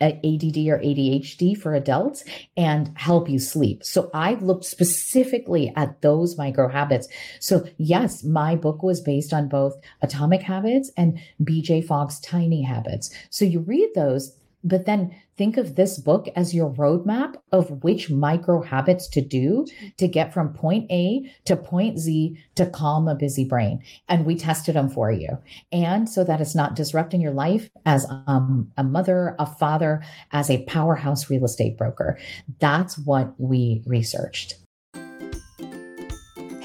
ADD 0.00 0.58
or 0.68 0.78
ADHD 0.78 1.56
for 1.56 1.74
adults 1.74 2.24
and 2.56 2.90
help 2.96 3.28
you 3.28 3.38
sleep. 3.38 3.84
So 3.84 4.10
I 4.14 4.34
looked 4.34 4.64
specifically 4.64 5.74
at 5.76 6.00
those 6.00 6.38
micro 6.38 6.68
habits. 6.68 7.06
So 7.38 7.66
yes, 7.76 8.24
my 8.24 8.56
book 8.56 8.82
was 8.82 9.02
based 9.02 9.34
on 9.34 9.48
both 9.48 9.74
Atomic 10.00 10.40
Habits 10.40 10.90
and 10.96 11.18
BJ 11.42 11.84
Fogg's 11.84 12.18
Tiny 12.20 12.62
Habits. 12.62 13.10
So 13.28 13.44
you 13.44 13.60
read 13.60 13.90
those, 13.94 14.36
but 14.66 14.84
then 14.84 15.14
think 15.36 15.56
of 15.56 15.76
this 15.76 15.98
book 15.98 16.28
as 16.34 16.54
your 16.54 16.70
roadmap 16.72 17.36
of 17.52 17.84
which 17.84 18.10
micro 18.10 18.62
habits 18.62 19.08
to 19.08 19.20
do 19.20 19.64
to 19.96 20.08
get 20.08 20.34
from 20.34 20.52
point 20.52 20.90
A 20.90 21.30
to 21.44 21.56
point 21.56 21.98
Z 21.98 22.36
to 22.56 22.66
calm 22.66 23.06
a 23.06 23.14
busy 23.14 23.44
brain. 23.44 23.82
And 24.08 24.26
we 24.26 24.34
tested 24.34 24.74
them 24.74 24.90
for 24.90 25.12
you. 25.12 25.38
And 25.70 26.08
so 26.08 26.24
that 26.24 26.40
it's 26.40 26.54
not 26.54 26.74
disrupting 26.74 27.20
your 27.20 27.32
life 27.32 27.70
as 27.84 28.06
um, 28.26 28.72
a 28.76 28.82
mother, 28.82 29.36
a 29.38 29.46
father, 29.46 30.02
as 30.32 30.50
a 30.50 30.64
powerhouse 30.64 31.30
real 31.30 31.44
estate 31.44 31.78
broker. 31.78 32.18
That's 32.58 32.98
what 32.98 33.34
we 33.38 33.82
researched. 33.86 34.54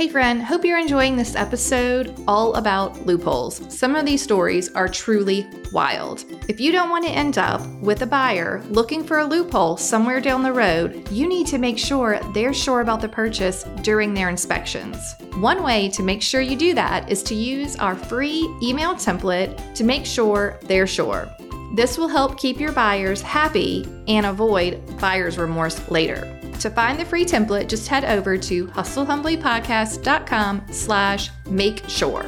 Hey, 0.02 0.08
friend, 0.08 0.42
hope 0.42 0.66
you're 0.66 0.80
enjoying 0.80 1.16
this 1.16 1.36
episode 1.36 2.24
all 2.28 2.56
about 2.56 3.06
loopholes. 3.06 3.62
Some 3.72 3.96
of 3.96 4.04
these 4.04 4.24
stories 4.24 4.74
are 4.74 4.88
truly 4.88 5.48
wild. 5.72 6.26
If 6.48 6.60
you 6.60 6.72
don't 6.72 6.90
want 6.90 7.06
to 7.06 7.12
end 7.12 7.38
up 7.38 7.64
with 7.82 8.02
a 8.02 8.08
buyer 8.08 8.64
looking 8.70 9.04
for 9.04 9.20
a 9.20 9.24
loophole 9.24 9.78
somewhere 9.78 10.20
down 10.20 10.42
the 10.42 10.52
road, 10.52 11.08
you 11.12 11.30
need 11.30 11.46
to 11.46 11.60
make 11.60 11.78
sure 11.78 12.20
they're 12.34 12.52
sure 12.52 12.82
about 12.82 13.00
the 13.00 13.10
purchase 13.10 13.62
during 13.84 14.16
their 14.16 14.30
inspections. 14.30 15.14
One 15.36 15.62
way 15.62 15.88
to 15.90 16.02
make 16.02 16.24
sure 16.24 16.42
you 16.42 16.56
do 16.58 16.74
that 16.74 17.08
is 17.08 17.22
to 17.22 17.36
use 17.36 17.76
our 17.76 17.96
free 17.96 18.50
email 18.64 18.96
template 18.96 19.76
to 19.76 19.84
make 19.84 20.08
sure 20.08 20.58
they're 20.64 20.88
sure. 20.88 21.30
This 21.76 22.00
will 22.00 22.08
help 22.08 22.40
keep 22.40 22.60
your 22.60 22.72
buyers 22.72 23.22
happy 23.22 23.86
and 24.08 24.26
avoid 24.26 24.82
buyer's 25.00 25.38
remorse 25.38 25.92
later. 25.92 26.42
To 26.62 26.70
find 26.70 27.00
the 27.00 27.06
free 27.06 27.26
template, 27.26 27.68
just 27.68 27.88
head 27.88 28.06
over 28.06 28.38
to 28.38 28.68
hustlehumblypodcast.com 28.68 30.66
slash 30.70 31.32
make 31.48 31.90
sure. 31.90 32.22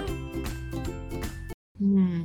Hmm. 1.78 2.24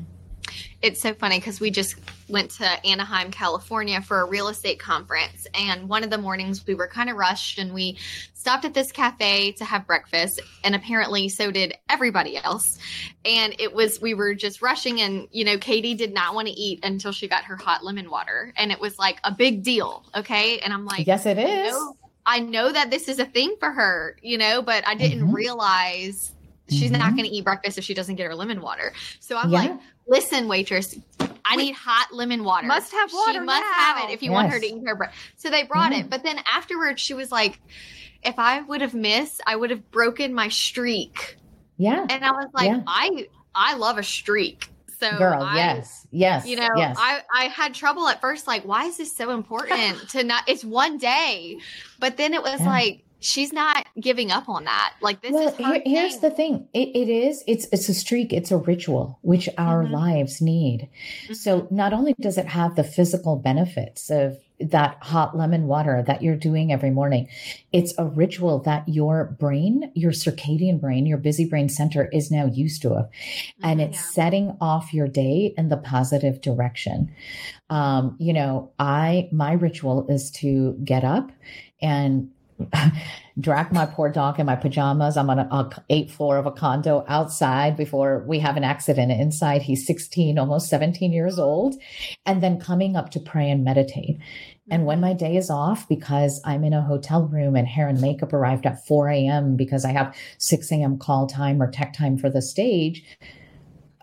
It's 0.81 1.03
so 1.03 1.13
funny 1.13 1.39
because 1.39 1.61
we 1.61 1.71
just 1.71 1.97
went 2.29 2.51
to 2.53 2.87
Anaheim, 2.87 3.31
California 3.31 4.01
for 4.01 4.21
a 4.21 4.25
real 4.25 4.49
estate 4.49 4.79
conference. 4.79 5.47
And 5.53 5.89
one 5.89 6.05
of 6.05 6.11
the 6.11 6.19
mornings 6.19 6.65
we 6.67 6.75
were 6.75 6.87
kind 6.87 7.11
of 7.11 7.17
rushed 7.17 7.59
and 7.59 7.75
we 7.75 7.99
stopped 8.33 8.65
at 8.65 8.75
this 8.75 8.93
cafe 8.93 9.53
to 9.53 9.65
have 9.65 9.87
breakfast. 9.87 10.41
And 10.63 10.75
apparently 10.75 11.29
so 11.29 11.51
did 11.51 11.75
everybody 11.89 12.37
else. 12.37 12.79
And 13.25 13.55
it 13.59 13.75
was, 13.75 14.01
we 14.01 14.15
were 14.15 14.35
just 14.35 14.63
rushing. 14.63 15.01
And, 15.01 15.27
you 15.33 15.45
know, 15.45 15.59
Katie 15.59 15.95
did 15.95 16.15
not 16.15 16.35
want 16.35 16.49
to 16.49 16.55
eat 16.55 16.85
until 16.85 17.13
she 17.13 17.29
got 17.29 17.45
her 17.45 17.57
hot 17.57 17.85
lemon 17.85 18.09
water. 18.09 18.53
And 18.57 18.71
it 18.71 18.81
was 18.81 18.99
like 18.99 19.19
a 19.25 19.33
big 19.33 19.65
deal. 19.65 20.05
Okay. 20.15 20.61
And 20.61 20.73
I'm 20.73 20.85
like, 20.85 21.07
yes, 21.07 21.27
it 21.27 21.39
is. 21.39 21.75
I 21.75 21.79
know, 21.79 21.97
I 22.29 22.41
know 22.41 22.71
that 22.71 22.91
this 22.91 23.09
is 23.09 23.19
a 23.19 23.25
thing 23.25 23.57
for 23.59 23.71
her, 23.71 24.17
you 24.21 24.37
know, 24.37 24.61
but 24.61 24.87
I 24.87 24.95
didn't 24.95 25.21
mm-hmm. 25.21 25.33
realize 25.33 26.31
she's 26.69 26.91
mm-hmm. 26.91 27.01
not 27.01 27.17
going 27.17 27.25
to 27.25 27.31
eat 27.31 27.43
breakfast 27.43 27.79
if 27.79 27.85
she 27.85 27.95
doesn't 27.95 28.17
get 28.17 28.27
her 28.27 28.35
lemon 28.35 28.61
water. 28.61 28.93
So 29.19 29.39
I'm 29.39 29.51
yeah. 29.51 29.59
like, 29.59 29.73
listen, 30.07 30.47
waitress, 30.47 30.95
I 31.47 31.57
need 31.57 31.73
hot 31.73 32.13
lemon 32.13 32.45
water. 32.45 32.67
Must 32.67 32.93
have 32.93 33.11
water. 33.15 33.33
She 33.33 33.39
must 33.41 33.63
now. 33.63 33.73
have 33.73 34.05
it 34.05 34.13
if 34.13 34.23
you 34.23 34.31
yes. 34.31 34.35
want 34.35 34.53
her 34.53 34.61
to 34.61 34.67
eat 34.67 34.83
her 34.87 34.95
breakfast. 34.95 35.23
So 35.37 35.49
they 35.49 35.63
brought 35.63 35.93
mm. 35.93 36.01
it. 36.01 36.11
But 36.11 36.23
then 36.23 36.39
afterwards, 36.53 37.01
she 37.01 37.15
was 37.15 37.33
like, 37.33 37.59
if 38.23 38.39
I 38.39 38.61
would 38.61 38.83
have 38.83 38.93
missed, 38.93 39.41
I 39.47 39.57
would 39.57 39.71
have 39.71 39.91
broken 39.91 40.35
my 40.35 40.51
streak. 40.51 41.39
Yeah. 41.79 42.07
And 42.11 42.23
I 42.23 42.33
was 42.33 42.49
like, 42.53 42.69
yeah. 42.69 42.83
I 42.87 43.29
I 43.55 43.75
love 43.75 43.97
a 43.97 44.03
streak. 44.03 44.69
So 44.99 45.17
girl, 45.17 45.43
I, 45.43 45.55
yes, 45.55 46.07
yes, 46.11 46.47
you 46.47 46.57
know, 46.57 46.69
yes. 46.77 46.97
I 46.99 47.23
I 47.33 47.45
had 47.45 47.73
trouble 47.73 48.09
at 48.09 48.21
first, 48.21 48.47
like, 48.49 48.65
why 48.65 48.87
is 48.87 48.97
this 48.97 49.15
so 49.15 49.31
important 49.31 50.09
to 50.11 50.25
not? 50.25 50.43
It's 50.49 50.65
one 50.65 50.99
day, 50.99 51.59
but 52.01 52.17
then 52.17 52.35
it 52.35 52.43
was 52.43 52.61
yeah. 52.61 52.67
like 52.69 53.05
she's 53.21 53.53
not 53.53 53.87
giving 54.01 54.31
up 54.31 54.49
on 54.49 54.65
that. 54.65 54.95
Like 55.01 55.23
this 55.23 55.31
is. 55.31 55.59
well, 55.59 55.73
here, 55.73 55.83
here's 55.85 56.19
the 56.19 56.31
thing. 56.31 56.69
It, 56.73 56.89
it 56.95 57.09
is, 57.09 57.43
it's, 57.47 57.67
it's 57.73 57.89
a 57.89 57.95
streak. 57.95 58.33
It's 58.33 58.51
a 58.51 58.57
ritual, 58.57 59.19
which 59.23 59.49
our 59.59 59.85
mm-hmm. 59.85 59.95
lives 59.95 60.41
need. 60.41 60.89
Mm-hmm. 61.25 61.35
So 61.35 61.67
not 61.71 61.93
only 61.93 62.15
does 62.21 62.39
it 62.39 62.47
have 62.47 62.77
the 62.77 62.85
physical 62.85 63.37
benefits 63.37 64.11
of 64.11 64.39
that 64.61 64.99
hot 65.01 65.37
lemon 65.37 65.69
water 65.69 66.03
that 66.05 66.21
you're 66.21 66.37
doing 66.37 66.73
every 66.73 66.91
morning, 66.91 67.29
it's 67.73 67.95
a 67.97 68.05
ritual 68.05 68.59
that 68.61 68.89
your 68.89 69.37
brain, 69.39 69.91
your 69.95 70.11
circadian 70.11 70.81
brain, 70.81 71.07
your 71.07 71.19
busy 71.19 71.45
brain 71.45 71.69
center 71.69 72.09
is 72.13 72.31
now 72.31 72.47
used 72.47 72.83
to. 72.83 72.89
Mm-hmm, 72.89 73.65
and 73.65 73.81
it's 73.81 73.99
yeah. 73.99 74.03
setting 74.03 74.57
off 74.61 74.93
your 74.93 75.09
day 75.09 75.55
in 75.57 75.69
the 75.69 75.77
positive 75.77 76.41
direction. 76.41 77.13
Um, 77.71 78.17
you 78.19 78.33
know, 78.33 78.73
I, 78.79 79.29
my 79.31 79.53
ritual 79.53 80.07
is 80.09 80.31
to 80.33 80.73
get 80.85 81.05
up 81.05 81.31
and 81.81 82.31
drag 83.41 83.73
my 83.73 83.87
poor 83.87 84.11
dog 84.11 84.41
in 84.41 84.47
my 84.47 84.57
pajamas. 84.57 85.17
I'm 85.17 85.31
on 85.31 85.39
an 85.39 85.71
eighth 85.91 86.13
floor 86.13 86.39
of 86.39 86.47
a 86.47 86.51
condo 86.51 87.05
outside 87.09 87.77
before 87.77 88.25
we 88.27 88.39
have 88.41 88.57
an 88.57 88.65
accident 88.65 89.13
inside. 89.13 89.63
He's 89.63 89.87
16, 89.87 90.39
almost 90.39 90.69
17 90.69 91.13
years 91.13 91.39
old. 91.39 91.77
And 92.27 92.43
then 92.43 92.61
coming 92.61 92.97
up 92.97 93.11
to 93.11 93.21
pray 93.21 93.51
and 93.51 93.65
meditate. 93.65 94.19
And 94.71 94.85
when 94.85 95.01
my 95.01 95.15
day 95.15 95.37
is 95.37 95.51
off, 95.51 95.89
because 95.89 96.41
I'm 96.45 96.65
in 96.65 96.75
a 96.75 96.83
hotel 96.83 97.25
room 97.25 97.57
and 97.57 97.67
hair 97.67 97.89
and 97.89 98.01
makeup 98.01 98.33
arrived 98.33 98.67
at 98.67 98.87
4 98.87 99.09
a.m. 99.09 99.57
because 99.57 99.85
I 99.85 99.93
have 99.93 100.15
6 100.39 100.71
a.m. 100.73 100.99
call 100.99 101.27
time 101.27 101.63
or 101.63 101.71
tech 101.71 101.95
time 101.95 102.19
for 102.19 102.29
the 102.29 102.43
stage, 102.43 103.03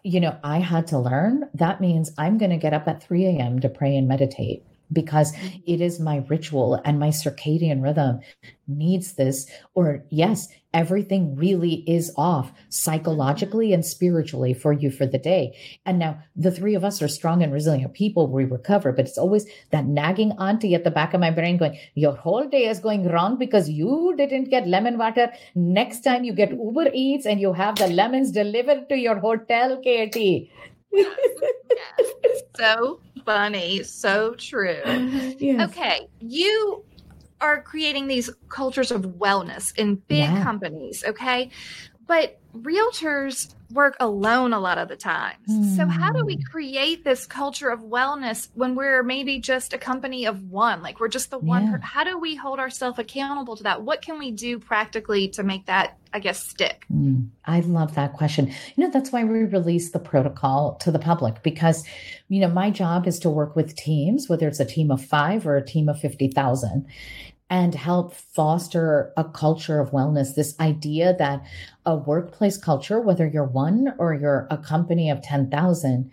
you 0.04 0.20
know, 0.20 0.38
I 0.44 0.60
had 0.60 0.88
to 0.88 1.00
learn 1.00 1.50
that 1.54 1.82
means 1.82 2.12
I'm 2.18 2.38
going 2.38 2.52
to 2.52 2.58
get 2.58 2.74
up 2.74 2.88
at 2.88 3.04
3 3.04 3.26
a.m. 3.26 3.60
to 3.60 3.70
pray 3.70 3.96
and 3.96 4.08
meditate 4.08 4.64
because 4.92 5.34
it 5.66 5.82
is 5.82 6.00
my 6.00 6.24
ritual 6.30 6.82
and 6.86 7.00
my 7.00 7.10
circadian 7.10 7.82
rhythm 7.82 8.20
needs 8.68 9.14
this. 9.14 9.48
Or, 9.74 10.04
yes, 10.10 10.48
everything 10.74 11.36
really 11.36 11.84
is 11.88 12.12
off 12.18 12.52
psychologically 12.70 13.72
and 13.74 13.86
spiritually 13.86 14.54
for 14.54 14.74
you 14.74 14.92
for 14.92 15.06
the 15.06 15.18
day. 15.18 15.56
And 15.86 15.98
now 15.98 16.20
the 16.36 16.52
three 16.52 16.76
of 16.76 16.84
us 16.84 17.02
are 17.02 17.08
strong 17.08 17.42
and 17.42 17.54
resilient 17.54 17.94
people. 17.94 18.28
We 18.28 18.44
recover, 18.44 18.92
but 18.92 19.06
it's 19.06 19.18
always 19.18 19.46
that 19.72 19.86
nagging 19.86 20.34
auntie 20.34 20.76
at 20.76 20.84
the 20.84 20.92
back 20.92 21.14
of 21.14 21.22
my 21.22 21.32
brain 21.32 21.58
going, 21.58 21.78
Your 21.94 22.16
whole 22.16 22.48
day 22.48 22.66
is 22.66 22.80
going 22.80 23.08
wrong 23.08 23.38
because 23.38 23.70
you 23.70 24.14
didn't 24.18 24.50
get 24.50 24.68
lemon 24.68 24.98
water. 24.98 25.32
Next 25.56 26.02
time 26.02 26.26
you 26.26 26.34
get 26.34 26.52
Uber 26.52 26.90
Eats 26.94 27.26
and 27.26 27.40
you 27.40 27.54
have 27.54 27.78
the 27.78 27.88
lemons 27.88 28.32
delivered 28.32 28.90
to 28.90 28.98
your 28.98 29.20
hotel, 29.20 29.80
Katie. 29.82 30.52
yes. 30.92 31.10
So 32.58 33.00
funny. 33.26 33.84
So 33.84 34.36
true. 34.36 34.82
Yes. 35.38 35.70
Okay. 35.70 36.08
You 36.20 36.84
are 37.42 37.62
creating 37.62 38.08
these 38.08 38.30
cultures 38.50 38.92
of 38.92 39.02
wellness 39.02 39.78
in 39.78 39.96
big 39.96 40.20
yeah. 40.20 40.44
companies. 40.44 41.04
Okay. 41.06 41.52
But 42.08 42.40
realtors 42.56 43.54
work 43.72 43.96
alone 44.00 44.54
a 44.54 44.60
lot 44.60 44.78
of 44.78 44.88
the 44.88 44.96
times. 44.96 45.48
Mm. 45.50 45.76
So 45.76 45.88
how 45.88 46.12
do 46.12 46.24
we 46.24 46.36
hmm. 46.36 46.42
create 46.44 47.04
this 47.04 47.26
culture 47.26 47.70
of 47.70 47.82
wellness 47.82 48.50
when 48.54 48.76
we're 48.76 49.04
maybe 49.04 49.40
just 49.40 49.74
a 49.74 49.78
company 49.78 50.26
of 50.26 50.50
one? 50.52 50.82
Like 50.82 51.00
we're 51.00 51.08
just 51.08 51.32
the 51.32 51.40
one. 51.40 51.66
Yeah. 51.66 51.78
how 51.82 52.04
do 52.04 52.18
we 52.18 52.36
hold 52.36 52.60
ourselves 52.60 53.00
accountable 53.00 53.56
to 53.58 53.64
that? 53.64 53.82
What 53.82 54.02
can 54.02 54.20
we 54.20 54.32
do 54.32 54.60
practically 54.60 55.30
to 55.30 55.44
make 55.44 55.66
that, 55.66 55.98
I 56.14 56.20
guess, 56.20 56.46
stick? 56.46 56.86
Mm. 56.94 57.30
I 57.46 57.62
love 57.62 57.96
that 57.96 58.14
question. 58.14 58.48
You 58.76 58.86
know, 58.86 58.92
that's 58.92 59.12
why 59.12 59.24
we 59.24 59.44
release 59.44 59.92
the 59.92 60.00
protocol 60.00 60.76
to 60.76 60.92
the 60.92 61.00
public 61.00 61.42
because, 61.42 61.84
you 62.30 62.40
know, 62.40 62.50
my 62.50 62.70
job 62.70 63.08
is 63.08 63.20
to 63.20 63.30
work 63.30 63.56
with 63.56 63.76
teams, 63.76 64.30
whether 64.30 64.48
it's 64.48 64.60
a 64.60 64.66
team 64.66 64.92
of 64.92 65.04
five 65.04 65.48
or 65.48 65.58
a 65.58 65.66
team 65.66 65.90
of 65.90 66.00
50,000 66.00 66.86
and 67.50 67.76
help 67.76 68.14
foster 68.14 69.14
a 69.16 69.24
culture 69.24 69.80
of 69.80 69.92
wellness. 69.92 70.36
This 70.36 70.60
idea 70.60 71.16
that 71.20 71.46
a 71.86 71.96
workplace 71.96 72.58
culture, 72.58 73.00
whether 73.00 73.28
you're 73.28 73.46
one 73.46 73.94
or 73.98 74.14
you're 74.14 74.48
a 74.50 74.58
company 74.58 75.10
of 75.10 75.22
10,000, 75.22 76.12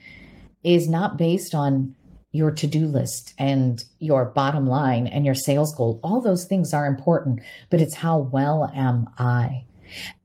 is 0.62 0.88
not 0.88 1.16
based 1.16 1.54
on 1.54 1.94
your 2.32 2.50
to 2.50 2.66
do 2.66 2.86
list 2.86 3.34
and 3.38 3.84
your 3.98 4.24
bottom 4.24 4.66
line 4.66 5.06
and 5.06 5.24
your 5.24 5.34
sales 5.34 5.74
goal. 5.74 6.00
All 6.02 6.20
those 6.20 6.46
things 6.46 6.72
are 6.72 6.86
important, 6.86 7.40
but 7.70 7.80
it's 7.80 7.96
how 7.96 8.18
well 8.18 8.70
am 8.74 9.08
I? 9.18 9.64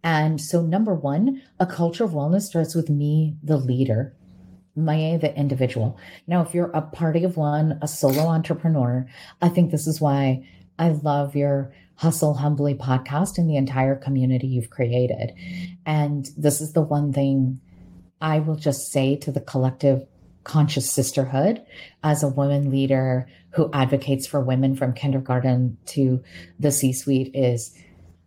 And 0.04 0.40
so, 0.40 0.62
number 0.62 0.94
one, 0.94 1.42
a 1.60 1.66
culture 1.66 2.06
of 2.06 2.12
wellness 2.12 2.44
starts 2.44 2.74
with 2.74 2.90
me, 2.90 3.36
the 3.44 3.58
leader, 3.58 4.14
my 4.78 5.18
the 5.18 5.36
individual. 5.36 5.98
Now, 6.28 6.42
if 6.42 6.54
you're 6.54 6.72
a 6.72 6.82
party 6.82 7.26
of 7.26 7.36
one, 7.36 7.78
a 7.82 7.88
solo 7.88 8.28
entrepreneur, 8.28 9.06
I 9.42 9.50
think 9.50 9.72
this 9.72 9.88
is 9.88 10.00
why 10.00 10.48
I 10.80 10.90
love 10.90 11.36
your 11.36 11.74
Hustle 11.96 12.36
Humbly 12.36 12.76
podcast 12.76 13.38
and 13.38 13.50
the 13.50 13.56
entire 13.56 13.96
community 13.96 14.48
you've 14.48 14.70
created. 14.70 15.34
And 15.86 16.30
this 16.38 16.62
is 16.62 16.74
the 16.74 16.82
one 16.82 17.12
thing 17.12 17.60
I 18.22 18.40
will 18.40 18.56
just 18.56 18.92
say 18.92 19.16
to 19.18 19.32
the 19.32 19.42
collective 19.42 20.06
conscious 20.44 20.90
sisterhood 20.90 21.62
as 22.04 22.24
a 22.24 22.30
woman 22.30 22.70
leader 22.72 23.28
who 23.52 23.70
advocates 23.74 24.28
for 24.28 24.40
women 24.40 24.76
from 24.76 24.94
kindergarten 24.94 25.78
to 25.88 26.24
the 26.60 26.72
C 26.72 26.94
suite 26.94 27.32
is 27.34 27.76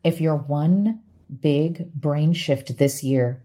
if 0.05 0.21
your 0.21 0.37
one 0.37 1.01
big 1.41 1.93
brain 1.95 2.33
shift 2.33 2.77
this 2.79 3.03
year 3.03 3.43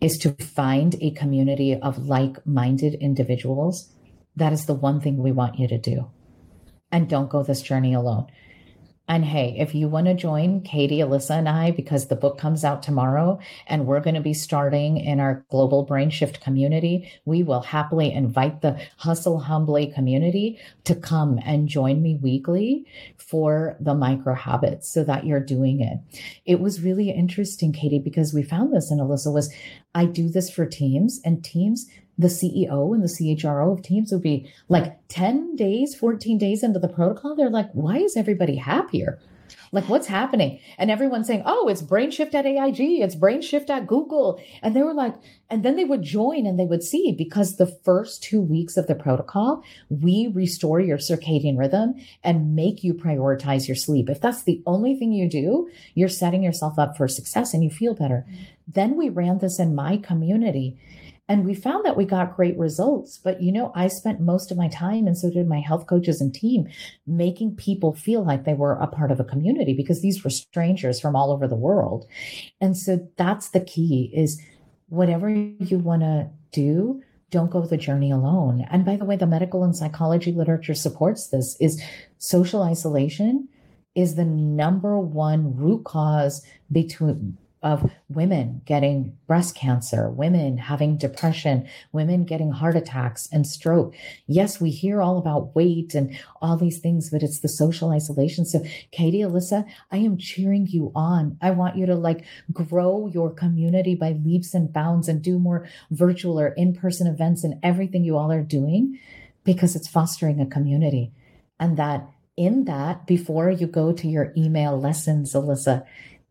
is 0.00 0.18
to 0.18 0.32
find 0.32 0.96
a 1.00 1.12
community 1.12 1.74
of 1.74 2.06
like 2.06 2.44
minded 2.46 2.94
individuals, 2.94 3.92
that 4.36 4.52
is 4.52 4.66
the 4.66 4.74
one 4.74 5.00
thing 5.00 5.16
we 5.18 5.32
want 5.32 5.58
you 5.58 5.66
to 5.68 5.78
do. 5.78 6.10
And 6.92 7.08
don't 7.08 7.30
go 7.30 7.42
this 7.42 7.62
journey 7.62 7.94
alone. 7.94 8.26
And 9.08 9.24
hey, 9.24 9.56
if 9.58 9.74
you 9.74 9.88
want 9.88 10.06
to 10.06 10.14
join 10.14 10.60
Katie, 10.62 10.98
Alyssa, 10.98 11.36
and 11.36 11.48
I, 11.48 11.72
because 11.72 12.06
the 12.06 12.16
book 12.16 12.38
comes 12.38 12.64
out 12.64 12.82
tomorrow 12.82 13.40
and 13.66 13.84
we're 13.84 14.00
going 14.00 14.14
to 14.14 14.20
be 14.20 14.32
starting 14.32 14.96
in 14.96 15.18
our 15.18 15.44
global 15.50 15.82
brain 15.82 16.08
shift 16.08 16.40
community, 16.40 17.10
we 17.24 17.42
will 17.42 17.62
happily 17.62 18.12
invite 18.12 18.62
the 18.62 18.80
Hustle 18.98 19.40
Humbly 19.40 19.88
community 19.88 20.58
to 20.84 20.94
come 20.94 21.40
and 21.44 21.68
join 21.68 22.00
me 22.00 22.14
weekly 22.22 22.86
for 23.18 23.76
the 23.80 23.94
micro 23.94 24.34
habits 24.34 24.88
so 24.88 25.02
that 25.04 25.26
you're 25.26 25.40
doing 25.40 25.80
it. 25.80 25.98
It 26.46 26.60
was 26.60 26.80
really 26.80 27.10
interesting, 27.10 27.72
Katie, 27.72 27.98
because 27.98 28.32
we 28.32 28.44
found 28.44 28.72
this 28.72 28.90
and 28.90 29.00
Alyssa 29.00 29.32
was 29.32 29.52
I 29.94 30.06
do 30.06 30.28
this 30.30 30.48
for 30.48 30.64
teams 30.64 31.20
and 31.24 31.44
teams 31.44 31.86
the 32.22 32.28
CEO 32.28 32.94
and 32.94 33.02
the 33.02 33.08
CHRO 33.08 33.72
of 33.72 33.82
teams 33.82 34.12
would 34.12 34.22
be 34.22 34.50
like 34.68 34.96
10 35.08 35.56
days, 35.56 35.94
14 35.94 36.38
days 36.38 36.62
into 36.62 36.78
the 36.78 36.88
protocol. 36.88 37.36
They're 37.36 37.50
like, 37.50 37.70
why 37.72 37.98
is 37.98 38.16
everybody 38.16 38.56
happier? 38.56 39.18
Like, 39.74 39.88
what's 39.88 40.06
happening? 40.06 40.60
And 40.76 40.90
everyone's 40.90 41.26
saying, 41.26 41.44
oh, 41.46 41.68
it's 41.68 41.80
brain 41.80 42.10
shift 42.10 42.34
at 42.34 42.44
AIG, 42.44 42.78
it's 42.78 43.14
brain 43.14 43.40
shift 43.40 43.70
at 43.70 43.86
Google. 43.86 44.38
And 44.62 44.76
they 44.76 44.82
were 44.82 44.92
like, 44.92 45.14
and 45.48 45.62
then 45.62 45.76
they 45.76 45.84
would 45.84 46.02
join 46.02 46.46
and 46.46 46.58
they 46.58 46.66
would 46.66 46.82
see 46.82 47.12
because 47.16 47.56
the 47.56 47.66
first 47.66 48.22
two 48.22 48.40
weeks 48.40 48.76
of 48.76 48.86
the 48.86 48.94
protocol, 48.94 49.62
we 49.88 50.30
restore 50.34 50.80
your 50.80 50.98
circadian 50.98 51.58
rhythm 51.58 51.94
and 52.22 52.54
make 52.54 52.84
you 52.84 52.92
prioritize 52.92 53.66
your 53.66 53.74
sleep. 53.74 54.10
If 54.10 54.20
that's 54.20 54.42
the 54.42 54.62
only 54.66 54.94
thing 54.94 55.12
you 55.12 55.28
do, 55.28 55.70
you're 55.94 56.08
setting 56.08 56.42
yourself 56.42 56.78
up 56.78 56.96
for 56.96 57.08
success 57.08 57.54
and 57.54 57.64
you 57.64 57.70
feel 57.70 57.94
better. 57.94 58.26
Mm-hmm. 58.28 58.42
Then 58.68 58.96
we 58.96 59.08
ran 59.08 59.38
this 59.38 59.58
in 59.58 59.74
my 59.74 59.96
community 59.96 60.78
And 61.28 61.44
we 61.44 61.54
found 61.54 61.84
that 61.84 61.96
we 61.96 62.04
got 62.04 62.36
great 62.36 62.58
results. 62.58 63.18
But, 63.22 63.42
you 63.42 63.52
know, 63.52 63.72
I 63.74 63.88
spent 63.88 64.20
most 64.20 64.50
of 64.50 64.56
my 64.58 64.68
time, 64.68 65.06
and 65.06 65.16
so 65.16 65.30
did 65.30 65.48
my 65.48 65.60
health 65.60 65.86
coaches 65.86 66.20
and 66.20 66.34
team, 66.34 66.68
making 67.06 67.56
people 67.56 67.94
feel 67.94 68.24
like 68.24 68.44
they 68.44 68.54
were 68.54 68.74
a 68.74 68.86
part 68.86 69.10
of 69.10 69.20
a 69.20 69.24
community 69.24 69.72
because 69.72 70.02
these 70.02 70.24
were 70.24 70.30
strangers 70.30 71.00
from 71.00 71.16
all 71.16 71.30
over 71.30 71.46
the 71.46 71.54
world. 71.54 72.06
And 72.60 72.76
so 72.76 73.08
that's 73.16 73.50
the 73.50 73.60
key 73.60 74.10
is 74.14 74.42
whatever 74.88 75.30
you 75.30 75.78
want 75.78 76.02
to 76.02 76.28
do, 76.50 77.02
don't 77.30 77.50
go 77.50 77.64
the 77.64 77.78
journey 77.78 78.10
alone. 78.10 78.66
And 78.70 78.84
by 78.84 78.96
the 78.96 79.06
way, 79.06 79.16
the 79.16 79.26
medical 79.26 79.64
and 79.64 79.74
psychology 79.74 80.32
literature 80.32 80.74
supports 80.74 81.28
this 81.28 81.56
is 81.60 81.82
social 82.18 82.62
isolation 82.62 83.48
is 83.94 84.14
the 84.14 84.24
number 84.24 84.98
one 84.98 85.56
root 85.56 85.84
cause 85.84 86.44
between 86.70 87.38
of 87.62 87.90
women 88.08 88.60
getting 88.64 89.16
breast 89.26 89.54
cancer, 89.54 90.10
women 90.10 90.58
having 90.58 90.96
depression, 90.96 91.68
women 91.92 92.24
getting 92.24 92.50
heart 92.50 92.76
attacks 92.76 93.28
and 93.32 93.46
stroke. 93.46 93.94
Yes, 94.26 94.60
we 94.60 94.70
hear 94.70 95.00
all 95.00 95.18
about 95.18 95.54
weight 95.54 95.94
and 95.94 96.18
all 96.40 96.56
these 96.56 96.78
things, 96.78 97.10
but 97.10 97.22
it's 97.22 97.40
the 97.40 97.48
social 97.48 97.90
isolation. 97.90 98.44
So, 98.44 98.64
Katie, 98.90 99.20
Alyssa, 99.20 99.64
I 99.90 99.98
am 99.98 100.18
cheering 100.18 100.66
you 100.66 100.90
on. 100.94 101.38
I 101.40 101.50
want 101.52 101.76
you 101.76 101.86
to 101.86 101.94
like 101.94 102.24
grow 102.52 103.06
your 103.06 103.30
community 103.30 103.94
by 103.94 104.12
leaps 104.12 104.54
and 104.54 104.72
bounds 104.72 105.08
and 105.08 105.22
do 105.22 105.38
more 105.38 105.68
virtual 105.90 106.40
or 106.40 106.48
in 106.48 106.74
person 106.74 107.06
events 107.06 107.44
and 107.44 107.60
everything 107.62 108.04
you 108.04 108.16
all 108.16 108.32
are 108.32 108.42
doing 108.42 108.98
because 109.44 109.76
it's 109.76 109.88
fostering 109.88 110.40
a 110.40 110.46
community. 110.46 111.12
And 111.60 111.76
that 111.76 112.08
in 112.36 112.64
that, 112.64 113.06
before 113.06 113.50
you 113.50 113.66
go 113.66 113.92
to 113.92 114.08
your 114.08 114.32
email 114.36 114.78
lessons, 114.80 115.34
Alyssa, 115.34 115.84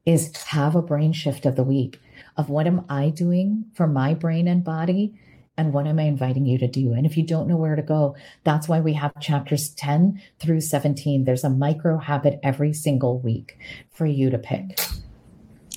is 0.06 0.36
have 0.48 0.76
a 0.76 0.82
brain 0.82 1.14
shift 1.14 1.46
of 1.46 1.56
the 1.56 1.64
week 1.64 2.00
of 2.38 2.50
what 2.50 2.68
am 2.68 2.86
I 2.90 3.10
doing 3.10 3.66
for 3.74 3.88
my 3.88 4.14
brain 4.14 4.48
and 4.48 4.64
body 4.64 5.14
and 5.58 5.74
what 5.74 5.86
am 5.86 6.00
I 6.00 6.04
inviting 6.04 6.46
you 6.46 6.58
to 6.60 6.68
do? 6.68 6.94
And 6.94 7.06
if 7.06 7.18
you 7.18 7.24
don't 7.24 7.48
know 7.48 7.58
where 7.58 7.76
to 7.76 7.82
go, 7.82 8.16
that's 8.44 8.68
why 8.68 8.80
we 8.80 8.94
have 8.94 9.20
chapters 9.20 9.70
10 9.70 10.22
through 10.40 10.62
17. 10.62 11.24
There's 11.24 11.44
a 11.44 11.50
micro 11.50 11.98
habit 11.98 12.40
every 12.42 12.74
single 12.74 13.20
week 13.20 13.58
for 13.92 14.06
you 14.06 14.30
to 14.30 14.38
pick. 14.38 14.80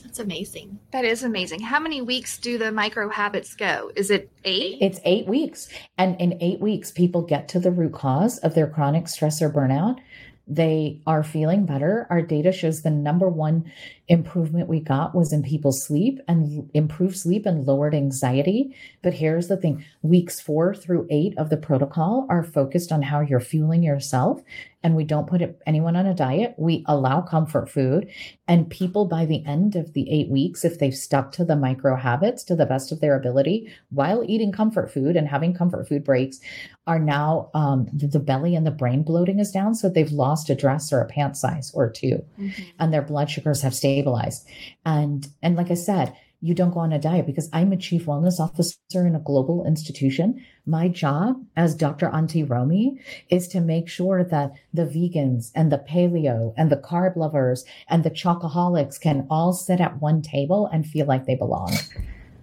That's 0.02 0.20
amazing. 0.20 0.78
That 0.92 1.04
is 1.04 1.24
amazing. 1.24 1.60
How 1.60 1.80
many 1.80 2.00
weeks 2.00 2.38
do 2.38 2.56
the 2.56 2.70
micro 2.70 3.08
habits 3.08 3.56
go? 3.56 3.90
Is 3.96 4.12
it 4.12 4.30
eight? 4.44 4.78
It's 4.80 5.00
eight 5.04 5.26
weeks. 5.26 5.68
And 5.98 6.18
in 6.20 6.38
eight 6.40 6.60
weeks, 6.60 6.92
people 6.92 7.22
get 7.22 7.48
to 7.48 7.58
the 7.58 7.72
root 7.72 7.94
cause 7.94 8.38
of 8.38 8.54
their 8.54 8.68
chronic 8.68 9.08
stress 9.08 9.42
or 9.42 9.50
burnout 9.50 9.98
they 10.46 11.00
are 11.06 11.22
feeling 11.22 11.64
better. 11.64 12.06
Our 12.10 12.20
data 12.20 12.52
shows 12.52 12.82
the 12.82 12.90
number 12.90 13.28
one 13.28 13.72
improvement 14.08 14.68
we 14.68 14.80
got 14.80 15.14
was 15.14 15.32
in 15.32 15.42
people's 15.42 15.84
sleep 15.86 16.20
and 16.28 16.70
improved 16.74 17.16
sleep 17.16 17.46
and 17.46 17.66
lowered 17.66 17.94
anxiety. 17.94 18.76
But 19.02 19.14
here's 19.14 19.48
the 19.48 19.56
thing 19.56 19.84
weeks 20.02 20.40
four 20.40 20.74
through 20.74 21.06
eight 21.10 21.36
of 21.38 21.48
the 21.48 21.56
protocol 21.56 22.26
are 22.28 22.44
focused 22.44 22.92
on 22.92 23.02
how 23.02 23.20
you're 23.20 23.40
fueling 23.40 23.82
yourself. 23.82 24.42
And 24.84 24.94
we 24.94 25.02
don't 25.02 25.26
put 25.26 25.42
anyone 25.66 25.96
on 25.96 26.06
a 26.06 26.14
diet. 26.14 26.54
We 26.58 26.84
allow 26.86 27.22
comfort 27.22 27.68
food. 27.68 28.08
And 28.46 28.70
people 28.70 29.06
by 29.06 29.24
the 29.24 29.44
end 29.44 29.74
of 29.74 29.94
the 29.94 30.08
eight 30.10 30.28
weeks, 30.28 30.64
if 30.64 30.78
they've 30.78 30.94
stuck 30.94 31.32
to 31.32 31.44
the 31.44 31.56
micro 31.56 31.96
habits 31.96 32.44
to 32.44 32.54
the 32.54 32.66
best 32.66 32.92
of 32.92 33.00
their 33.00 33.16
ability 33.16 33.72
while 33.88 34.22
eating 34.28 34.52
comfort 34.52 34.92
food 34.92 35.16
and 35.16 35.26
having 35.26 35.54
comfort 35.54 35.88
food 35.88 36.04
breaks, 36.04 36.38
are 36.86 36.98
now 36.98 37.50
um, 37.54 37.88
the, 37.92 38.06
the, 38.06 38.20
belly 38.20 38.54
and 38.54 38.66
the 38.66 38.70
brain 38.70 39.02
bloating 39.02 39.40
is 39.40 39.50
down. 39.50 39.74
So 39.74 39.88
they've 39.88 40.12
lost 40.12 40.50
a 40.50 40.54
dress 40.54 40.92
or 40.92 41.00
a 41.00 41.06
pant 41.06 41.36
size 41.36 41.72
or 41.74 41.90
2 41.90 42.06
mm-hmm. 42.38 42.62
and 42.78 42.92
their 42.92 43.02
blood 43.02 43.30
sugars 43.30 43.62
have 43.62 43.74
stabilized. 43.74 44.46
And, 44.84 45.26
and 45.42 45.56
like 45.56 45.70
I 45.70 45.74
said, 45.74 46.14
you 46.44 46.52
don't 46.52 46.74
go 46.74 46.80
on 46.80 46.92
a 46.92 46.98
diet 46.98 47.24
because 47.24 47.48
I'm 47.54 47.72
a 47.72 47.76
chief 47.78 48.04
wellness 48.04 48.38
officer 48.38 49.06
in 49.06 49.16
a 49.16 49.18
global 49.18 49.64
institution. 49.64 50.44
My 50.66 50.88
job 50.88 51.44
as 51.56 51.74
Dr. 51.74 52.08
Auntie 52.08 52.44
Romie 52.44 52.98
is 53.28 53.48
to 53.48 53.60
make 53.60 53.88
sure 53.88 54.24
that 54.24 54.52
the 54.72 54.86
vegans 54.86 55.52
and 55.54 55.70
the 55.70 55.78
paleo 55.78 56.54
and 56.56 56.70
the 56.70 56.76
carb 56.76 57.16
lovers 57.16 57.64
and 57.88 58.02
the 58.02 58.10
chocoholics 58.10 58.98
can 58.98 59.26
all 59.28 59.52
sit 59.52 59.80
at 59.80 60.00
one 60.00 60.22
table 60.22 60.66
and 60.72 60.86
feel 60.86 61.06
like 61.06 61.26
they 61.26 61.34
belong. 61.34 61.76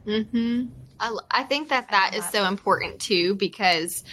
Mm-hmm. 0.05 0.65
I, 0.99 1.17
I 1.31 1.43
think 1.43 1.69
that 1.69 1.89
that 1.89 2.13
is 2.15 2.23
so 2.29 2.45
important 2.45 3.01
too 3.01 3.35
because 3.35 4.03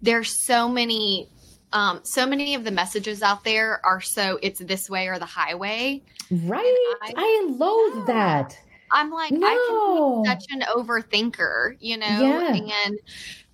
there's 0.00 0.30
so 0.30 0.68
many 0.68 1.28
um, 1.72 2.00
so 2.04 2.24
many 2.24 2.54
of 2.54 2.64
the 2.64 2.70
messages 2.70 3.22
out 3.22 3.44
there 3.44 3.84
are 3.84 4.00
so 4.00 4.38
it's 4.42 4.60
this 4.60 4.88
way 4.88 5.08
or 5.08 5.18
the 5.18 5.26
highway. 5.26 6.02
Right. 6.30 6.96
I, 7.02 7.12
I 7.16 7.46
loathe 7.50 8.08
yeah. 8.08 8.14
that. 8.14 8.58
I'm 8.92 9.10
like, 9.10 9.32
no. 9.32 9.46
I 9.46 10.22
can 10.22 10.22
be 10.22 10.28
such 10.28 10.44
an 10.52 10.60
overthinker, 10.74 11.76
you 11.80 11.96
know? 11.96 12.06
Yeah. 12.06 12.54
And 12.54 12.98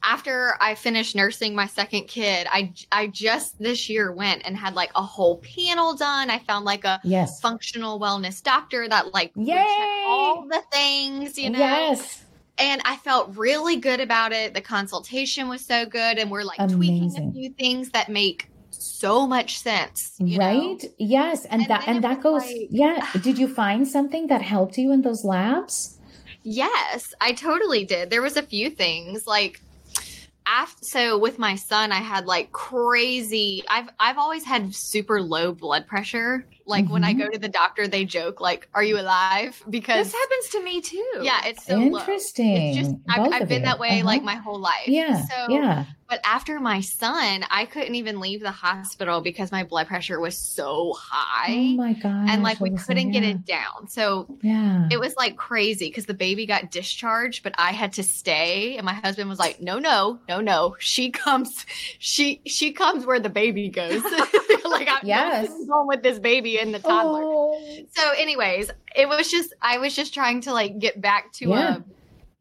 after 0.02 0.54
I 0.60 0.74
finished 0.74 1.14
nursing 1.14 1.54
my 1.54 1.66
second 1.66 2.04
kid, 2.08 2.46
I 2.50 2.72
I 2.90 3.06
just 3.08 3.58
this 3.58 3.88
year 3.88 4.12
went 4.12 4.42
and 4.44 4.56
had 4.56 4.74
like 4.74 4.90
a 4.94 5.02
whole 5.02 5.38
panel 5.38 5.94
done. 5.94 6.30
I 6.30 6.38
found 6.40 6.64
like 6.64 6.84
a 6.84 7.00
yes. 7.04 7.40
functional 7.40 8.00
wellness 8.00 8.42
doctor 8.42 8.88
that 8.88 9.14
like 9.14 9.32
Yay! 9.36 10.04
all 10.06 10.46
the 10.48 10.62
things, 10.72 11.38
you 11.38 11.50
know. 11.50 11.58
Yes 11.58 12.24
and 12.58 12.80
I 12.84 12.96
felt 12.96 13.36
really 13.36 13.76
good 13.76 14.00
about 14.00 14.32
it. 14.32 14.54
The 14.54 14.60
consultation 14.60 15.48
was 15.48 15.64
so 15.64 15.86
good, 15.86 16.18
and 16.18 16.30
we're 16.30 16.44
like 16.44 16.58
Amazing. 16.58 16.76
tweaking 16.76 17.28
a 17.28 17.32
few 17.32 17.50
things 17.50 17.90
that 17.90 18.08
make 18.08 18.48
so 18.70 19.26
much 19.26 19.58
sense, 19.58 20.16
right? 20.20 20.82
Know? 20.82 20.88
Yes, 20.98 21.44
and, 21.46 21.62
and 21.62 21.70
that 21.70 21.88
and 21.88 22.04
that 22.04 22.22
goes. 22.22 22.42
Like, 22.42 22.68
yeah, 22.70 23.06
did 23.22 23.38
you 23.38 23.48
find 23.48 23.86
something 23.86 24.28
that 24.28 24.42
helped 24.42 24.78
you 24.78 24.92
in 24.92 25.02
those 25.02 25.24
labs? 25.24 25.98
Yes, 26.44 27.14
I 27.20 27.32
totally 27.32 27.84
did. 27.84 28.10
There 28.10 28.22
was 28.22 28.36
a 28.36 28.42
few 28.42 28.70
things 28.70 29.26
like 29.26 29.60
after 30.46 30.84
so 30.84 31.18
with 31.18 31.38
my 31.38 31.54
son 31.54 31.92
I 31.92 32.00
had 32.00 32.26
like 32.26 32.52
crazy 32.52 33.62
I've 33.68 33.88
I've 33.98 34.18
always 34.18 34.44
had 34.44 34.74
super 34.74 35.20
low 35.20 35.52
blood 35.52 35.86
pressure 35.86 36.46
like 36.66 36.84
mm-hmm. 36.84 36.92
when 36.92 37.04
I 37.04 37.12
mm-hmm. 37.12 37.22
go 37.22 37.30
to 37.30 37.38
the 37.38 37.48
doctor, 37.48 37.88
they 37.88 38.04
joke 38.04 38.40
like, 38.40 38.68
"Are 38.74 38.82
you 38.82 38.98
alive?" 38.98 39.62
Because 39.68 40.06
this 40.06 40.14
happens 40.14 40.48
to 40.50 40.62
me 40.62 40.80
too. 40.80 41.20
Yeah, 41.22 41.40
it's 41.44 41.66
so 41.66 41.80
interesting. 41.80 42.54
Low. 42.54 42.68
It's 42.68 42.78
just 42.78 42.96
I've, 43.08 43.32
I've 43.32 43.48
been 43.48 43.62
that 43.62 43.78
way 43.78 43.98
uh-huh. 43.98 44.06
like 44.06 44.22
my 44.22 44.36
whole 44.36 44.58
life. 44.58 44.86
Yeah. 44.86 45.24
So 45.26 45.46
yeah. 45.48 45.84
But 46.12 46.20
after 46.24 46.60
my 46.60 46.82
son, 46.82 47.42
I 47.50 47.64
couldn't 47.64 47.94
even 47.94 48.20
leave 48.20 48.42
the 48.42 48.50
hospital 48.50 49.22
because 49.22 49.50
my 49.50 49.64
blood 49.64 49.86
pressure 49.86 50.20
was 50.20 50.36
so 50.36 50.92
high. 50.98 51.54
Oh 51.54 51.76
my 51.76 51.94
god! 51.94 52.28
And 52.28 52.42
like 52.42 52.60
we 52.60 52.70
couldn't 52.70 53.14
yeah. 53.14 53.20
get 53.20 53.28
it 53.30 53.46
down. 53.46 53.88
So 53.88 54.26
yeah, 54.42 54.88
it 54.90 55.00
was 55.00 55.16
like 55.16 55.36
crazy 55.38 55.88
because 55.88 56.04
the 56.04 56.12
baby 56.12 56.44
got 56.44 56.70
discharged, 56.70 57.42
but 57.42 57.54
I 57.56 57.72
had 57.72 57.94
to 57.94 58.02
stay. 58.02 58.76
And 58.76 58.84
my 58.84 58.92
husband 58.92 59.30
was 59.30 59.38
like, 59.38 59.62
"No, 59.62 59.78
no, 59.78 60.18
no, 60.28 60.42
no. 60.42 60.76
She 60.78 61.10
comes. 61.10 61.64
She 61.98 62.42
she 62.44 62.72
comes 62.72 63.06
where 63.06 63.20
the 63.20 63.30
baby 63.30 63.70
goes." 63.70 64.02
like 64.70 64.88
I'm 64.88 65.06
yes. 65.06 65.48
going 65.66 65.86
with 65.86 66.02
this 66.02 66.18
baby 66.18 66.58
and 66.58 66.74
the 66.74 66.78
toddler. 66.78 67.22
Oh. 67.24 67.86
So, 67.92 68.10
anyways, 68.16 68.70
it 68.94 69.08
was 69.08 69.30
just 69.30 69.54
I 69.62 69.78
was 69.78 69.94
just 69.94 70.14
trying 70.14 70.40
to 70.42 70.52
like 70.52 70.78
get 70.78 71.00
back 71.00 71.32
to 71.34 71.48
yeah. 71.48 71.76
a 71.76 71.80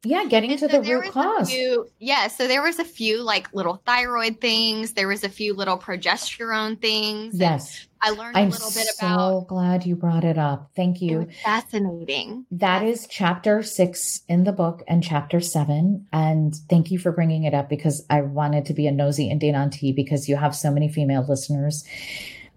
yeah, 0.04 0.26
getting 0.26 0.52
to 0.52 0.58
so 0.58 0.68
the 0.68 0.82
root 0.82 1.12
cause. 1.12 1.52
Few, 1.52 1.88
yeah, 2.00 2.28
so 2.28 2.48
there 2.48 2.64
was 2.64 2.80
a 2.80 2.84
few 2.84 3.22
like 3.22 3.54
little 3.54 3.82
thyroid 3.86 4.42
things. 4.42 4.94
There 4.94 5.08
was 5.08 5.24
a 5.24 5.30
few 5.30 5.54
little 5.54 5.78
progesterone 5.78 6.82
things. 6.82 7.40
Yes, 7.40 7.86
I 8.02 8.10
learned 8.10 8.36
I'm 8.36 8.48
a 8.48 8.52
little 8.52 8.72
bit 8.72 8.88
so 8.88 9.06
about. 9.06 9.18
So 9.18 9.46
glad 9.48 9.86
you 9.86 9.96
brought 9.96 10.24
it 10.24 10.40
up. 10.40 10.72
Thank 10.76 11.02
you. 11.02 11.28
fascinating. 11.44 12.48
That 12.50 12.84
is 12.84 13.06
chapter 13.08 13.62
six 13.62 14.22
in 14.28 14.44
the 14.44 14.52
book 14.52 14.84
and 14.88 15.04
chapter 15.04 15.40
seven. 15.40 16.08
And 16.12 16.56
thank 16.68 16.90
you 16.90 16.98
for 16.98 17.12
bringing 17.12 17.44
it 17.44 17.54
up 17.54 17.70
because 17.70 18.04
I 18.10 18.22
wanted 18.22 18.66
to 18.66 18.74
be 18.74 18.88
a 18.88 18.92
nosy 18.92 19.30
Indian 19.30 19.54
auntie 19.54 19.92
because 19.92 20.28
you 20.28 20.36
have 20.36 20.56
so 20.56 20.72
many 20.72 20.92
female 20.92 21.26
listeners 21.28 21.84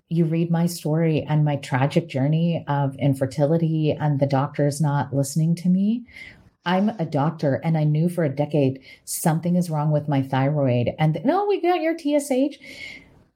you 0.08 0.24
read 0.24 0.50
my 0.50 0.66
story 0.66 1.22
and 1.22 1.44
my 1.44 1.56
tragic 1.56 2.08
journey 2.08 2.64
of 2.68 2.94
infertility 2.96 3.90
and 3.90 4.20
the 4.20 4.26
doctors 4.26 4.80
not 4.80 5.14
listening 5.14 5.56
to 5.56 5.68
me 5.68 6.04
I'm 6.66 6.90
a 6.90 7.04
doctor 7.04 7.60
and 7.64 7.76
I 7.76 7.84
knew 7.84 8.08
for 8.08 8.24
a 8.24 8.34
decade 8.34 8.80
something 9.04 9.56
is 9.56 9.70
wrong 9.70 9.90
with 9.90 10.08
my 10.08 10.22
thyroid. 10.22 10.90
And 10.98 11.20
no, 11.24 11.46
we 11.46 11.60
got 11.60 11.80
your 11.80 11.96
TSH 11.96 12.58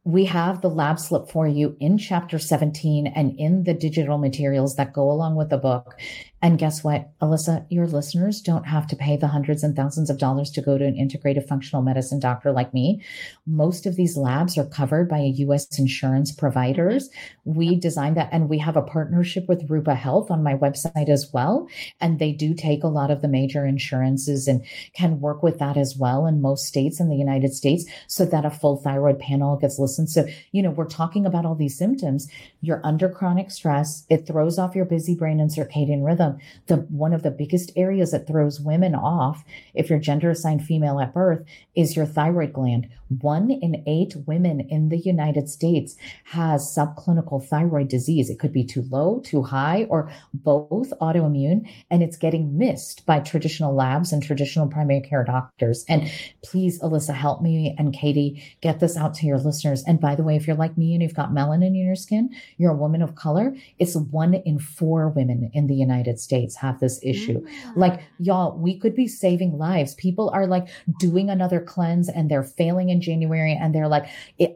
we 0.08 0.24
have 0.24 0.62
the 0.62 0.70
lab 0.70 0.98
slip 0.98 1.30
for 1.30 1.46
you 1.46 1.76
in 1.80 1.98
chapter 1.98 2.38
17 2.38 3.06
and 3.08 3.38
in 3.38 3.64
the 3.64 3.74
digital 3.74 4.16
materials 4.16 4.76
that 4.76 4.94
go 4.94 5.10
along 5.10 5.36
with 5.36 5.50
the 5.50 5.58
book. 5.58 6.00
And 6.40 6.58
guess 6.58 6.84
what, 6.84 7.18
Alyssa, 7.18 7.66
your 7.68 7.88
listeners 7.88 8.40
don't 8.40 8.66
have 8.66 8.86
to 8.88 8.96
pay 8.96 9.16
the 9.16 9.26
hundreds 9.26 9.64
and 9.64 9.74
thousands 9.74 10.08
of 10.08 10.18
dollars 10.18 10.52
to 10.52 10.62
go 10.62 10.78
to 10.78 10.84
an 10.84 10.94
integrative 10.94 11.48
functional 11.48 11.82
medicine 11.82 12.20
doctor 12.20 12.52
like 12.52 12.72
me. 12.72 13.02
Most 13.44 13.86
of 13.86 13.96
these 13.96 14.16
labs 14.16 14.56
are 14.56 14.64
covered 14.64 15.08
by 15.08 15.18
a 15.18 15.34
US 15.38 15.80
insurance 15.80 16.30
providers. 16.30 17.10
We 17.44 17.74
designed 17.74 18.16
that 18.16 18.28
and 18.30 18.48
we 18.48 18.58
have 18.58 18.76
a 18.76 18.82
partnership 18.82 19.48
with 19.48 19.68
Rupa 19.68 19.96
Health 19.96 20.30
on 20.30 20.44
my 20.44 20.54
website 20.54 21.08
as 21.08 21.28
well. 21.32 21.68
And 22.00 22.20
they 22.20 22.30
do 22.30 22.54
take 22.54 22.84
a 22.84 22.88
lot 22.88 23.10
of 23.10 23.20
the 23.20 23.28
major 23.28 23.66
insurances 23.66 24.46
and 24.46 24.64
can 24.94 25.20
work 25.20 25.42
with 25.42 25.58
that 25.58 25.76
as 25.76 25.96
well 25.96 26.24
in 26.26 26.40
most 26.40 26.66
states 26.66 27.00
in 27.00 27.08
the 27.08 27.16
United 27.16 27.52
States 27.52 27.84
so 28.06 28.24
that 28.26 28.44
a 28.44 28.50
full 28.50 28.76
thyroid 28.76 29.18
panel 29.18 29.56
gets 29.56 29.80
listened. 29.80 30.08
So, 30.08 30.24
you 30.52 30.62
know, 30.62 30.70
we're 30.70 30.84
talking 30.84 31.26
about 31.26 31.44
all 31.44 31.56
these 31.56 31.76
symptoms. 31.76 32.28
You're 32.60 32.80
under 32.84 33.08
chronic 33.08 33.50
stress. 33.50 34.06
It 34.08 34.24
throws 34.24 34.56
off 34.56 34.76
your 34.76 34.84
busy 34.84 35.16
brain 35.16 35.40
and 35.40 35.50
circadian 35.50 36.06
rhythm 36.06 36.27
the 36.66 36.76
one 36.76 37.12
of 37.12 37.22
the 37.22 37.30
biggest 37.30 37.72
areas 37.76 38.10
that 38.10 38.26
throws 38.26 38.60
women 38.60 38.94
off 38.94 39.44
if 39.74 39.88
you're 39.88 39.98
gender 39.98 40.30
assigned 40.30 40.64
female 40.64 41.00
at 41.00 41.14
birth 41.14 41.44
is 41.74 41.96
your 41.96 42.06
thyroid 42.06 42.52
gland. 42.52 42.88
One 43.20 43.50
in 43.50 43.82
eight 43.86 44.14
women 44.26 44.60
in 44.60 44.90
the 44.90 44.98
United 44.98 45.48
States 45.48 45.96
has 46.24 46.74
subclinical 46.76 47.46
thyroid 47.46 47.88
disease. 47.88 48.28
It 48.28 48.38
could 48.38 48.52
be 48.52 48.64
too 48.64 48.84
low, 48.90 49.20
too 49.20 49.42
high, 49.42 49.86
or 49.88 50.10
both 50.34 50.92
autoimmune, 51.00 51.68
and 51.90 52.02
it's 52.02 52.18
getting 52.18 52.58
missed 52.58 53.06
by 53.06 53.20
traditional 53.20 53.74
labs 53.74 54.12
and 54.12 54.22
traditional 54.22 54.68
primary 54.68 55.00
care 55.00 55.24
doctors. 55.24 55.86
And 55.88 56.10
please, 56.44 56.80
Alyssa, 56.80 57.14
help 57.14 57.40
me 57.40 57.74
and 57.78 57.94
Katie 57.94 58.42
get 58.60 58.80
this 58.80 58.96
out 58.96 59.14
to 59.14 59.26
your 59.26 59.38
listeners. 59.38 59.82
And 59.86 60.00
by 60.00 60.14
the 60.14 60.22
way, 60.22 60.36
if 60.36 60.46
you're 60.46 60.56
like 60.56 60.76
me 60.76 60.92
and 60.92 61.02
you've 61.02 61.14
got 61.14 61.30
melanin 61.30 61.68
in 61.68 61.74
your 61.74 61.96
skin, 61.96 62.34
you're 62.58 62.72
a 62.72 62.76
woman 62.76 63.00
of 63.00 63.14
color, 63.14 63.54
it's 63.78 63.96
one 63.96 64.34
in 64.34 64.58
four 64.58 65.08
women 65.08 65.50
in 65.54 65.66
the 65.66 65.74
United 65.74 66.17
States 66.18 66.56
have 66.56 66.80
this 66.80 67.00
issue. 67.02 67.46
Like, 67.76 68.02
y'all, 68.18 68.56
we 68.56 68.78
could 68.78 68.94
be 68.94 69.08
saving 69.08 69.58
lives. 69.58 69.94
People 69.94 70.30
are 70.30 70.46
like 70.46 70.68
doing 70.98 71.30
another 71.30 71.60
cleanse 71.60 72.08
and 72.08 72.30
they're 72.30 72.42
failing 72.42 72.90
in 72.90 73.00
January 73.00 73.56
and 73.58 73.74
they're 73.74 73.88
like, 73.88 74.06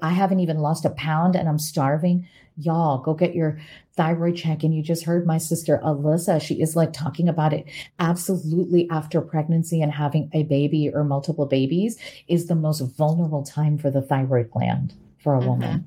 I 0.02 0.10
haven't 0.10 0.40
even 0.40 0.58
lost 0.58 0.84
a 0.84 0.90
pound 0.90 1.36
and 1.36 1.48
I'm 1.48 1.58
starving. 1.58 2.26
Y'all, 2.56 2.98
go 2.98 3.14
get 3.14 3.34
your 3.34 3.58
thyroid 3.96 4.36
check. 4.36 4.62
And 4.62 4.74
you 4.74 4.82
just 4.82 5.04
heard 5.04 5.26
my 5.26 5.38
sister 5.38 5.80
Alyssa. 5.82 6.40
She 6.40 6.60
is 6.60 6.76
like 6.76 6.92
talking 6.92 7.28
about 7.28 7.52
it 7.52 7.66
absolutely 7.98 8.88
after 8.90 9.20
pregnancy 9.20 9.82
and 9.82 9.92
having 9.92 10.30
a 10.32 10.42
baby 10.44 10.90
or 10.92 11.04
multiple 11.04 11.46
babies 11.46 11.98
is 12.28 12.46
the 12.46 12.54
most 12.54 12.80
vulnerable 12.80 13.42
time 13.42 13.78
for 13.78 13.90
the 13.90 14.02
thyroid 14.02 14.50
gland 14.50 14.94
for 15.18 15.34
a 15.34 15.38
mm-hmm. 15.38 15.48
woman. 15.48 15.86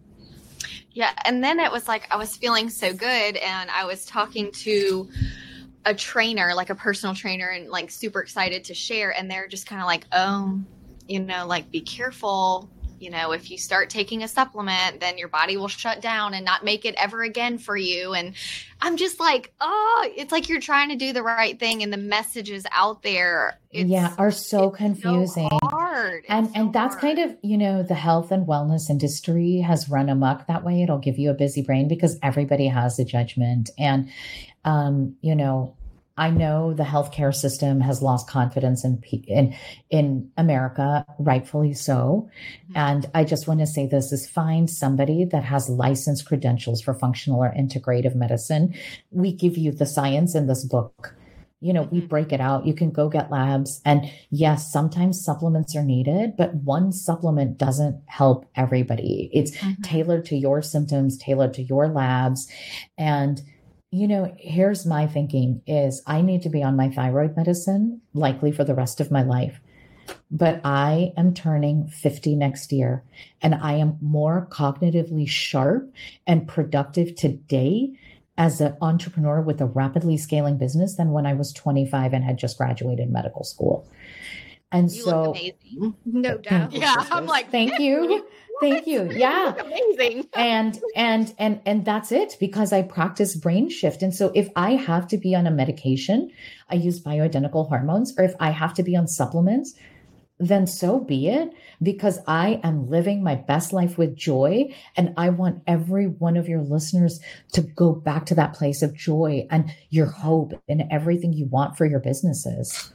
Yeah. 0.92 1.12
And 1.26 1.44
then 1.44 1.60
it 1.60 1.72
was 1.72 1.88
like 1.88 2.08
I 2.10 2.16
was 2.16 2.36
feeling 2.36 2.70
so 2.70 2.94
good 2.94 3.36
and 3.36 3.70
I 3.70 3.86
was 3.86 4.06
talking 4.06 4.52
to 4.52 5.10
a 5.86 5.94
trainer, 5.94 6.54
like 6.56 6.70
a 6.70 6.76
personal 6.76 7.16
trainer, 7.16 7.50
and 7.50 7.70
like 7.70 7.92
super 7.92 8.22
excited 8.22 8.66
to 8.66 8.74
share. 8.74 9.12
And 9.12 9.30
they're 9.30 9.48
just 9.48 9.68
kind 9.68 9.82
of 9.82 9.88
like, 9.88 10.06
oh, 10.12 10.60
you 11.08 11.20
know, 11.20 11.46
like 11.46 11.72
be 11.72 11.82
careful. 11.82 12.70
You 12.98 13.12
know, 13.12 13.34
if 13.34 13.52
you 13.52 13.58
start 13.58 13.90
taking 13.90 14.24
a 14.24 14.28
supplement, 14.28 15.02
then 15.02 15.18
your 15.18 15.28
body 15.28 15.58
will 15.58 15.68
shut 15.68 16.02
down 16.02 16.34
and 16.34 16.46
not 16.46 16.64
make 16.64 16.86
it 16.86 16.96
ever 16.98 17.24
again 17.24 17.58
for 17.58 17.76
you. 17.76 18.14
And 18.14 18.34
I'm 18.82 18.96
just 18.96 19.20
like, 19.20 19.54
oh, 19.60 20.10
it's 20.16 20.32
like 20.32 20.48
you're 20.48 20.62
trying 20.62 20.90
to 20.90 20.96
do 20.96 21.12
the 21.12 21.22
right 21.22 21.60
thing, 21.60 21.84
and 21.84 21.92
the 21.92 21.98
messages 21.98 22.66
out 22.72 23.04
there, 23.04 23.60
yeah, 23.72 24.16
are 24.18 24.32
so 24.32 24.70
confusing. 24.70 25.50
So 25.50 25.60
hard. 25.64 26.24
and 26.30 26.48
so 26.48 26.54
and 26.56 26.74
that's 26.74 26.96
hard. 26.96 27.02
kind 27.02 27.20
of 27.20 27.38
you 27.42 27.58
know 27.58 27.84
the 27.84 27.96
health 27.96 28.32
and 28.32 28.48
wellness 28.48 28.90
industry 28.90 29.58
has 29.60 29.90
run 29.90 30.10
amok 30.10 30.48
that 30.48 30.64
way. 30.64 30.82
It'll 30.82 30.98
give 30.98 31.20
you 31.20 31.30
a 31.30 31.36
busy 31.36 31.62
brain 31.62 31.88
because 31.88 32.18
everybody 32.24 32.68
has 32.68 32.98
a 32.98 33.06
judgment, 33.06 33.70
and 33.78 34.10
um, 34.66 35.16
you 35.22 35.36
know 35.36 35.76
I 36.18 36.30
know 36.30 36.74
the 36.74 36.84
healthcare 36.84 37.36
system 37.36 37.82
has 37.82 38.02
lost 38.02 38.30
confidence 38.30 38.86
in 38.86 39.02
in 39.28 39.56
in 39.90 40.32
America, 40.38 41.06
rightfully 41.20 41.74
so. 41.74 42.30
Mm-hmm. 42.70 42.78
And 42.78 43.06
I 43.14 43.26
just 43.26 43.48
want 43.48 43.60
to 43.60 43.68
say 43.68 43.86
this 43.86 44.12
is 44.12 44.28
find 44.28 44.70
somebody 44.70 45.26
that 45.26 45.44
has 45.44 45.70
licensed 45.70 46.26
credentials 46.26 46.82
for 46.82 46.94
functional 46.94 47.44
or 47.44 47.54
integrative 47.54 48.16
medicine. 48.16 48.76
We 49.12 49.34
give 49.34 49.58
you 49.58 49.72
the 49.72 49.86
science 49.86 50.36
in 50.36 50.48
this 50.48 50.64
book. 50.64 51.16
You 51.60 51.74
know, 51.74 51.84
we 51.84 52.00
mm-hmm. 52.00 52.08
break 52.08 52.32
it 52.32 52.40
out. 52.40 52.66
You 52.66 52.74
can 52.74 52.92
go 52.92 53.10
get 53.10 53.32
labs. 53.32 53.82
And 53.84 54.10
yes, 54.30 54.72
sometimes 54.72 55.24
supplements 55.24 55.76
are 55.76 55.84
needed, 55.84 56.38
but 56.38 56.54
one 56.54 56.94
supplement 56.94 57.58
doesn't 57.58 58.02
help 58.06 58.46
everybody. 58.56 59.30
It's 59.34 59.52
mm-hmm. 59.52 59.82
tailored 59.82 60.26
to 60.26 60.38
your 60.38 60.62
symptoms, 60.62 61.18
tailored 61.18 61.54
to 61.56 61.64
your 61.64 61.90
labs. 61.90 62.48
And 62.98 63.42
you 63.96 64.10
know, 64.10 64.36
here's 64.38 64.86
my 64.86 65.08
thinking 65.08 65.62
is 65.66 66.04
I 66.06 66.22
need 66.22 66.42
to 66.42 66.50
be 66.50 66.62
on 66.62 66.76
my 66.76 66.90
thyroid 66.90 67.38
medicine 67.38 68.02
likely 68.14 68.52
for 68.52 68.66
the 68.66 68.76
rest 68.76 69.00
of 69.00 69.10
my 69.10 69.24
life. 69.24 69.62
But 70.30 70.60
I 70.66 71.14
am 71.16 71.34
turning 71.34 71.88
50 71.88 72.36
next 72.36 72.74
year 72.74 73.06
and 73.42 73.56
I 73.56 73.76
am 73.76 73.98
more 74.02 74.50
cognitively 74.52 75.30
sharp 75.30 75.90
and 76.28 76.46
productive 76.46 77.16
today 77.16 77.98
as 78.38 78.60
an 78.60 78.76
entrepreneur 78.82 79.40
with 79.40 79.62
a 79.62 79.66
rapidly 79.66 80.18
scaling 80.18 80.58
business 80.58 80.96
than 80.96 81.12
when 81.12 81.26
I 81.26 81.34
was 81.34 81.54
25 81.54 82.12
and 82.12 82.26
had 82.26 82.38
just 82.38 82.58
graduated 82.58 83.10
medical 83.10 83.46
school. 83.46 83.90
And 84.74 84.92
you 84.92 85.04
so, 85.04 85.34
no 86.04 86.38
doubt. 86.40 86.74
Yeah, 86.74 86.96
I'm 86.98 87.28
like, 87.28 87.50
thank 87.50 87.80
you. 87.80 88.28
Thank 88.62 88.88
you. 88.88 89.10
Yeah. 89.12 89.54
Amazing. 89.56 90.28
And 90.36 90.80
and 90.96 91.34
and 91.38 91.62
and 91.66 91.86
that's 91.86 92.12
it 92.12 92.38
because 92.40 92.74
I 92.74 92.82
practice 92.82 93.36
brain 93.36 93.70
shift. 93.70 94.02
And 94.02 94.14
so 94.14 94.32
if 94.36 94.50
I 94.56 94.72
have 94.72 95.08
to 95.10 95.18
be 95.18 95.36
on 95.36 95.48
a 95.48 95.52
medication, 95.52 96.32
I 96.70 96.76
use 96.76 97.02
bioidentical 97.02 97.68
hormones, 97.68 98.14
or 98.18 98.26
if 98.26 98.34
I 98.40 98.52
have 98.52 98.74
to 98.76 98.84
be 98.84 98.96
on 98.96 99.08
supplements, 99.08 99.76
then 100.40 100.68
so 100.68 101.00
be 101.00 101.30
it 101.30 101.54
because 101.82 102.20
I 102.28 102.60
am 102.64 102.90
living 102.90 103.24
my 103.24 103.36
best 103.36 103.72
life 103.72 103.98
with 103.98 104.16
joy. 104.16 104.74
And 104.98 105.14
I 105.18 105.30
want 105.30 105.64
every 105.68 106.08
one 106.08 106.36
of 106.36 106.50
your 106.50 106.62
listeners 106.62 107.20
to 107.54 107.62
go 107.62 107.94
back 107.94 108.26
to 108.28 108.36
that 108.36 108.54
place 108.54 108.82
of 108.82 108.94
joy 108.94 109.48
and 109.50 109.72
your 109.90 110.08
hope 110.08 110.54
and 110.68 110.84
everything 110.92 111.34
you 111.34 111.46
want 111.46 111.78
for 111.78 111.86
your 111.86 112.00
businesses. 112.00 112.92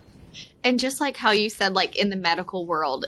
And 0.63 0.79
just 0.79 1.01
like 1.01 1.17
how 1.17 1.31
you 1.31 1.49
said, 1.49 1.75
like 1.75 1.97
in 1.97 2.11
the 2.11 2.17
medical 2.17 2.67
world, 2.67 3.07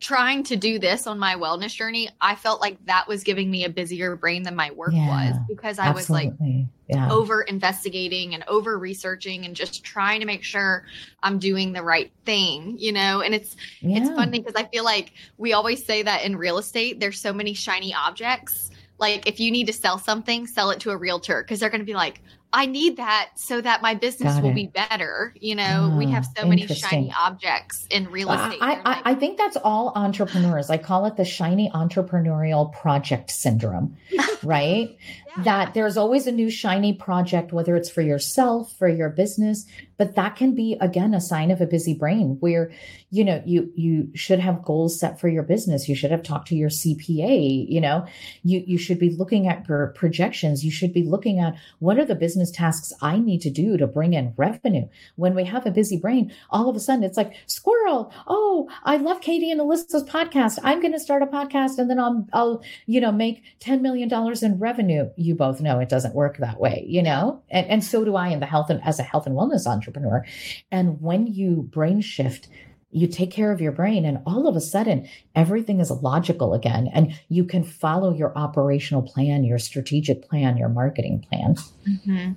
trying 0.00 0.42
to 0.44 0.56
do 0.56 0.78
this 0.78 1.06
on 1.06 1.18
my 1.18 1.34
wellness 1.34 1.74
journey, 1.74 2.08
I 2.20 2.34
felt 2.34 2.60
like 2.60 2.84
that 2.86 3.08
was 3.08 3.24
giving 3.24 3.50
me 3.50 3.64
a 3.64 3.68
busier 3.68 4.16
brain 4.16 4.42
than 4.42 4.54
my 4.54 4.70
work 4.72 4.92
yeah, 4.92 5.32
was 5.32 5.40
because 5.48 5.78
I 5.78 5.86
absolutely. 5.86 6.28
was 6.28 6.38
like 6.40 6.66
yeah. 6.88 7.10
over 7.10 7.42
investigating 7.42 8.34
and 8.34 8.44
over 8.48 8.78
researching 8.78 9.44
and 9.44 9.56
just 9.56 9.84
trying 9.84 10.20
to 10.20 10.26
make 10.26 10.42
sure 10.42 10.84
I'm 11.22 11.38
doing 11.38 11.72
the 11.72 11.82
right 11.82 12.12
thing, 12.24 12.76
you 12.78 12.92
know? 12.92 13.20
And 13.20 13.34
it's 13.34 13.56
yeah. 13.80 13.98
it's 13.98 14.10
funny 14.10 14.38
because 14.38 14.54
I 14.54 14.64
feel 14.68 14.84
like 14.84 15.12
we 15.38 15.52
always 15.52 15.84
say 15.84 16.02
that 16.02 16.24
in 16.24 16.36
real 16.36 16.58
estate 16.58 17.00
there's 17.00 17.20
so 17.20 17.32
many 17.32 17.54
shiny 17.54 17.94
objects. 17.94 18.70
Like 18.98 19.26
if 19.26 19.40
you 19.40 19.50
need 19.50 19.66
to 19.66 19.72
sell 19.72 19.98
something, 19.98 20.46
sell 20.46 20.70
it 20.70 20.80
to 20.80 20.90
a 20.90 20.96
realtor 20.96 21.42
because 21.42 21.60
they're 21.60 21.70
going 21.70 21.80
to 21.80 21.86
be 21.86 21.94
like, 21.94 22.22
I 22.52 22.66
need 22.66 22.96
that 22.96 23.30
so 23.34 23.60
that 23.60 23.82
my 23.82 23.94
business 23.94 24.40
will 24.40 24.54
be 24.54 24.66
better. 24.66 25.34
You 25.38 25.54
know, 25.54 25.94
we 25.98 26.06
ah, 26.06 26.10
have 26.10 26.26
so 26.36 26.46
many 26.46 26.66
shiny 26.66 27.12
objects 27.18 27.86
in 27.90 28.10
real 28.10 28.32
estate. 28.32 28.58
I, 28.62 28.80
I, 28.84 29.02
I, 29.10 29.14
think 29.14 29.36
that's 29.36 29.56
all 29.56 29.92
entrepreneurs. 29.94 30.70
I 30.70 30.78
call 30.78 31.06
it 31.06 31.16
the 31.16 31.24
shiny 31.24 31.70
entrepreneurial 31.70 32.72
project 32.72 33.30
syndrome, 33.30 33.96
right? 34.42 34.96
yeah. 35.36 35.42
That 35.42 35.74
there's 35.74 35.96
always 35.96 36.26
a 36.26 36.32
new 36.32 36.50
shiny 36.50 36.92
project, 36.92 37.52
whether 37.52 37.76
it's 37.76 37.90
for 37.90 38.02
yourself, 38.02 38.72
for 38.78 38.88
your 38.88 39.10
business, 39.10 39.66
but 39.98 40.14
that 40.14 40.36
can 40.36 40.54
be 40.54 40.76
again 40.80 41.14
a 41.14 41.20
sign 41.20 41.50
of 41.50 41.60
a 41.60 41.66
busy 41.66 41.94
brain 41.94 42.36
where 42.40 42.70
you 43.10 43.24
know 43.24 43.42
you 43.46 43.72
you 43.74 44.10
should 44.14 44.40
have 44.40 44.64
goals 44.64 44.98
set 44.98 45.20
for 45.20 45.28
your 45.28 45.42
business. 45.42 45.88
You 45.88 45.94
should 45.94 46.10
have 46.10 46.22
talked 46.22 46.48
to 46.48 46.56
your 46.56 46.68
cpa 46.68 47.66
you 47.68 47.80
know. 47.80 48.06
You 48.42 48.62
you 48.66 48.78
should 48.78 48.98
be 48.98 49.10
looking 49.10 49.48
at 49.48 49.68
your 49.68 49.88
projections. 49.96 50.64
You 50.64 50.70
should 50.70 50.92
be 50.92 51.02
looking 51.02 51.38
at 51.38 51.56
what 51.78 51.98
are 51.98 52.04
the 52.04 52.14
business 52.14 52.50
tasks 52.50 52.92
i 53.02 53.18
need 53.18 53.40
to 53.42 53.50
do 53.50 53.76
to 53.76 53.86
bring 53.86 54.12
in 54.14 54.34
revenue. 54.36 54.88
When 55.16 55.34
we 55.34 55.44
have 55.44 55.66
a 55.66 55.70
busy 55.70 55.96
brain 55.96 56.32
all 56.50 56.68
of 56.68 56.76
a 56.76 56.80
sudden 56.80 57.04
it's 57.04 57.16
like 57.16 57.34
squirrel! 57.46 58.12
Oh 58.26 58.68
i 58.84 58.96
love 58.96 59.20
katie 59.20 59.50
and 59.50 59.60
alyssa's 59.60 60.04
podcast. 60.04 60.58
I'm 60.62 60.80
going 60.80 60.92
to 60.92 61.00
start 61.00 61.22
a 61.22 61.26
podcast 61.26 61.78
and 61.78 61.88
then 61.88 61.98
i'll 61.98 62.26
i'll 62.32 62.62
you 62.86 63.00
know 63.00 63.12
make 63.12 63.42
10 63.60 63.82
million 63.82 64.08
dollars 64.08 64.42
in 64.42 64.58
revenue. 64.58 65.08
You 65.16 65.34
both 65.34 65.60
know 65.60 65.78
it 65.78 65.88
doesn't 65.88 66.14
work 66.14 66.38
that 66.38 66.60
way 66.60 66.84
you 66.86 67.02
know? 67.02 67.42
And 67.50 67.66
and 67.66 67.84
so 67.84 68.04
do 68.04 68.16
i 68.16 68.28
in 68.28 68.40
the 68.40 68.46
health 68.46 68.70
and 68.70 68.82
as 68.84 68.98
a 68.98 69.02
health 69.02 69.26
and 69.26 69.36
wellness 69.36 69.66
entrepreneur 69.66 69.85
entrepreneur. 69.86 70.24
And 70.70 71.00
when 71.00 71.26
you 71.26 71.68
brain 71.70 72.00
shift, 72.00 72.48
you 72.90 73.06
take 73.06 73.30
care 73.30 73.52
of 73.52 73.60
your 73.60 73.72
brain 73.72 74.04
and 74.04 74.18
all 74.26 74.46
of 74.46 74.56
a 74.56 74.60
sudden 74.60 75.08
everything 75.34 75.80
is 75.80 75.90
logical 75.90 76.54
again 76.54 76.88
and 76.94 77.18
you 77.28 77.44
can 77.44 77.62
follow 77.64 78.14
your 78.14 78.36
operational 78.38 79.02
plan 79.02 79.44
your 79.44 79.58
strategic 79.58 80.26
plan 80.26 80.56
your 80.56 80.68
marketing 80.68 81.24
plan 81.28 81.56
mm-hmm. 81.86 82.32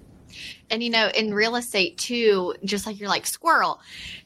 and 0.70 0.84
you 0.84 0.90
know 0.90 1.08
in 1.16 1.34
real 1.34 1.56
estate 1.56 1.98
too 1.98 2.54
just 2.66 2.86
like 2.86 3.00
you're 3.00 3.08
like 3.08 3.28
squirrel 3.28 3.80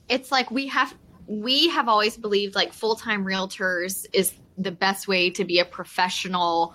it's 0.08 0.32
like 0.32 0.50
we 0.50 0.66
have 0.66 0.96
we 1.28 1.68
have 1.68 1.88
always 1.88 2.18
believed 2.18 2.56
like 2.56 2.74
full-time 2.74 3.26
realtors 3.26 4.06
is 4.14 4.34
the 4.58 4.72
best 4.72 5.08
way 5.08 5.30
to 5.30 5.44
be 5.44 5.60
a 5.60 5.66
professional 5.66 6.74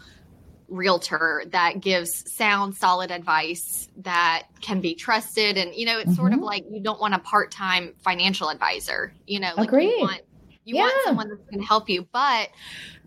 realtor 0.68 1.44
that 1.48 1.80
gives 1.80 2.30
sound, 2.30 2.76
solid 2.76 3.10
advice 3.10 3.88
that 3.98 4.44
can 4.60 4.80
be 4.80 4.94
trusted. 4.94 5.56
And, 5.56 5.74
you 5.74 5.86
know, 5.86 5.98
it's 5.98 6.10
mm-hmm. 6.10 6.16
sort 6.16 6.32
of 6.32 6.38
mm-hmm. 6.38 6.46
like 6.46 6.64
you 6.70 6.82
don't 6.82 7.00
want 7.00 7.14
a 7.14 7.18
part 7.18 7.50
time 7.50 7.94
financial 7.98 8.50
advisor, 8.50 9.12
you 9.26 9.40
know, 9.40 9.52
like 9.56 9.68
Agreed. 9.68 9.90
you 9.90 10.00
want. 10.00 10.22
You 10.64 10.74
yeah. 10.74 10.82
want 10.82 11.04
someone 11.04 11.28
that's 11.30 11.44
going 11.44 11.60
to 11.60 11.66
help 11.66 11.88
you, 11.88 12.06
but 12.12 12.50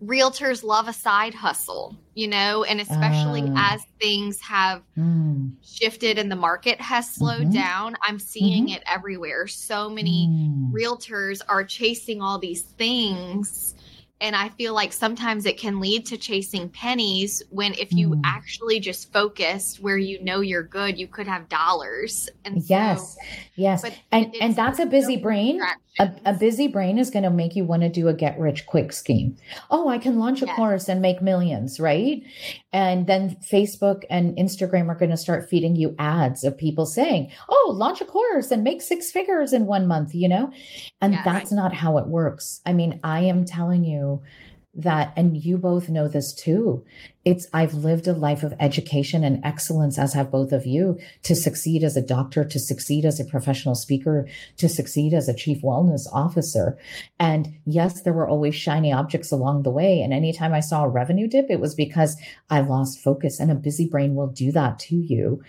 realtors 0.04 0.64
love 0.64 0.88
a 0.88 0.92
side 0.92 1.32
hustle, 1.32 1.96
you 2.12 2.26
know, 2.26 2.64
and 2.64 2.80
especially 2.80 3.42
uh, 3.42 3.54
as 3.54 3.84
things 4.00 4.40
have 4.40 4.82
mm. 4.98 5.52
shifted 5.62 6.18
and 6.18 6.28
the 6.28 6.34
market 6.34 6.80
has 6.80 7.08
slowed 7.08 7.42
mm-hmm. 7.42 7.52
down, 7.52 7.94
I'm 8.02 8.18
seeing 8.18 8.66
mm-hmm. 8.66 8.74
it 8.74 8.82
everywhere. 8.84 9.46
So 9.46 9.88
many 9.88 10.26
mm. 10.28 10.72
realtors 10.72 11.40
are 11.48 11.62
chasing 11.62 12.20
all 12.20 12.40
these 12.40 12.62
things 12.62 13.76
and 14.22 14.36
I 14.36 14.48
feel 14.50 14.72
like 14.72 14.92
sometimes 14.92 15.44
it 15.46 15.58
can 15.58 15.80
lead 15.80 16.06
to 16.06 16.16
chasing 16.16 16.68
pennies 16.68 17.42
when 17.50 17.74
if 17.74 17.92
you 17.92 18.10
mm. 18.10 18.20
actually 18.24 18.78
just 18.78 19.12
focused 19.12 19.80
where 19.80 19.98
you 19.98 20.22
know 20.22 20.40
you're 20.40 20.62
good, 20.62 20.96
you 20.96 21.08
could 21.08 21.26
have 21.26 21.48
dollars. 21.48 22.28
And 22.44 22.62
yes, 22.62 23.14
so, 23.14 23.20
yes. 23.56 23.84
And 24.12 24.34
and 24.40 24.54
that's 24.54 24.78
a 24.78 24.86
busy 24.86 25.16
brain. 25.16 25.60
A, 25.98 26.10
a, 26.24 26.32
busy 26.32 26.68
brain 26.68 26.98
is 26.98 27.10
going 27.10 27.22
to 27.22 27.30
make 27.30 27.54
you 27.54 27.64
want 27.64 27.82
to 27.82 27.88
do 27.90 28.08
a 28.08 28.14
get 28.14 28.38
rich 28.38 28.64
quick 28.64 28.92
scheme. 28.92 29.36
Oh, 29.70 29.88
I 29.88 29.98
can 29.98 30.18
launch 30.18 30.40
a 30.40 30.46
yes. 30.46 30.56
course 30.56 30.88
and 30.88 31.02
make 31.02 31.20
millions, 31.20 31.78
right? 31.78 32.22
And 32.72 33.06
then 33.06 33.36
Facebook 33.42 34.04
and 34.08 34.34
Instagram 34.38 34.88
are 34.88 34.94
going 34.94 35.10
to 35.10 35.18
start 35.18 35.50
feeding 35.50 35.76
you 35.76 35.94
ads 35.98 36.44
of 36.44 36.56
people 36.56 36.86
saying, 36.86 37.30
"Oh, 37.50 37.74
launch 37.76 38.00
a 38.00 38.06
course 38.06 38.50
and 38.50 38.64
make 38.64 38.80
six 38.80 39.12
figures 39.12 39.52
in 39.52 39.66
one 39.66 39.86
month," 39.86 40.14
you 40.14 40.28
know? 40.28 40.50
And 41.02 41.18
that's 41.24 41.52
not 41.52 41.74
how 41.74 41.98
it 41.98 42.06
works. 42.06 42.62
I 42.64 42.72
mean, 42.72 42.98
I 43.04 43.20
am 43.20 43.44
telling 43.44 43.84
you 43.84 44.22
that 44.74 45.12
and 45.16 45.36
you 45.36 45.58
both 45.58 45.90
know 45.90 46.08
this 46.08 46.32
too. 46.32 46.84
It's 47.24 47.46
i've 47.52 47.74
lived 47.74 48.08
a 48.08 48.14
life 48.14 48.42
of 48.42 48.54
education 48.58 49.22
and 49.22 49.44
excellence 49.44 49.98
as 49.98 50.14
have 50.14 50.30
both 50.30 50.50
of 50.50 50.66
you 50.66 50.98
to 51.24 51.34
succeed 51.34 51.84
as 51.84 51.96
a 51.96 52.02
doctor 52.02 52.42
to 52.44 52.58
succeed 52.58 53.04
as 53.04 53.20
a 53.20 53.24
professional 53.24 53.74
speaker 53.74 54.26
to 54.56 54.68
succeed 54.68 55.12
as 55.12 55.28
a 55.28 55.34
chief 55.34 55.60
wellness 55.62 56.06
officer. 56.12 56.78
And 57.20 57.54
yes 57.66 58.02
there 58.02 58.14
were 58.14 58.28
always 58.28 58.54
shiny 58.54 58.92
objects 58.92 59.30
along 59.30 59.62
the 59.62 59.70
way. 59.70 60.00
And 60.00 60.12
anytime 60.12 60.54
i 60.54 60.60
saw 60.60 60.84
a 60.84 60.88
revenue 60.88 61.28
dip 61.28 61.50
it 61.50 61.60
was 61.60 61.74
because 61.74 62.16
i 62.48 62.60
lost 62.60 62.98
focus 62.98 63.40
and 63.40 63.50
a 63.50 63.54
busy 63.54 63.86
brain 63.86 64.14
will 64.14 64.28
do 64.28 64.52
that 64.52 64.78
to 64.80 64.96
you. 64.96 65.42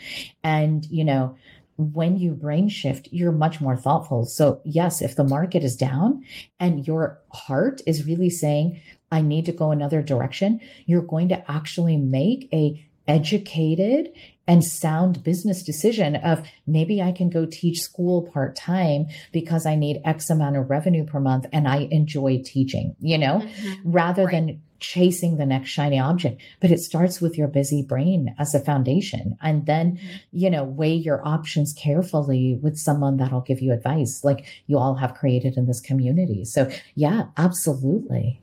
And 0.43 0.85
you 0.87 1.05
know 1.05 1.37
when 1.77 2.17
you 2.17 2.33
brain 2.33 2.69
shift, 2.69 3.09
you're 3.11 3.31
much 3.31 3.59
more 3.59 3.75
thoughtful. 3.75 4.25
So, 4.25 4.61
yes, 4.63 5.01
if 5.01 5.15
the 5.15 5.23
market 5.23 5.63
is 5.63 5.75
down 5.75 6.23
and 6.59 6.85
your 6.85 7.19
heart 7.31 7.81
is 7.87 8.05
really 8.05 8.29
saying, 8.29 8.79
I 9.13 9.21
need 9.21 9.45
to 9.45 9.51
go 9.51 9.71
another 9.71 10.01
direction, 10.01 10.59
you're 10.85 11.01
going 11.01 11.29
to 11.29 11.51
actually 11.51 11.97
make 11.97 12.49
a 12.51 12.83
educated 13.07 14.11
and 14.47 14.63
sound 14.63 15.23
business 15.23 15.63
decision 15.63 16.15
of 16.17 16.45
maybe 16.67 17.01
I 17.01 17.11
can 17.11 17.29
go 17.29 17.45
teach 17.45 17.79
school 17.79 18.23
part 18.33 18.55
time 18.55 19.07
because 19.31 19.65
I 19.65 19.75
need 19.75 20.01
X 20.03 20.29
amount 20.29 20.57
of 20.57 20.69
revenue 20.69 21.05
per 21.05 21.19
month 21.19 21.45
and 21.53 21.67
I 21.67 21.87
enjoy 21.91 22.41
teaching, 22.43 22.95
you 22.99 23.17
know, 23.17 23.39
mm-hmm. 23.39 23.91
rather 23.91 24.25
right. 24.25 24.31
than 24.31 24.61
chasing 24.79 25.37
the 25.37 25.45
next 25.45 25.69
shiny 25.69 25.97
object. 25.97 26.41
But 26.59 26.71
it 26.71 26.79
starts 26.79 27.21
with 27.21 27.37
your 27.37 27.47
busy 27.47 27.83
brain 27.83 28.35
as 28.37 28.53
a 28.53 28.59
foundation. 28.59 29.37
And 29.41 29.65
then, 29.65 29.93
mm-hmm. 29.93 30.15
you 30.33 30.49
know, 30.49 30.65
weigh 30.65 30.95
your 30.95 31.25
options 31.25 31.73
carefully 31.73 32.59
with 32.61 32.77
someone 32.77 33.17
that'll 33.17 33.41
give 33.41 33.61
you 33.61 33.71
advice 33.71 34.25
like 34.25 34.45
you 34.67 34.77
all 34.77 34.95
have 34.95 35.15
created 35.15 35.55
in 35.55 35.67
this 35.67 35.79
community. 35.79 36.43
So, 36.43 36.69
yeah, 36.95 37.27
absolutely. 37.37 38.41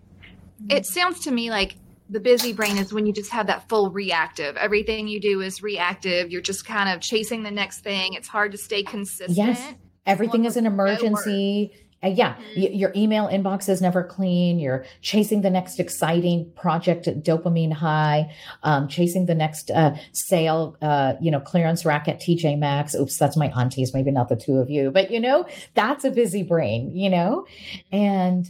It 0.69 0.87
sounds 0.87 1.21
to 1.21 1.31
me 1.31 1.51
like 1.51 1.77
the 2.09 2.21
busy 2.21 2.53
brain 2.53 2.77
is 2.77 2.93
when 2.93 3.07
you 3.07 3.13
just 3.13 3.31
have 3.31 3.47
that 3.47 3.69
full 3.69 3.91
reactive. 3.91 4.57
Everything 4.57 5.07
you 5.07 5.21
do 5.21 5.41
is 5.41 5.63
reactive. 5.63 6.31
You're 6.31 6.43
just 6.43 6.67
kind 6.67 6.89
of 6.89 7.01
chasing 7.01 7.45
the 7.45 7.51
next 7.51 7.81
thing. 7.81 8.15
It's 8.15 8.29
hard 8.29 8.53
to 8.53 8.59
stay 8.59 8.83
consistent. 8.83 9.37
Yes. 9.37 9.75
Everything 10.07 10.45
is 10.45 10.57
an 10.57 10.67
emergency. 10.67 11.73
Uh, 12.03 12.09
yeah, 12.09 12.35
mm-hmm. 12.35 12.61
y- 12.61 12.71
your 12.73 12.93
email 12.97 13.29
inbox 13.29 13.69
is 13.69 13.83
never 13.83 14.03
clean. 14.03 14.59
You're 14.59 14.87
chasing 15.03 15.43
the 15.43 15.51
next 15.51 15.79
exciting 15.79 16.51
project, 16.57 17.07
dopamine 17.07 17.73
high, 17.73 18.35
um, 18.63 18.89
chasing 18.89 19.27
the 19.27 19.35
next 19.35 19.71
uh, 19.71 19.95
sale, 20.13 20.77
uh, 20.81 21.15
you 21.21 21.31
know, 21.31 21.41
clearance 21.41 21.85
rack 21.85 22.09
at 22.09 22.19
TJ 22.19 22.59
Maxx. 22.59 22.95
Oops, 22.95 23.15
that's 23.19 23.37
my 23.37 23.53
aunties, 23.55 23.93
maybe 23.93 24.11
not 24.11 24.31
the 24.31 24.37
two 24.37 24.57
of 24.57 24.71
you, 24.71 24.91
but 24.91 25.11
you 25.11 25.21
know, 25.21 25.47
that's 25.75 26.05
a 26.05 26.11
busy 26.11 26.43
brain, 26.43 26.91
you 26.91 27.11
know, 27.11 27.47
and 27.93 28.49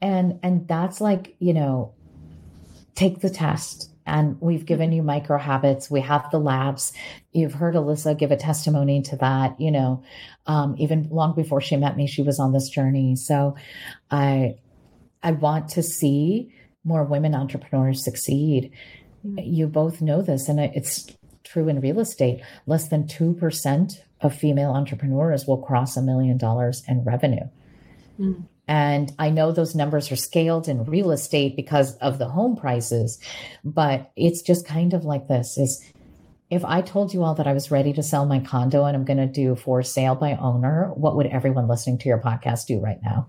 and 0.00 0.38
and 0.42 0.66
that's 0.68 1.00
like 1.00 1.34
you 1.38 1.54
know 1.54 1.92
take 2.94 3.20
the 3.20 3.30
test. 3.30 3.90
And 4.06 4.40
we've 4.40 4.64
given 4.64 4.90
you 4.90 5.02
micro 5.02 5.36
habits. 5.36 5.90
We 5.90 6.00
have 6.00 6.30
the 6.30 6.38
labs. 6.38 6.94
You've 7.32 7.52
heard 7.52 7.74
alyssa 7.74 8.18
give 8.18 8.30
a 8.30 8.36
testimony 8.36 9.02
to 9.02 9.16
that 9.16 9.60
you 9.60 9.70
know 9.70 10.02
um, 10.46 10.74
even 10.78 11.08
long 11.10 11.34
before 11.34 11.60
she 11.60 11.76
met 11.76 11.96
me 11.96 12.06
she 12.06 12.22
was 12.22 12.38
on 12.38 12.52
this 12.52 12.68
journey. 12.68 13.16
So 13.16 13.56
i 14.10 14.56
i 15.22 15.32
want 15.32 15.68
to 15.70 15.82
see 15.82 16.52
more 16.84 17.04
women 17.04 17.34
entrepreneurs 17.34 18.04
succeed. 18.04 18.72
Mm-hmm. 19.26 19.38
you 19.40 19.66
both 19.66 20.00
know 20.00 20.22
this 20.22 20.48
and 20.48 20.60
it's 20.60 21.08
true 21.42 21.68
in 21.68 21.80
real 21.80 22.00
estate. 22.00 22.40
Less 22.66 22.88
than 22.88 23.04
2% 23.04 24.00
of 24.20 24.34
female 24.34 24.70
entrepreneurs 24.70 25.46
will 25.46 25.58
cross 25.58 25.96
a 25.96 26.02
million 26.02 26.38
dollars 26.38 26.82
in 26.86 27.04
revenue. 27.04 27.48
Mm-hmm. 28.20 28.42
And 28.68 29.10
I 29.18 29.30
know 29.30 29.50
those 29.50 29.74
numbers 29.74 30.12
are 30.12 30.16
scaled 30.16 30.68
in 30.68 30.84
real 30.84 31.10
estate 31.10 31.56
because 31.56 31.96
of 31.96 32.18
the 32.18 32.28
home 32.28 32.54
prices, 32.54 33.18
but 33.64 34.12
it's 34.14 34.42
just 34.42 34.66
kind 34.66 34.92
of 34.92 35.04
like 35.04 35.26
this 35.26 35.56
is 35.56 35.82
if 36.50 36.64
I 36.64 36.80
told 36.80 37.12
you 37.12 37.22
all 37.24 37.34
that 37.34 37.46
I 37.46 37.52
was 37.52 37.70
ready 37.70 37.92
to 37.94 38.02
sell 38.02 38.24
my 38.24 38.38
condo 38.40 38.84
and 38.84 38.96
I'm 38.96 39.04
going 39.04 39.18
to 39.18 39.26
do 39.26 39.54
for 39.54 39.82
sale 39.82 40.14
by 40.14 40.34
owner, 40.36 40.90
what 40.94 41.16
would 41.16 41.26
everyone 41.26 41.68
listening 41.68 41.98
to 41.98 42.08
your 42.08 42.18
podcast 42.18 42.66
do 42.66 42.80
right 42.80 43.02
now? 43.02 43.28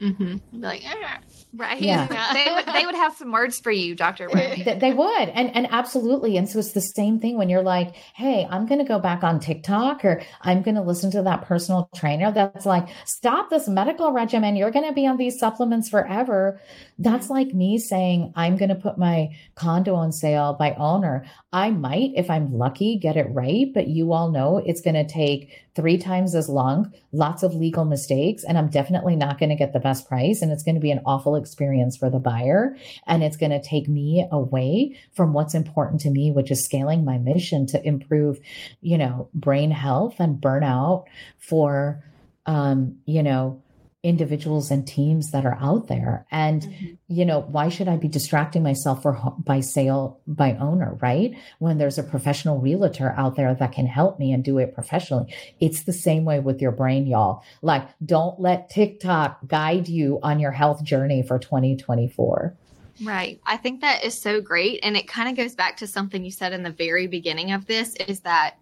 Mm-hmm. 0.00 0.60
Like, 0.60 0.82
ah. 0.86 1.18
Right. 1.54 1.82
Yeah. 1.92 2.06
they, 2.32 2.50
would, 2.50 2.66
they 2.66 2.86
would 2.86 2.94
have 2.94 3.16
some 3.16 3.32
words 3.32 3.58
for 3.58 3.70
you, 3.70 3.94
Dr. 3.94 4.28
Romie. 4.28 4.80
They 4.80 4.92
would. 4.92 5.28
And, 5.28 5.54
and 5.54 5.66
absolutely. 5.70 6.36
And 6.36 6.48
so 6.48 6.58
it's 6.58 6.72
the 6.72 6.80
same 6.80 7.18
thing 7.18 7.36
when 7.36 7.48
you're 7.50 7.62
like, 7.62 7.94
hey, 8.14 8.46
I'm 8.48 8.66
going 8.66 8.78
to 8.78 8.86
go 8.86 8.98
back 8.98 9.24
on 9.24 9.40
TikTok 9.40 10.04
or 10.04 10.22
I'm 10.40 10.62
going 10.62 10.76
to 10.76 10.82
listen 10.82 11.10
to 11.10 11.22
that 11.22 11.42
personal 11.42 11.90
trainer 11.94 12.32
that's 12.32 12.64
like, 12.64 12.88
stop 13.04 13.50
this 13.50 13.68
medical 13.68 14.12
regimen. 14.12 14.56
You're 14.56 14.70
going 14.70 14.86
to 14.86 14.94
be 14.94 15.06
on 15.06 15.16
these 15.16 15.38
supplements 15.38 15.88
forever. 15.88 16.60
That's 16.98 17.28
like 17.28 17.52
me 17.52 17.78
saying, 17.78 18.32
I'm 18.36 18.56
going 18.56 18.68
to 18.68 18.74
put 18.74 18.96
my 18.96 19.34
condo 19.54 19.94
on 19.94 20.12
sale 20.12 20.54
by 20.54 20.74
owner. 20.74 21.26
I 21.52 21.70
might, 21.70 22.12
if 22.14 22.30
I'm 22.30 22.56
lucky, 22.56 22.96
get 22.96 23.16
it 23.16 23.26
right. 23.30 23.66
But 23.74 23.88
you 23.88 24.12
all 24.12 24.30
know 24.30 24.58
it's 24.58 24.80
going 24.80 24.94
to 24.94 25.06
take 25.06 25.50
three 25.74 25.98
times 25.98 26.34
as 26.34 26.48
long, 26.48 26.92
lots 27.12 27.42
of 27.42 27.54
legal 27.54 27.84
mistakes, 27.84 28.44
and 28.44 28.58
I'm 28.58 28.68
definitely 28.68 29.16
not 29.16 29.38
going 29.38 29.48
to 29.48 29.56
get 29.56 29.72
the 29.72 29.80
best 29.80 30.06
price. 30.08 30.42
And 30.42 30.52
it's 30.52 30.62
going 30.62 30.74
to 30.74 30.80
be 30.80 30.90
an 30.90 31.00
awful 31.06 31.34
experience 31.42 31.96
for 31.96 32.08
the 32.08 32.18
buyer. 32.18 32.76
And 33.06 33.22
it's 33.22 33.36
going 33.36 33.50
to 33.50 33.62
take 33.62 33.88
me 33.88 34.26
away 34.30 34.96
from 35.12 35.32
what's 35.32 35.54
important 35.54 36.00
to 36.02 36.10
me, 36.10 36.30
which 36.30 36.50
is 36.50 36.64
scaling 36.64 37.04
my 37.04 37.18
mission 37.18 37.66
to 37.66 37.86
improve, 37.86 38.38
you 38.80 38.96
know, 38.96 39.28
brain 39.34 39.72
health 39.72 40.16
and 40.18 40.40
burnout 40.40 41.04
for, 41.38 42.02
um, 42.46 42.96
you 43.04 43.22
know, 43.22 43.60
individuals 44.02 44.70
and 44.72 44.86
teams 44.86 45.30
that 45.30 45.46
are 45.46 45.56
out 45.60 45.86
there 45.86 46.26
and 46.32 46.62
mm-hmm. 46.62 46.94
you 47.06 47.24
know 47.24 47.40
why 47.40 47.68
should 47.68 47.86
i 47.86 47.96
be 47.96 48.08
distracting 48.08 48.60
myself 48.60 49.00
for 49.00 49.16
by 49.38 49.60
sale 49.60 50.18
by 50.26 50.56
owner 50.56 50.98
right 51.00 51.38
when 51.60 51.78
there's 51.78 51.98
a 51.98 52.02
professional 52.02 52.58
realtor 52.58 53.14
out 53.16 53.36
there 53.36 53.54
that 53.54 53.70
can 53.70 53.86
help 53.86 54.18
me 54.18 54.32
and 54.32 54.42
do 54.42 54.58
it 54.58 54.74
professionally 54.74 55.32
it's 55.60 55.84
the 55.84 55.92
same 55.92 56.24
way 56.24 56.40
with 56.40 56.60
your 56.60 56.72
brain 56.72 57.06
y'all 57.06 57.44
like 57.62 57.86
don't 58.04 58.40
let 58.40 58.68
tiktok 58.68 59.38
guide 59.46 59.86
you 59.86 60.18
on 60.24 60.40
your 60.40 60.52
health 60.52 60.82
journey 60.82 61.22
for 61.22 61.38
2024 61.38 62.56
Right. 63.02 63.40
I 63.46 63.56
think 63.56 63.80
that 63.80 64.04
is 64.04 64.20
so 64.20 64.40
great. 64.40 64.80
And 64.82 64.96
it 64.96 65.08
kind 65.08 65.28
of 65.28 65.36
goes 65.36 65.54
back 65.54 65.78
to 65.78 65.86
something 65.86 66.24
you 66.24 66.30
said 66.30 66.52
in 66.52 66.62
the 66.62 66.70
very 66.70 67.06
beginning 67.06 67.52
of 67.52 67.66
this 67.66 67.96
is 67.96 68.20
that 68.20 68.56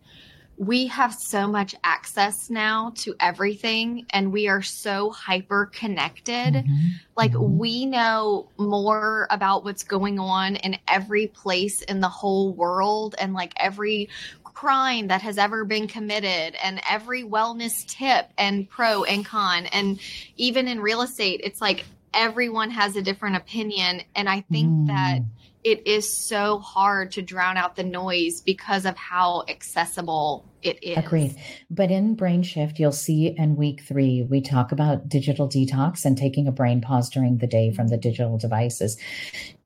we 0.61 0.89
have 0.89 1.15
so 1.15 1.49
much 1.49 1.75
access 1.85 2.51
now 2.51 2.93
to 2.95 3.15
everything 3.19 4.05
and 4.11 4.31
we 4.31 4.47
are 4.47 4.61
so 4.61 5.09
hyper 5.09 5.71
connected. 5.73 6.53
Mm-hmm. 6.53 6.89
Like 7.17 7.33
mm-hmm. 7.33 7.57
we 7.57 7.87
know 7.87 8.47
more 8.59 9.27
about 9.31 9.65
what's 9.65 9.85
going 9.85 10.19
on 10.19 10.57
in 10.57 10.77
every 10.87 11.29
place 11.29 11.81
in 11.81 12.01
the 12.01 12.11
whole 12.11 12.53
world 12.53 13.15
and 13.19 13.33
like 13.33 13.55
every 13.57 14.11
crime 14.45 15.07
that 15.07 15.23
has 15.23 15.39
ever 15.39 15.65
been 15.65 15.89
committed 15.89 16.55
and 16.63 16.83
every 16.87 17.25
wellness 17.25 17.87
tip 17.87 18.29
and 18.37 18.69
pro 18.69 19.05
and 19.05 19.25
con 19.25 19.65
and 19.65 19.99
even 20.37 20.69
in 20.69 20.79
real 20.81 21.01
estate 21.01 21.41
it's 21.43 21.63
like 21.63 21.87
everyone 22.13 22.71
has 22.71 22.97
a 22.97 23.03
different 23.03 23.37
opinion 23.37 24.03
and 24.15 24.29
I 24.29 24.43
think 24.43 24.69
mm. 24.69 24.87
that 24.89 25.21
it 25.65 25.87
is 25.87 26.29
so 26.29 26.59
hard 26.59 27.13
to 27.13 27.23
drown 27.23 27.57
out 27.57 27.77
the 27.77 27.83
noise 27.83 28.43
because 28.43 28.85
of 28.85 28.97
how 28.97 29.45
accessible 29.49 30.45
it 30.63 30.83
is. 30.83 30.99
Agreed. 30.99 31.37
But 31.71 31.91
in 31.91 32.15
Brain 32.15 32.43
Shift, 32.43 32.79
you'll 32.79 32.93
see 32.93 33.35
in 33.37 33.57
week 33.57 33.83
three, 33.83 34.23
we 34.23 34.41
talk 34.41 34.73
about 34.73 35.09
digital 35.09 35.49
detox 35.49 36.05
and 36.05 36.17
taking 36.17 36.47
a 36.47 36.53
brain 36.53 36.81
pause 36.81 37.09
during 37.09 37.39
the 37.39 37.47
day 37.47 37.73
from 37.73 37.89
the 37.89 37.97
digital 37.97 38.39
devices 38.39 38.97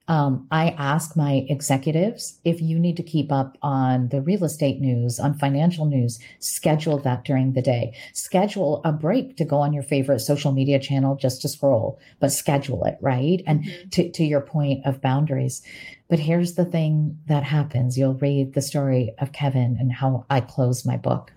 um, 0.07 0.47
I 0.51 0.71
ask 0.71 1.17
my 1.17 1.47
executives 1.49 2.39
if 2.45 2.61
you 2.61 2.79
need 2.79 2.99
to 2.99 3.03
keep 3.03 3.33
up 3.33 3.57
on 3.63 4.09
the 4.09 4.21
real 4.21 4.45
estate 4.45 4.79
news, 4.79 5.19
on 5.19 5.39
financial 5.39 5.87
news, 5.87 6.19
schedule 6.41 6.99
that 6.99 7.25
during 7.25 7.55
the 7.55 7.63
day. 7.63 7.95
Schedule 8.13 8.83
a 8.85 8.93
break 8.93 9.39
to 9.39 9.47
go 9.47 9.59
on 9.59 9.73
your 9.73 9.83
favorite 9.83 10.21
social 10.21 10.53
media 10.53 10.79
channel 10.79 11.17
just 11.17 11.41
to 11.43 11.49
scroll, 11.49 11.99
but 12.21 12.33
schedule 12.33 12.85
it, 12.85 12.99
right? 13.01 13.43
And 13.47 13.65
mm-hmm. 13.65 13.89
to, 13.91 14.11
to 14.11 14.25
your 14.25 14.43
point 14.43 14.85
of 14.85 15.01
boundaries. 15.01 15.63
But 16.11 16.19
here's 16.19 16.55
the 16.55 16.67
thing 16.67 17.19
that 17.27 17.45
happens. 17.45 17.97
You'll 17.97 18.15
read 18.15 18.53
the 18.53 18.63
story 18.63 19.15
of 19.19 19.33
Kevin 19.33 19.79
and 19.81 19.91
how 19.91 20.27
I 20.29 20.41
close 20.41 20.85
my 20.85 20.99
book. 20.99 21.33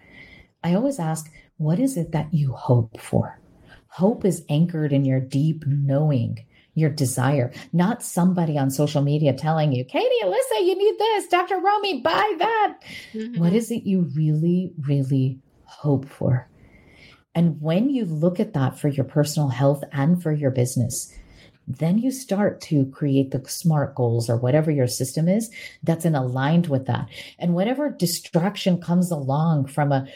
I 0.61 0.73
always 0.73 0.99
ask, 0.99 1.31
what 1.55 1.79
is 1.79 1.95
it 1.95 2.11
that 2.11 2.33
you 2.33 2.51
hope 2.51 2.99
for? 2.99 3.39
Hope 3.87 4.25
is 4.25 4.43
anchored 4.49 4.91
in 4.91 5.05
your 5.05 5.21
deep 5.21 5.63
knowing 5.65 6.45
your 6.77 6.91
desire, 6.91 7.51
not 7.73 8.03
somebody 8.03 8.55
on 8.55 8.69
social 8.69 9.01
media 9.01 9.33
telling 9.33 9.73
you, 9.73 9.83
Katie, 9.83 10.23
Alyssa, 10.23 10.59
you 10.63 10.77
need 10.77 10.95
this, 10.99 11.27
Dr. 11.27 11.55
Romie, 11.55 12.03
buy 12.03 12.35
that. 12.37 12.77
Mhm. 13.13 13.39
What 13.39 13.53
is 13.53 13.71
it 13.71 13.83
you 13.83 14.01
really, 14.15 14.71
really 14.85 15.39
hope 15.63 16.05
for? 16.05 16.47
And 17.33 17.59
when 17.59 17.89
you 17.89 18.05
look 18.05 18.39
at 18.39 18.53
that 18.53 18.77
for 18.77 18.89
your 18.89 19.05
personal 19.05 19.49
health 19.49 19.83
and 19.91 20.21
for 20.21 20.31
your 20.31 20.51
business, 20.51 21.11
then 21.67 21.97
you 21.97 22.11
start 22.11 22.61
to 22.61 22.85
create 22.85 23.31
the 23.31 23.43
smart 23.49 23.95
goals 23.95 24.29
or 24.29 24.37
whatever 24.37 24.71
your 24.71 24.87
system 24.87 25.27
is 25.27 25.49
that's 25.83 26.05
in 26.05 26.15
aligned 26.15 26.67
with 26.67 26.85
that. 26.85 27.07
And 27.39 27.55
whatever 27.55 27.89
distraction 27.89 28.79
comes 28.79 29.11
along 29.11 29.65
from 29.65 29.91
a 29.91 30.07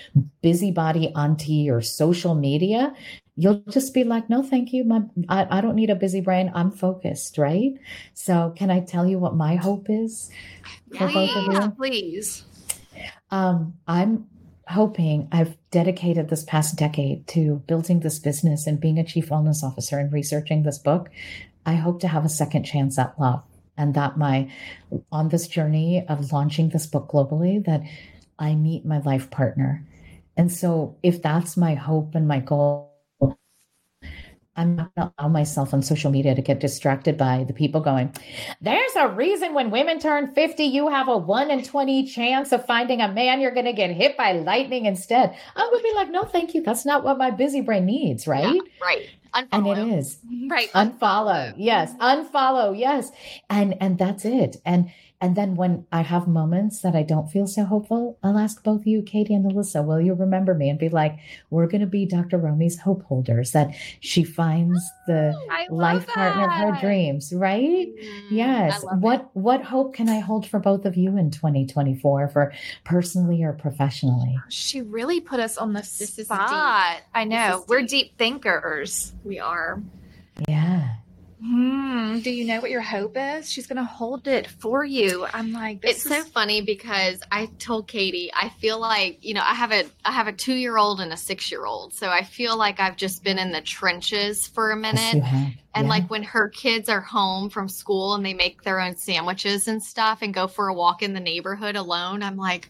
busybody 0.41 1.12
auntie 1.16 1.70
or 1.70 1.82
social 1.82 2.36
media, 2.36 2.93
you'll 3.36 3.64
just 3.70 3.94
be 3.94 4.04
like, 4.04 4.30
no, 4.30 4.44
thank 4.44 4.74
you. 4.74 4.84
My, 4.84 5.02
I, 5.30 5.58
I 5.58 5.62
don't 5.62 5.76
need 5.76 5.90
a 5.90 5.96
busy 5.96 6.22
brain. 6.22 6.52
I'm 6.54 6.72
focused, 6.72 7.38
right? 7.38 7.74
So 8.14 8.54
can 8.56 8.70
I 8.70 8.82
tell 8.82 9.08
you 9.08 9.20
what 9.20 9.36
my 9.36 9.56
hope 9.56 9.88
is 9.90 10.30
for 10.98 11.08
both 11.08 11.36
of 11.36 11.54
Yeah, 11.54 11.66
you? 11.66 11.72
please. 11.72 12.44
Um, 13.30 13.76
I'm 13.88 14.28
hoping 14.68 15.28
I've 15.32 15.58
dedicated 15.72 16.30
this 16.30 16.44
past 16.44 16.78
decade 16.78 17.28
to 17.28 17.64
building 17.68 18.02
this 18.02 18.20
business 18.20 18.68
and 18.68 18.80
being 18.80 19.00
a 19.00 19.04
chief 19.04 19.30
wellness 19.30 19.64
officer 19.64 19.98
and 19.98 20.12
researching 20.12 20.64
this 20.64 20.78
book. 20.78 21.10
I 21.66 21.76
hope 21.76 22.00
to 22.02 22.08
have 22.08 22.26
a 22.26 22.30
second 22.30 22.64
chance 22.64 22.98
at 22.98 23.20
love 23.20 23.44
and 23.78 23.94
that 23.94 24.18
my 24.18 24.52
on 25.12 25.30
this 25.30 25.48
journey 25.48 26.06
of 26.08 26.32
launching 26.32 26.70
this 26.70 26.86
book 26.86 27.10
globally 27.10 27.64
that 27.66 27.82
I 28.38 28.56
meet 28.56 28.86
my 28.86 29.00
life 29.00 29.30
partner. 29.30 29.86
And 30.38 30.52
so 30.52 30.98
if 31.04 31.22
that's 31.22 31.58
my 31.58 31.76
hope 31.76 32.16
and 32.16 32.28
my 32.28 32.40
goal 32.40 32.91
I'm 34.62 34.76
not 34.76 34.93
going 34.95 35.07
to 35.07 35.14
allow 35.18 35.30
myself 35.30 35.74
on 35.74 35.82
social 35.82 36.12
media 36.12 36.36
to 36.36 36.41
get 36.41 36.59
distracted 36.59 37.18
by 37.18 37.43
the 37.43 37.53
people 37.53 37.82
going, 37.82 38.14
there's 38.62 38.95
a 38.95 39.07
reason 39.07 39.53
when 39.53 39.72
women 39.72 39.99
turn 39.99 40.32
50, 40.34 40.64
you 40.64 40.88
have 40.89 41.07
a 41.07 41.18
1 41.18 41.49
in 41.49 41.64
20 41.64 42.05
chance 42.05 42.51
of 42.51 42.66
finding 42.66 43.01
a 43.01 43.12
man 43.12 43.41
you're 43.41 43.53
going 43.53 43.66
to 43.66 43.74
get 43.74 43.89
hit 43.91 44.16
by 44.16 44.34
lightning 44.34 44.86
instead. 44.86 45.36
I'm 45.55 45.70
going 45.70 45.80
to 45.80 45.89
be 45.89 45.95
like, 45.95 46.12
no, 46.12 46.24
thank 46.24 46.53
you. 46.53 46.62
That's 46.62 46.86
not 46.86 47.03
what 47.03 47.18
my 47.18 47.32
busy 47.32 47.62
brain 47.62 47.86
needs, 47.86 48.28
right? 48.28 48.53
Yeah, 48.53 48.62
right. 48.82 49.09
And 49.34 49.66
it 49.66 49.78
is 49.78 50.20
Right. 50.49 50.70
unfollow 50.74 51.53
yes 51.55 51.93
unfollow 52.01 52.78
yes 52.78 53.14
and 53.49 53.76
and 53.80 53.97
that's 53.97 54.26
it 54.26 54.57
and 54.66 54.91
and 55.22 55.36
then 55.36 55.55
when 55.55 55.86
i 55.91 56.01
have 56.01 56.28
moments 56.28 56.82
that 56.82 56.95
i 56.95 57.03
don't 57.03 57.30
feel 57.32 57.45
so 57.47 57.63
hopeful 57.63 58.17
i'll 58.24 58.38
ask 58.38 58.63
both 58.63 58.86
you 58.86 59.01
katie 59.01 59.34
and 59.34 59.45
alyssa 59.51 59.86
will 59.86 60.01
you 60.01 60.13
remember 60.13 60.53
me 60.53 60.69
and 60.69 60.80
be 60.80 60.89
like 60.89 61.17
we're 61.49 61.67
going 61.67 61.82
to 61.82 61.88
be 61.88 62.05
dr 62.05 62.36
romie's 62.38 62.80
hope 62.80 63.03
holders 63.03 63.51
that 63.51 63.69
she 63.99 64.24
finds 64.24 64.82
the 65.07 65.34
I 65.51 65.67
love 65.69 65.80
life 65.80 66.07
partner 66.07 66.45
of 66.45 66.51
her 66.76 66.80
dreams 66.82 67.32
right 67.34 67.88
Mm, 67.91 68.32
yes 68.32 68.84
what 68.99 69.22
it. 69.22 69.28
what 69.34 69.61
hope 69.63 69.93
can 69.93 70.09
i 70.09 70.19
hold 70.19 70.47
for 70.47 70.59
both 70.59 70.86
of 70.86 70.95
you 70.97 71.17
in 71.17 71.30
2024 71.32 72.28
for 72.30 72.53
personally 72.84 73.43
or 73.43 73.53
professionally 73.53 74.38
She 74.49 74.82
really 74.82 75.22
put 75.22 75.39
us 75.39 75.57
on 75.57 75.74
the 75.74 75.82
is 75.82 75.97
deep. 76.15 76.26
spot. 76.26 77.01
I 77.13 77.24
know. 77.26 77.61
is 77.61 77.67
We're 77.67 77.82
deep. 77.82 77.89
deep 77.89 78.17
thinkers. 78.17 79.13
We 79.24 79.39
are. 79.39 79.82
yeah 80.47 80.95
Hmm. 81.44 82.20
Do 82.20 82.30
you 82.30 82.46
know 82.46 82.62
what 82.62 82.70
your 82.70 82.82
hope 82.82 83.18
is? 83.18 83.50
She's 83.52 83.66
going 83.66 83.78
to 83.78 83.84
hold 83.84 84.28
it 84.28 84.48
for 84.48 84.86
you. 84.86 85.26
I'm 85.34 85.52
like, 85.52 85.82
this 85.82 86.06
it's 86.06 86.16
so 86.16 86.24
funny 86.24 86.62
because 86.62 87.20
I 87.32 87.48
told 87.58 87.88
Katie, 87.88 88.30
I 88.34 88.50
feel 88.50 88.80
like, 88.80 89.26
you 89.26 89.34
know, 89.34 89.42
I 89.44 89.56
have 89.56 89.72
a 89.72 89.86
I 90.06 90.12
have 90.12 90.28
a 90.28 90.34
2-year-old 90.34 91.02
and 91.02 91.12
a 91.12 91.16
6-year-old. 91.16 91.94
So 91.96 92.10
I 92.10 92.24
feel 92.24 92.56
like 92.58 92.80
I've 92.80 92.96
just 92.96 93.24
been 93.24 93.39
in 93.39 93.52
the 93.52 93.62
trenches 93.62 94.46
for 94.48 94.70
a 94.72 94.78
minute. 94.78 95.24
have. 95.24 95.54
And 95.74 95.86
Yeah. 95.88 95.89
like 95.89 96.10
when 96.12 96.22
her 96.24 96.50
kids 96.50 96.89
are 96.89 97.02
home 97.02 97.50
from 97.50 97.68
school 97.70 98.14
and 98.14 98.24
they 98.26 98.34
make 98.36 98.62
their 98.62 98.80
own 98.80 98.96
sandwiches 98.96 99.68
and 99.68 99.82
stuff 99.82 100.20
and 100.22 100.34
go 100.34 100.46
for 100.48 100.68
a 100.68 100.74
walk 100.74 101.02
in 101.02 101.14
the 101.14 101.20
neighborhood 101.20 101.76
alone, 101.76 102.22
I'm 102.22 102.38
like, 102.38 102.70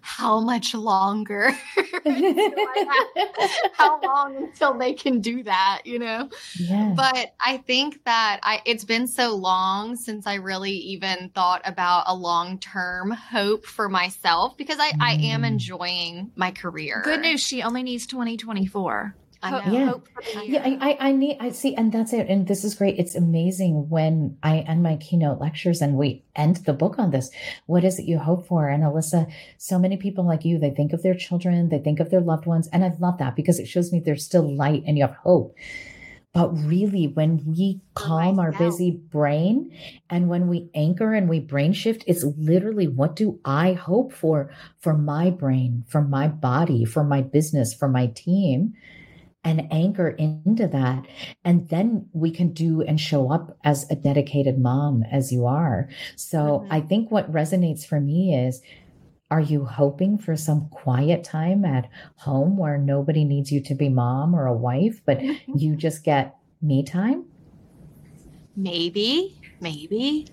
how 0.00 0.40
much 0.40 0.74
longer? 0.74 1.52
how 3.72 4.00
long 4.02 4.36
until 4.36 4.78
they 4.78 4.92
can 4.94 5.20
do 5.20 5.42
that, 5.44 5.82
you 5.84 5.98
know? 5.98 6.28
yeah 6.58 6.94
But 6.96 7.34
I 7.40 7.58
think 7.58 8.04
that 8.04 8.40
I 8.42 8.60
it's 8.64 8.84
been 8.84 9.06
so 9.06 9.34
long 9.34 9.96
since 9.96 10.26
I 10.26 10.34
really 10.34 10.72
even 10.72 11.30
thought 11.34 11.62
about 11.64 12.04
a 12.06 12.14
long-term 12.14 13.10
hope 13.12 13.64
for 13.66 13.88
myself 13.88 14.56
because 14.56 14.78
I, 14.80 14.92
I 15.00 15.18
am 15.22 15.42
Mm. 15.42 15.46
enjoying 15.46 16.30
my 16.36 16.50
career. 16.50 17.02
good 17.04 17.20
news. 17.20 17.40
She 17.40 17.62
only 17.62 17.82
needs 17.82 18.06
2024. 18.06 19.16
I 19.42 19.50
know. 19.50 19.72
Yeah. 19.72 19.86
hope 19.86 20.08
Yeah. 20.44 20.62
I, 20.64 20.78
I, 20.90 21.08
I 21.08 21.12
need, 21.12 21.36
I 21.40 21.50
see, 21.50 21.74
and 21.74 21.92
that's 21.92 22.12
it. 22.12 22.28
And 22.28 22.46
this 22.46 22.64
is 22.64 22.74
great. 22.74 22.98
It's 22.98 23.14
amazing 23.14 23.88
when 23.88 24.36
I 24.42 24.58
end 24.58 24.82
my 24.82 24.96
keynote 24.96 25.40
lectures 25.40 25.82
and 25.82 25.96
we 25.96 26.24
end 26.36 26.56
the 26.56 26.72
book 26.72 26.98
on 26.98 27.10
this. 27.10 27.30
What 27.66 27.84
is 27.84 27.98
it 27.98 28.04
you 28.04 28.18
hope 28.18 28.46
for? 28.46 28.68
And 28.68 28.82
Alyssa, 28.82 29.30
so 29.58 29.78
many 29.78 29.96
people 29.96 30.24
like 30.24 30.44
you, 30.44 30.58
they 30.58 30.70
think 30.70 30.92
of 30.92 31.02
their 31.02 31.14
children, 31.14 31.68
they 31.68 31.78
think 31.78 32.00
of 32.00 32.10
their 32.10 32.20
loved 32.20 32.46
ones. 32.46 32.68
And 32.72 32.84
I 32.84 32.92
love 33.00 33.18
that 33.18 33.36
because 33.36 33.58
it 33.58 33.66
shows 33.66 33.92
me 33.92 34.00
there's 34.00 34.24
still 34.24 34.54
light 34.54 34.84
and 34.86 34.96
you 34.96 35.04
have 35.06 35.16
hope. 35.16 35.56
But 36.34 36.48
really, 36.64 37.08
when 37.08 37.42
we 37.44 37.82
calm 37.92 38.38
our 38.38 38.52
busy 38.52 38.90
brain 38.90 39.70
and 40.08 40.30
when 40.30 40.48
we 40.48 40.70
anchor 40.74 41.12
and 41.12 41.28
we 41.28 41.40
brain 41.40 41.74
shift, 41.74 42.04
it's 42.06 42.24
literally 42.24 42.88
what 42.88 43.16
do 43.16 43.38
I 43.44 43.74
hope 43.74 44.14
for, 44.14 44.50
for 44.78 44.94
my 44.94 45.28
brain, 45.28 45.84
for 45.88 46.00
my 46.00 46.28
body, 46.28 46.86
for 46.86 47.04
my 47.04 47.20
business, 47.20 47.74
for 47.74 47.86
my 47.86 48.06
team? 48.06 48.72
And 49.44 49.66
anchor 49.72 50.10
into 50.10 50.68
that. 50.68 51.06
And 51.44 51.68
then 51.68 52.08
we 52.12 52.30
can 52.30 52.52
do 52.52 52.82
and 52.82 53.00
show 53.00 53.30
up 53.32 53.56
as 53.64 53.90
a 53.90 53.96
dedicated 53.96 54.58
mom 54.58 55.04
as 55.10 55.32
you 55.32 55.46
are. 55.46 55.88
So 56.16 56.64
Mhm. 56.64 56.68
I 56.70 56.80
think 56.80 57.10
what 57.10 57.30
resonates 57.32 57.84
for 57.86 58.00
me 58.00 58.34
is 58.36 58.62
are 59.30 59.40
you 59.40 59.64
hoping 59.64 60.18
for 60.18 60.36
some 60.36 60.68
quiet 60.70 61.24
time 61.24 61.64
at 61.64 61.88
home 62.16 62.56
where 62.58 62.78
nobody 62.78 63.24
needs 63.24 63.50
you 63.52 63.60
to 63.62 63.74
be 63.74 63.88
mom 63.88 64.34
or 64.36 64.46
a 64.46 64.56
wife, 64.56 65.02
but 65.06 65.22
you 65.52 65.76
just 65.76 66.04
get 66.04 66.36
me 66.62 66.84
time? 66.84 67.26
Maybe, 68.56 69.41
maybe. 69.62 70.26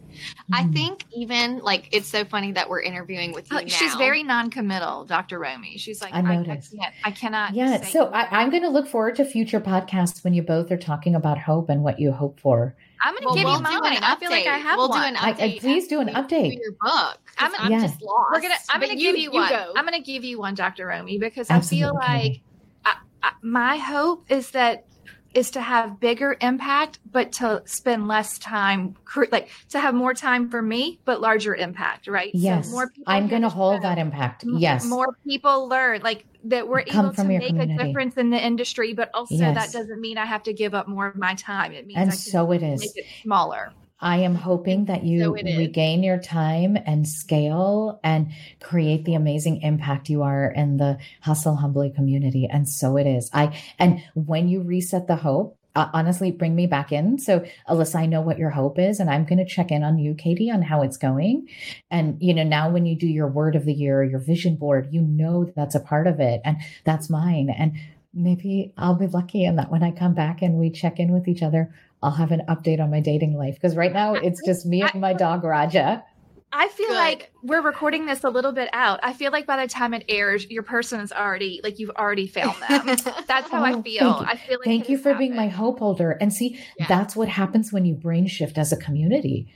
I 0.51 0.63
Hmm. 0.63 0.73
think 0.73 1.05
even 1.15 1.59
like 1.59 1.87
it's 1.91 2.07
so 2.07 2.25
funny 2.25 2.51
that 2.53 2.67
we're 2.69 2.81
interviewing 2.81 3.31
with 3.31 3.49
you 3.51 3.57
Uh, 3.57 3.61
now. 3.61 3.67
She's 3.67 3.93
very 3.95 4.23
non-committal, 4.23 5.05
Dr. 5.05 5.39
Romie. 5.39 5.79
She's 5.79 6.01
like, 6.01 6.13
I 6.13 6.17
I, 6.19 6.39
I, 6.39 6.43
can't, 6.43 6.63
I 7.05 7.11
cannot. 7.11 7.53
Yeah. 7.53 7.81
So. 7.85 8.07
I, 8.11 8.27
I'm 8.41 8.49
going 8.49 8.63
to 8.63 8.69
look 8.69 8.87
forward 8.87 9.15
to 9.17 9.25
future 9.25 9.61
podcasts 9.61 10.23
when 10.23 10.33
you 10.33 10.41
both 10.41 10.71
are 10.71 10.77
talking 10.77 11.15
about 11.15 11.37
hope 11.37 11.69
and 11.69 11.83
what 11.83 11.99
you 11.99 12.11
hope 12.11 12.39
for. 12.39 12.75
I'm 13.01 13.13
going 13.13 13.21
to 13.21 13.25
Well, 13.27 13.35
give 13.35 13.45
we'll 13.45 13.53
you 13.53 13.65
do 13.77 13.79
mine. 13.81 13.99
I 14.03 14.15
feel 14.17 14.29
like 14.31 14.45
I 14.47 14.57
update. 14.57 14.61
have 14.63 14.77
We'll 14.77 14.87
do 14.87 14.93
one. 14.95 15.03
an 15.09 15.15
I- 15.15 15.29
I- 15.29 15.33
update 15.33 15.59
please 15.61 15.87
do 15.87 16.01
an 16.01 16.09
update. 16.09 16.45
you 16.47 16.57
do 16.57 16.61
your 16.63 16.71
book. 16.81 17.19
I'm- 17.37 17.51
I'm, 17.57 17.71
Yeah. 17.71 17.81
just 17.81 18.01
lost. 18.01 18.31
We're 18.33 18.41
gonna. 18.41 18.55
I'm 18.69 18.81
gonna 18.81 18.95
give 18.95 19.15
you, 19.15 19.31
one. 19.31 19.47
go. 19.49 19.71
I'm 19.75 19.85
gonna 19.85 20.01
give 20.01 20.25
you 20.25 20.39
one, 20.39 20.55
Dr. 20.55 20.87
Romie, 20.87 21.19
because 21.19 21.49
Absolutely, 21.49 21.85
I 21.85 21.87
feel 21.87 21.95
like 22.25 22.41
I, 22.85 22.93
I, 23.23 23.31
my 23.41 23.77
hope 23.77 24.25
is 24.29 24.51
that 24.51 24.85
is 25.33 25.51
to 25.51 25.61
have 25.61 25.99
bigger 25.99 26.35
impact, 26.41 26.99
but 27.11 27.31
to 27.33 27.61
spend 27.65 28.07
less 28.07 28.37
time, 28.39 28.95
like 29.31 29.49
to 29.69 29.79
have 29.79 29.93
more 29.93 30.13
time 30.13 30.49
for 30.49 30.61
me, 30.61 30.99
but 31.05 31.21
larger 31.21 31.55
impact. 31.55 32.07
Right? 32.07 32.31
Yes. 32.33 32.71
more 32.71 32.89
people 32.89 33.03
I'm 33.07 33.27
going 33.27 33.43
to 33.43 33.49
hold 33.49 33.81
that 33.83 33.97
impact. 33.97 34.43
Yes. 34.45 34.85
More 34.85 35.17
people 35.27 35.67
learn, 35.67 36.01
like 36.01 36.25
that 36.45 36.67
we're 36.67 36.83
Come 36.83 37.07
able 37.07 37.15
to 37.15 37.23
make 37.25 37.53
a 37.53 37.65
difference 37.65 38.15
in 38.17 38.29
the 38.29 38.43
industry, 38.43 38.93
but 38.93 39.09
also 39.13 39.35
Yes. 39.35 39.55
that 39.55 39.77
doesn't 39.77 39.99
mean 40.01 40.17
I 40.17 40.25
have 40.25 40.43
to 40.43 40.53
give 40.53 40.73
up 40.73 40.87
more 40.87 41.07
of 41.07 41.15
my 41.15 41.35
time. 41.35 41.73
It 41.73 41.85
means 41.85 41.97
I 41.97 42.01
and 42.03 42.11
can 42.11 42.19
so 42.19 42.51
it 42.51 42.63
is. 42.63 42.79
make 42.79 42.91
it 42.95 43.05
smaller. 43.21 43.73
I 44.01 44.17
am 44.17 44.35
hoping 44.35 44.85
that 44.85 45.03
you 45.03 45.23
So 45.23 45.31
regain 45.31 46.03
your 46.03 46.19
time 46.19 46.77
and 46.85 47.07
scale 47.07 47.99
and 48.03 48.31
create 48.61 49.05
the 49.05 49.15
amazing 49.15 49.61
impact 49.61 50.09
you 50.09 50.23
are 50.23 50.49
in 50.51 50.77
the 50.77 50.97
Hustle 51.21 51.55
Humbly 51.55 51.89
community. 51.89 52.47
And 52.49 52.67
so 52.67 52.97
it 52.97 53.07
is. 53.07 53.29
I 53.33 53.59
and 53.77 54.01
when 54.13 54.47
you 54.47 54.61
reset 54.61 55.07
the 55.07 55.17
hope, 55.17 55.57
uh, 55.75 55.89
honestly, 55.93 56.31
bring 56.31 56.55
me 56.55 56.65
back 56.65 56.91
in. 56.91 57.19
So, 57.19 57.45
Alyssa, 57.69 57.95
I 57.95 58.05
know 58.05 58.21
what 58.21 58.39
your 58.39 58.49
hope 58.49 58.79
is, 58.79 58.99
and 58.99 59.09
I'm 59.09 59.23
going 59.23 59.37
to 59.37 59.45
check 59.45 59.71
in 59.71 59.83
on 59.83 59.99
you, 59.99 60.15
Katie, 60.15 60.49
on 60.49 60.61
how 60.63 60.81
it's 60.81 60.97
going. 60.97 61.47
And 61.91 62.17
you 62.21 62.33
know, 62.33 62.43
now 62.43 62.69
when 62.69 62.85
you 62.85 62.95
do 62.95 63.07
your 63.07 63.27
word 63.27 63.55
of 63.55 63.65
the 63.65 63.73
year, 63.73 64.03
your 64.03 64.19
vision 64.19 64.55
board, 64.55 64.89
you 64.91 65.01
know 65.01 65.51
that's 65.55 65.75
a 65.75 65.79
part 65.79 66.07
of 66.07 66.19
it, 66.19 66.41
and 66.43 66.57
that's 66.85 67.09
mine. 67.09 67.49
And 67.49 67.77
maybe 68.13 68.73
I'll 68.77 68.95
be 68.95 69.07
lucky 69.07 69.45
in 69.45 69.57
that 69.57 69.71
when 69.71 69.83
I 69.83 69.91
come 69.91 70.13
back 70.13 70.41
and 70.41 70.55
we 70.55 70.69
check 70.71 70.99
in 70.99 71.11
with 71.11 71.27
each 71.27 71.43
other, 71.43 71.73
I'll 72.01 72.11
have 72.11 72.31
an 72.31 72.43
update 72.47 72.79
on 72.79 72.89
my 72.91 73.01
dating 73.01 73.33
life 73.37 73.55
because 73.55 73.75
right 73.75 73.91
now 73.91 74.13
it's 74.13 74.41
just 74.45 74.65
me 74.65 74.81
and 74.81 75.01
my 75.01 75.13
dog 75.13 75.43
Raja. 75.43 76.03
I 76.51 76.67
feel 76.69 76.87
Good. 76.87 76.95
like 76.95 77.31
we're 77.43 77.61
recording 77.61 78.07
this 78.07 78.23
a 78.23 78.29
little 78.29 78.51
bit 78.51 78.69
out. 78.73 78.99
I 79.03 79.13
feel 79.13 79.31
like 79.31 79.45
by 79.45 79.63
the 79.63 79.69
time 79.71 79.93
it 79.93 80.05
airs, 80.09 80.49
your 80.49 80.63
person 80.63 80.99
is 80.99 81.11
already 81.11 81.59
like 81.63 81.77
you've 81.77 81.91
already 81.91 82.25
found 82.25 82.55
them. 82.69 82.85
That's 83.27 83.51
how 83.51 83.61
Oh, 83.61 83.65
I 83.65 83.81
feel. 83.83 84.25
I 84.27 84.35
feel 84.35 84.57
like 84.57 84.65
Thank 84.65 84.89
you 84.89 84.97
has 84.97 85.03
for 85.03 85.13
being 85.13 85.35
my 85.35 85.47
hope 85.47 85.77
holder. 85.79 86.11
And 86.11 86.33
see, 86.33 86.59
Yeah. 86.79 86.87
that's 86.87 87.15
what 87.15 87.27
happens 87.27 87.71
when 87.71 87.85
you 87.85 87.93
brain 87.93 88.25
shift 88.27 88.57
as 88.57 88.71
a 88.71 88.77
community. 88.77 89.47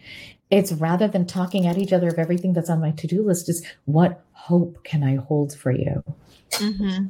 It's 0.52 0.72
rather 0.72 1.08
than 1.08 1.26
talking 1.26 1.66
at 1.66 1.80
each 1.80 1.94
other 1.94 2.10
of 2.10 2.20
everything 2.20 2.54
that's 2.54 2.70
on 2.70 2.80
my 2.80 2.92
to 2.92 3.08
do 3.08 3.24
list, 3.26 3.50
is 3.50 3.66
what 3.86 4.24
hope 4.34 4.84
can 4.84 5.04
I 5.04 5.16
hold 5.16 5.56
for 5.58 5.72
you? 5.72 6.04
Mhm. 6.52 7.10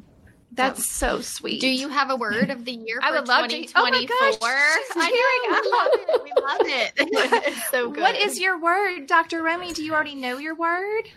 That's 0.56 0.88
so 0.88 1.22
sweet. 1.22 1.62
Do 1.62 1.68
you 1.68 1.90
have 1.90 2.10
a 2.12 2.16
word 2.16 2.50
of 2.52 2.64
the 2.66 2.74
year 2.74 3.02
for 3.02 3.08
I 3.08 3.12
would 3.12 3.28
love 3.28 3.48
to- 3.50 3.56
oh 3.76 3.82
my 3.84 4.06
2024? 4.06 4.08
gosh, 4.08 4.34
she's 4.88 5.04
I 5.04 5.10
know, 5.10 5.62
we 5.62 5.72
love 5.72 5.92
it. 5.94 6.24
We 6.24 6.42
love 6.42 6.62
it. 6.62 6.94
it's 7.48 7.70
so 7.72 7.90
good. 7.90 8.02
What 8.02 8.16
is 8.16 8.40
your 8.40 8.60
word, 8.60 9.08
Dr. 9.08 9.42
Romie? 9.42 9.74
Do 9.74 9.84
you 9.84 9.94
already 9.94 10.16
know 10.16 10.38
your 10.38 10.56
word? 10.56 11.10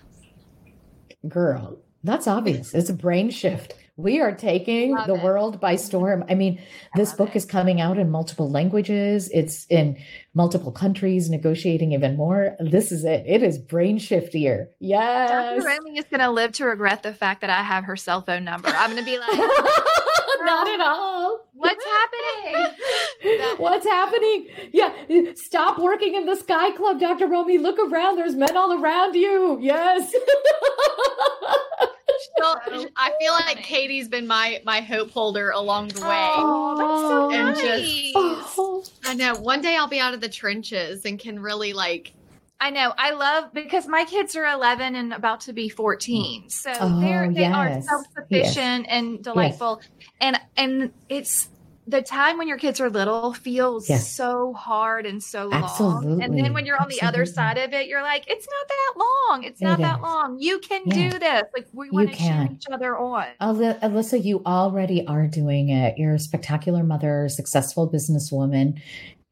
Girl, 1.29 1.79
that's 2.03 2.27
obvious. 2.27 2.73
It's 2.75 2.89
a 2.91 2.95
brain 2.95 3.31
shift. 3.31 3.75
We 3.99 4.21
are 4.21 4.33
taking 4.35 4.95
Love 4.95 5.07
the 5.07 5.15
it. 5.15 5.23
world 5.23 5.59
by 5.59 5.77
storm. 5.77 6.25
I 6.29 6.35
mean, 6.35 6.61
this 6.97 7.11
love 7.11 7.19
book 7.19 7.29
it. 7.31 7.37
is 7.37 7.45
coming 7.47 7.81
out 7.81 7.97
in 7.99 8.11
multiple 8.11 8.51
languages. 8.51 9.31
It's 9.33 9.67
in 9.71 9.97
multiple 10.35 10.71
countries, 10.71 11.31
negotiating 11.31 11.93
even 11.93 12.15
more. 12.17 12.57
This 12.61 12.93
is 12.93 13.05
it. 13.07 13.25
It 13.27 13.43
is 13.43 13.57
brain 13.57 13.99
shiftier. 13.99 14.67
Yes. 14.81 15.63
Dr. 15.63 15.67
Romie 15.67 15.99
is 15.99 16.05
going 16.11 16.21
to 16.21 16.31
live 16.31 16.53
to 16.53 16.67
regret 16.67 17.03
the 17.03 17.15
fact 17.15 17.41
that 17.41 17.49
I 17.49 17.63
have 17.63 17.85
her 17.85 17.97
cell 17.97 18.21
phone 18.21 18.45
number. 18.45 18.69
I'm 18.69 18.91
going 18.93 19.03
to 19.03 19.11
be 19.11 19.19
like, 19.19 19.35
Not 19.35 20.69
at 20.69 20.81
all. 20.81 21.49
what's 21.55 21.85
happening? 21.85 22.73
What's 23.57 23.87
happening? 23.87 24.49
Yeah, 24.73 24.93
stop 25.35 25.79
working 25.79 26.15
in 26.15 26.27
the 26.27 26.37
Sky 26.37 26.71
Club, 26.77 27.01
Dr. 27.01 27.27
Romie. 27.27 27.61
Look 27.61 27.79
around. 27.79 28.17
There's 28.17 28.35
men 28.37 28.55
all 28.57 28.81
around 28.81 29.15
you. 29.15 29.59
Yes. 29.61 30.13
Well, 32.39 32.61
So 32.67 32.87
I 32.97 33.13
feel 33.21 33.33
like. 33.33 33.63
Katie's 33.63 34.09
been 34.09 34.27
my 34.27 34.61
my 34.65 34.81
hope 34.81 35.11
holder 35.11 35.51
along 35.51 35.89
the 35.89 36.01
way. 36.03 36.07
Oh, 36.37 36.77
that's 36.79 37.01
so 37.03 37.31
And 37.33 37.57
nice. 37.57 37.83
just- 37.83 38.13
Oh. 38.17 38.85
I 39.05 39.15
know. 39.15 39.35
One 39.37 39.61
day 39.61 39.77
I'll 39.77 39.89
be 39.89 40.01
out 40.01 40.15
of 40.15 40.21
the 40.21 40.29
trenches 40.29 41.05
and 41.05 41.19
can 41.19 41.41
really 41.41 41.73
like. 41.73 42.13
I 42.61 42.71
know. 42.71 42.95
I 42.97 43.11
love 43.11 43.53
because 43.53 43.87
my 43.87 44.05
kids 44.05 44.35
are 44.35 44.47
11 44.47 44.95
and 44.95 45.13
about 45.13 45.41
to 45.43 45.53
be 45.53 45.69
14. 45.69 46.49
So 46.49 46.73
Oh, 46.81 47.01
they're 47.01 47.31
they 47.31 47.45
are 47.45 47.81
self-sufficient 47.83 48.87
and 48.89 49.23
delightful. 49.23 49.81
And 50.21 50.41
and 50.57 50.93
it's 51.11 51.49
the 51.87 52.03
time 52.03 52.37
when 52.39 52.49
your 52.49 52.59
kids 52.59 52.81
are 52.81 52.91
little 52.91 53.33
feels 53.33 53.89
Yes. 53.89 54.11
so 54.11 54.53
hard 54.55 55.07
and 55.07 55.23
so 55.23 55.47
long. 55.49 56.21
And 56.21 56.37
then 56.37 56.53
when 56.53 56.67
you're 56.67 56.81
on 56.81 56.89
the 56.89 57.01
other 57.03 57.25
side 57.25 57.59
of 57.59 57.73
it, 57.73 57.87
you're 57.87 58.03
like, 58.03 58.25
it's 58.27 58.47
not 58.47 58.69
that 58.69 58.95
long. 58.99 59.45
It's 59.45 59.61
It 59.61 59.65
not 59.65 59.79
that 59.79 59.97
is. 59.99 60.03
long. 60.03 60.39
You 60.41 60.59
can 60.59 60.83
Yeah. 60.87 61.11
do 61.11 61.19
this. 61.19 61.43
Like 61.57 61.69
we 61.73 61.91
want 61.91 62.11
to 62.13 62.17
cheer 62.17 62.49
each 62.53 62.65
other 62.73 62.99
on. 62.99 63.27
Aly- 63.41 63.75
Alyssa, 63.83 64.23
you 64.25 64.43
already 64.45 65.07
are 65.07 65.29
doing 65.29 65.69
it. 65.69 65.97
You're 65.97 66.15
a 66.15 66.19
spectacular 66.19 66.83
mother, 66.83 67.29
successful 67.29 67.89
businesswoman. 67.89 68.81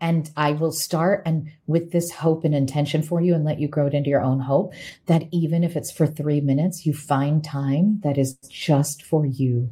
And 0.00 0.30
I 0.36 0.52
will 0.52 0.72
start 0.72 1.22
and 1.24 1.48
with 1.66 1.90
this 1.92 2.10
hope 2.10 2.44
and 2.44 2.54
intention 2.54 3.02
for 3.02 3.20
you 3.20 3.34
and 3.34 3.44
let 3.44 3.58
you 3.58 3.68
grow 3.68 3.86
it 3.86 3.94
into 3.94 4.10
your 4.10 4.20
own 4.22 4.38
hope 4.40 4.74
that 5.06 5.24
even 5.32 5.64
if 5.64 5.76
it's 5.76 5.90
for 5.90 6.06
three 6.06 6.40
minutes, 6.40 6.84
you 6.84 6.92
find 6.92 7.42
time 7.42 8.00
that 8.02 8.18
is 8.18 8.34
just 8.50 9.02
for 9.02 9.24
you 9.24 9.70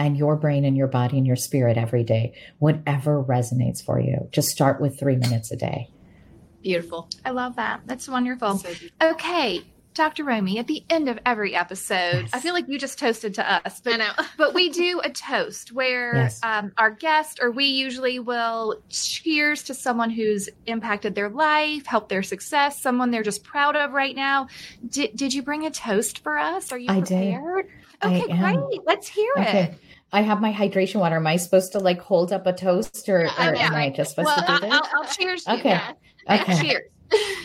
and 0.00 0.16
your 0.16 0.34
brain 0.34 0.64
and 0.64 0.76
your 0.76 0.86
body 0.88 1.18
and 1.18 1.26
your 1.26 1.36
spirit 1.36 1.76
every 1.76 2.02
day, 2.02 2.32
whatever 2.58 3.22
resonates 3.22 3.84
for 3.84 4.00
you. 4.00 4.28
Just 4.32 4.48
start 4.48 4.80
with 4.80 4.98
three 4.98 5.16
minutes 5.16 5.52
a 5.52 5.56
day. 5.56 5.90
Beautiful. 6.62 7.08
I 7.24 7.30
love 7.30 7.56
that. 7.56 7.82
That's 7.86 8.08
wonderful. 8.08 8.58
So. 8.58 8.68
Okay, 9.02 9.62
Dr. 9.92 10.24
Romie, 10.24 10.58
at 10.58 10.66
the 10.66 10.82
end 10.88 11.08
of 11.08 11.18
every 11.26 11.54
episode, 11.54 12.22
Yes. 12.22 12.30
I 12.32 12.40
feel 12.40 12.54
like 12.54 12.66
you 12.68 12.78
just 12.78 12.98
toasted 12.98 13.34
to 13.34 13.52
us, 13.66 13.80
I 13.86 13.90
but 13.90 13.96
know. 13.98 14.12
but 14.38 14.54
we 14.54 14.70
do 14.70 15.00
a 15.04 15.10
toast 15.10 15.72
where 15.72 16.14
Yes. 16.16 16.40
um, 16.42 16.72
our 16.78 16.90
guest 16.90 17.40
or 17.42 17.50
we 17.50 17.66
usually 17.66 18.18
will 18.18 18.82
cheers 18.88 19.64
to 19.64 19.74
someone 19.74 20.08
who's 20.10 20.48
impacted 20.66 21.14
their 21.14 21.28
life, 21.28 21.84
helped 21.86 22.08
their 22.08 22.22
success, 22.22 22.80
someone 22.80 23.10
they're 23.10 23.22
just 23.22 23.44
proud 23.44 23.76
of 23.76 23.92
right 23.92 24.16
now. 24.16 24.46
Did, 24.88 25.14
did 25.16 25.34
you 25.34 25.42
bring 25.42 25.66
a 25.66 25.70
toast 25.70 26.22
for 26.22 26.38
us? 26.38 26.72
Are 26.72 26.78
you 26.78 26.90
I 26.90 27.00
did. 27.00 27.34
prepared? 27.34 27.66
I 28.02 28.06
Okay, 28.16 28.26
great. 28.38 28.80
Let's 28.86 29.08
hear 29.08 29.30
Okay. 29.38 29.62
it. 29.64 29.78
I 30.12 30.22
have 30.22 30.40
my 30.40 30.52
hydration 30.52 31.00
water. 31.00 31.16
Am 31.16 31.26
I 31.26 31.36
supposed 31.36 31.72
to 31.72 31.78
like 31.78 32.00
hold 32.00 32.32
up 32.32 32.46
a 32.46 32.52
toast 32.52 33.08
or, 33.08 33.24
or 33.24 33.28
I 33.38 33.54
am 33.54 33.74
I 33.74 33.90
just 33.90 34.10
supposed 34.10 34.26
Well, 34.26 34.46
to 34.46 34.52
do 34.54 34.58
this? 34.60 34.72
I'll, 34.72 34.88
I'll 34.94 35.04
cheers 35.08 35.46
Okay. 35.46 35.80
Okay. 36.28 36.60
Cheers. 36.60 36.82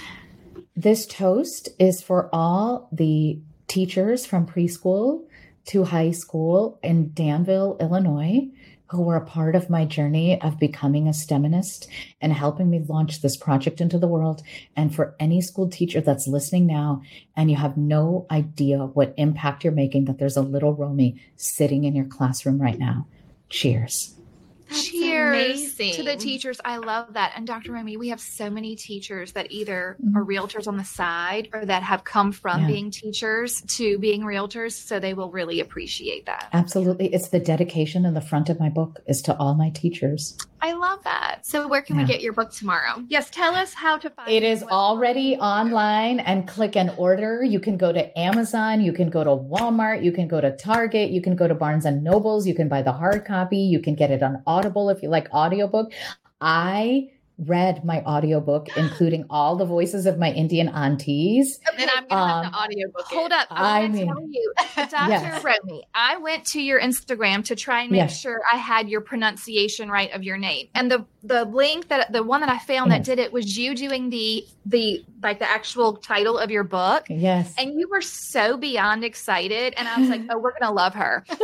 This 0.78 1.06
toast 1.06 1.70
is 1.80 2.02
for 2.02 2.30
all 2.34 2.90
the 2.92 3.40
teachers 3.68 4.26
from 4.26 4.46
preschool 4.46 5.24
to 5.68 5.86
high 5.86 6.12
school 6.12 6.80
in 6.84 7.14
Danville, 7.14 7.78
Illinois, 7.80 8.50
who 8.88 9.02
were 9.02 9.16
a 9.16 9.26
part 9.26 9.56
of 9.56 9.70
my 9.70 9.86
journey 9.86 10.40
of 10.42 10.60
becoming 10.60 11.08
a 11.08 11.12
STEMinist 11.12 11.88
and 12.22 12.34
helping 12.34 12.70
me 12.70 12.80
launch 12.88 13.22
this 13.22 13.36
project 13.36 13.82
into 13.82 13.98
the 13.98 14.08
world. 14.08 14.44
And 14.76 14.94
for 14.94 15.16
any 15.20 15.42
school 15.42 15.70
teacher 15.70 16.02
that's 16.02 16.28
listening 16.28 16.68
now 16.68 17.02
and 17.36 17.50
you 17.50 17.58
have 17.58 17.78
no 17.78 18.26
idea 18.30 18.86
what 18.86 19.14
impact 19.18 19.64
you're 19.64 19.74
making, 19.74 20.06
that 20.06 20.18
there's 20.20 20.38
a 20.38 20.42
little 20.42 20.76
Romie 20.76 21.20
sitting 21.36 21.84
in 21.84 21.96
your 21.96 22.06
classroom 22.06 22.62
right 22.62 22.80
now. 22.80 23.08
Cheers. 23.50 24.15
That's 24.76 24.90
Cheers 24.90 25.76
to 25.96 26.04
the 26.04 26.16
teachers. 26.16 26.60
I 26.66 26.78
love 26.78 27.14
that. 27.14 27.34
And 27.36 27.48
Dr. 27.48 27.72
Romie, 27.72 27.98
we 27.98 28.10
have 28.10 28.20
so 28.20 28.50
many 28.50 28.76
teachers 28.76 29.32
that 29.34 29.52
either 29.52 29.98
Mhm. 30.04 30.16
are 30.16 30.26
realtors 30.26 30.68
on 30.68 30.78
the 30.78 30.84
side 30.84 31.50
or 31.54 31.66
that 31.66 31.84
have 31.84 32.04
come 32.04 32.32
from 32.32 32.62
Yeah. 32.62 32.68
being 32.68 32.92
teachers 32.92 33.62
to 33.78 33.98
being 34.00 34.22
realtors. 34.22 34.74
So 34.74 35.00
they 35.00 35.14
will 35.14 35.32
really 35.32 35.60
appreciate 35.60 36.26
that. 36.26 36.50
Absolutely. 36.54 37.14
It's 37.14 37.30
the 37.30 37.40
dedication 37.40 38.06
in 38.06 38.14
the 38.14 38.22
front 38.22 38.50
of 38.50 38.60
my 38.60 38.70
book 38.70 39.00
is 39.08 39.22
to 39.24 39.38
all 39.38 39.56
my 39.56 39.70
teachers. 39.70 40.38
I 40.66 40.74
love 40.74 41.04
that. 41.04 41.46
So 41.46 41.68
where 41.68 41.84
can 41.84 41.96
we 41.96 42.06
get 42.06 42.22
your 42.22 42.34
book 42.34 42.52
tomorrow? 42.52 43.04
Yes, 43.08 43.30
tell 43.30 43.54
us 43.54 43.76
how 43.76 44.00
to 44.00 44.10
find 44.10 44.28
it. 44.28 44.34
It 44.34 44.44
is 44.44 44.64
already 44.64 45.36
online 45.36 46.20
and 46.22 46.48
click 46.48 46.76
and 46.76 46.92
order. 46.98 47.44
You 47.44 47.60
can 47.60 47.78
go 47.78 47.94
to 47.94 48.18
Amazon, 48.18 48.82
you 48.82 48.92
can 48.92 49.12
go 49.12 49.24
to 49.24 49.30
Walmart, 49.30 50.04
you 50.04 50.12
can 50.12 50.28
go 50.28 50.42
to 50.42 50.58
Target, 50.58 51.12
you 51.12 51.22
can 51.22 51.36
go 51.36 51.48
to 51.48 51.54
Barnes 51.54 51.86
and 51.86 52.04
Nobles, 52.04 52.48
you 52.48 52.56
can 52.56 52.68
buy 52.68 52.82
the 52.82 52.92
hard 52.92 53.26
copy, 53.26 53.60
you 53.60 53.80
can 53.80 53.94
get 53.94 54.10
it 54.10 54.24
on 54.24 54.42
Audible 54.48 54.90
if 54.90 55.04
you 55.04 55.10
like 55.10 55.32
audiobook. 55.32 55.94
I 56.42 57.12
read 57.38 57.84
my 57.84 58.02
audiobook 58.04 58.68
including 58.78 59.26
all 59.30 59.56
the 59.58 59.66
voices 59.66 60.06
of 60.06 60.18
my 60.18 60.32
Indian 60.32 60.70
aunties. 60.70 61.60
Then 61.78 61.90
I'm 61.96 62.08
gonna 62.08 62.28
have 62.28 62.46
Um, 62.46 62.52
the 62.52 62.58
audiobook. 62.58 63.06
Hold 63.08 63.32
it. 63.32 63.34
up. 63.34 63.48
I, 63.52 63.82
I 63.84 63.88
mean- 63.90 64.08
tell 64.08 64.28
you, 64.30 64.54
Dr. 64.76 65.10
Yes. 65.10 65.44
Romie, 65.44 65.82
I 65.94 66.18
went 66.18 66.46
to 66.48 66.62
your 66.62 66.80
Instagram 66.80 67.44
to 67.46 67.56
try 67.56 67.82
and 67.82 67.92
make 67.92 68.00
Yes. 68.00 68.20
sure 68.20 68.42
I 68.52 68.58
had 68.58 68.88
your 68.90 69.02
pronunciation 69.02 69.90
right 69.90 70.12
of 70.14 70.24
your 70.24 70.38
name. 70.38 70.68
And 70.74 70.90
the 70.92 71.06
the 71.24 71.44
link 71.46 71.88
that 71.88 72.12
the 72.14 72.22
one 72.24 72.42
that 72.42 72.50
I 72.50 72.60
found 72.60 72.92
that 72.92 73.04
did 73.04 73.18
it 73.20 73.34
was 73.34 73.58
you 73.58 73.74
doing 73.76 74.10
the 74.12 74.46
the 74.66 75.04
like 75.24 75.40
the 75.40 75.50
actual 75.50 75.98
title 75.98 76.38
of 76.38 76.52
your 76.52 76.64
book. 76.64 77.06
Yes. 77.10 77.54
And 77.58 77.80
you 77.80 77.90
were 77.90 78.02
so 78.02 78.58
beyond 78.58 79.04
excited. 79.04 79.74
And 79.76 79.88
I 79.88 80.00
was 80.00 80.08
like, 80.10 80.22
oh, 80.30 80.38
we're 80.38 80.52
going 80.52 80.62
to 80.70 80.72
love 80.72 80.94
her. 80.94 81.24
Because 81.28 81.42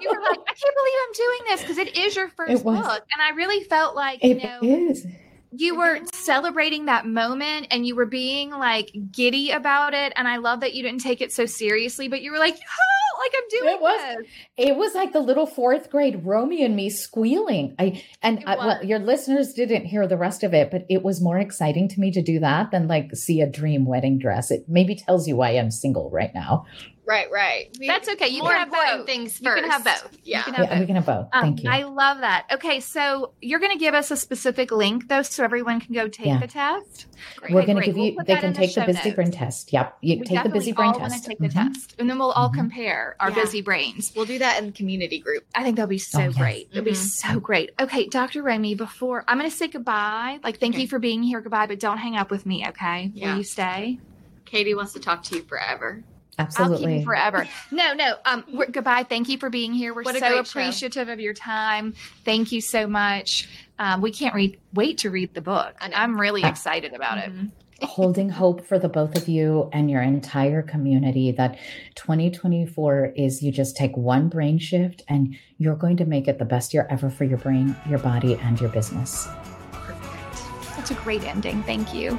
you 0.00 0.10
were 0.10 0.22
like, 0.22 0.38
I 0.48 0.54
can't 0.54 0.74
believe 0.74 0.98
I'm 1.06 1.12
doing 1.14 1.38
this 1.48 1.60
because 1.60 1.78
it 1.78 1.96
is 1.98 2.16
your 2.16 2.28
first 2.30 2.64
book. 2.64 2.74
And 3.12 3.20
I 3.22 3.30
really 3.36 3.64
felt 3.64 3.94
like, 3.94 4.24
It 4.24 4.28
you 4.40 4.48
know, 4.48 4.58
is. 4.62 5.06
You 5.52 5.74
mm-hmm. 5.74 5.80
were 5.80 6.06
celebrating 6.12 6.86
that 6.86 7.06
moment 7.06 7.68
and 7.70 7.86
you 7.86 7.94
were 7.96 8.06
being 8.06 8.50
like 8.50 8.90
giddy 9.10 9.50
about 9.50 9.94
it. 9.94 10.12
And 10.16 10.28
I 10.28 10.36
love 10.36 10.60
that 10.60 10.74
you 10.74 10.82
didn't 10.82 11.00
take 11.00 11.20
it 11.20 11.32
so 11.32 11.46
seriously, 11.46 12.08
but 12.08 12.22
you 12.22 12.32
were 12.32 12.38
like, 12.38 12.54
oh, 12.54 13.18
like 13.18 13.32
I'm 13.36 13.48
doing 13.50 13.74
It 13.74 13.80
was. 13.80 14.16
this. 14.16 14.68
It 14.68 14.76
was 14.76 14.94
like 14.94 15.12
the 15.12 15.20
little 15.20 15.46
fourth 15.46 15.90
grade 15.90 16.24
romeo 16.24 16.66
and 16.66 16.76
me 16.76 16.90
squealing. 16.90 17.74
I 17.78 18.02
and 18.22 18.42
I, 18.46 18.54
uh, 18.54 18.66
well, 18.66 18.84
your 18.84 18.98
listeners 18.98 19.52
didn't 19.52 19.86
hear 19.86 20.06
the 20.06 20.16
rest 20.16 20.42
of 20.42 20.54
it, 20.54 20.70
but 20.70 20.86
it 20.88 21.02
was 21.02 21.20
more 21.20 21.38
exciting 21.38 21.88
to 21.88 22.00
me 22.00 22.10
to 22.12 22.22
do 22.22 22.38
that 22.40 22.70
than 22.70 22.88
like 22.88 23.14
see 23.14 23.40
a 23.40 23.46
dream 23.48 23.86
wedding 23.86 24.18
dress. 24.18 24.50
It 24.50 24.64
maybe 24.68 24.94
tells 24.94 25.26
you 25.26 25.36
why 25.36 25.50
I'm 25.50 25.70
single 25.70 26.10
right 26.10 26.34
now. 26.34 26.66
Right, 27.08 27.30
right. 27.32 27.74
We- 27.80 27.86
That's 27.86 28.06
okay. 28.10 28.28
You 28.28 28.42
can 28.42 28.50
have 28.52 28.70
both. 28.70 29.06
things 29.06 29.40
You 29.40 29.50
can 29.50 29.64
have 29.70 29.82
both. 29.82 30.12
You 30.12 30.18
Yeah. 30.24 30.42
can 30.42 30.52
have 30.52 30.64
Yeah, 30.66 30.70
both. 30.74 30.80
we 30.80 30.86
can 30.86 30.96
have 30.96 31.06
both. 31.06 31.28
Um, 31.32 31.42
Thank 31.42 31.62
you. 31.64 31.70
I 31.70 31.84
love 31.84 32.18
that. 32.20 32.44
Okay, 32.52 32.80
so 32.80 33.32
you're 33.40 33.60
going 33.60 33.72
to 33.72 33.78
give 33.78 33.94
us 33.94 34.10
a 34.10 34.16
specific 34.16 34.70
link 34.70 35.08
though, 35.08 35.22
so 35.22 35.42
everyone 35.42 35.80
can 35.80 35.94
go 35.94 36.06
take 36.06 36.26
Yeah. 36.26 36.38
the 36.38 36.46
test. 36.46 37.06
Great. 37.36 37.52
We're 37.54 37.60
Okay, 37.62 37.66
going 37.72 37.76
to 37.76 37.80
great. 37.80 37.86
give 37.86 37.96
We'll 37.96 38.04
you. 38.06 38.16
they 38.26 38.34
can 38.36 38.44
in 38.44 38.52
the 38.52 38.58
take 38.58 38.74
the 38.74 38.80
busy 38.82 39.02
notes. 39.08 39.14
brain 39.16 39.30
test. 39.30 39.72
Yep, 39.72 39.96
you 40.02 40.18
We 40.18 40.24
take 40.26 40.42
the 40.42 40.48
busy 40.50 40.72
definitely 40.72 40.72
brain 40.74 40.88
all 40.92 41.00
want 41.00 41.12
test. 41.14 41.24
to 41.24 41.28
take 41.30 41.38
the 41.38 41.48
Mhm. 41.48 41.72
test, 41.72 41.94
and 41.98 42.10
then 42.10 42.18
we'll 42.18 42.32
all 42.32 42.50
Mhm. 42.50 42.54
compare 42.54 43.16
our 43.20 43.30
Yeah. 43.30 43.34
busy 43.36 43.62
brains. 43.62 44.12
We'll 44.14 44.26
do 44.26 44.38
that 44.40 44.58
in 44.58 44.66
the 44.66 44.72
community 44.72 45.18
group. 45.18 45.44
I 45.54 45.62
think 45.62 45.76
that'll 45.76 45.88
be 45.88 45.96
so 45.96 46.18
Oh, 46.20 46.24
yes. 46.24 46.36
great. 46.36 46.68
It'll 46.72 46.84
be 46.84 46.90
Mhm. 46.90 46.96
so 46.96 47.40
great. 47.40 47.70
Okay, 47.80 48.06
Dr. 48.08 48.42
Romie, 48.42 48.76
before 48.76 49.24
I'm 49.26 49.38
going 49.38 49.50
to 49.50 49.56
say 49.56 49.68
goodbye. 49.68 50.40
Like, 50.44 50.58
thank 50.60 50.74
Okay. 50.74 50.82
you 50.82 50.88
for 50.88 50.98
being 50.98 51.22
here. 51.22 51.40
Goodbye, 51.40 51.66
but 51.68 51.80
don't 51.80 51.96
hang 51.98 52.16
up 52.16 52.30
with 52.30 52.44
me. 52.44 52.66
Okay? 52.68 53.12
Yeah. 53.14 53.30
Will 53.30 53.38
you 53.38 53.44
stay? 53.44 53.98
Katie 54.44 54.74
wants 54.74 54.92
to 54.92 55.00
talk 55.00 55.22
to 55.24 55.36
you 55.36 55.42
forever. 55.42 56.02
I'll 56.38 56.46
keep 56.46 56.58
Absolutely. 56.60 56.98
you 57.00 57.04
forever. 57.04 57.48
No, 57.70 57.94
no. 57.94 58.14
Um, 58.24 58.44
we're, 58.52 58.66
goodbye. 58.70 59.02
Thank 59.02 59.28
you 59.28 59.38
for 59.38 59.50
being 59.50 59.72
here. 59.74 59.92
We're 59.94 60.04
so 60.04 60.12
great 60.12 60.20
show. 60.22 60.38
appreciative 60.38 61.08
of 61.08 61.18
your 61.20 61.34
time. 61.34 61.94
Thank 62.24 62.52
you 62.52 62.60
so 62.60 62.86
much. 62.86 63.48
Um, 63.78 64.00
we 64.00 64.12
can't 64.12 64.34
read. 64.34 64.58
Wait 64.74 64.98
to 64.98 65.10
read 65.10 65.34
the 65.34 65.40
book. 65.40 65.74
And. 65.80 65.92
I'm 65.94 66.20
really 66.20 66.44
Ah. 66.44 66.48
excited 66.50 66.94
about 66.94 67.18
it. 67.18 67.32
Holding 67.82 68.28
hope 68.28 68.66
for 68.66 68.76
the 68.78 68.88
both 68.88 69.16
of 69.16 69.28
you 69.28 69.68
and 69.72 69.88
your 69.88 70.02
entire 70.02 70.62
community 70.62 71.30
that 71.32 71.58
2024 71.94 73.12
is 73.16 73.40
you 73.40 73.52
just 73.52 73.76
take 73.76 73.96
one 73.96 74.28
brain 74.28 74.58
shift 74.58 75.02
and 75.08 75.36
you're 75.58 75.76
going 75.76 75.96
to 75.98 76.04
make 76.04 76.26
it 76.26 76.38
the 76.40 76.44
best 76.44 76.74
year 76.74 76.88
ever 76.90 77.08
for 77.08 77.22
your 77.24 77.38
brain, 77.38 77.76
your 77.88 78.00
body, 78.00 78.34
and 78.36 78.60
your 78.60 78.70
business. 78.70 79.28
Perfect. 79.70 80.64
Such 80.74 80.90
a 80.90 81.00
great 81.02 81.22
ending. 81.22 81.62
Thank 81.62 81.94
you. 81.94 82.18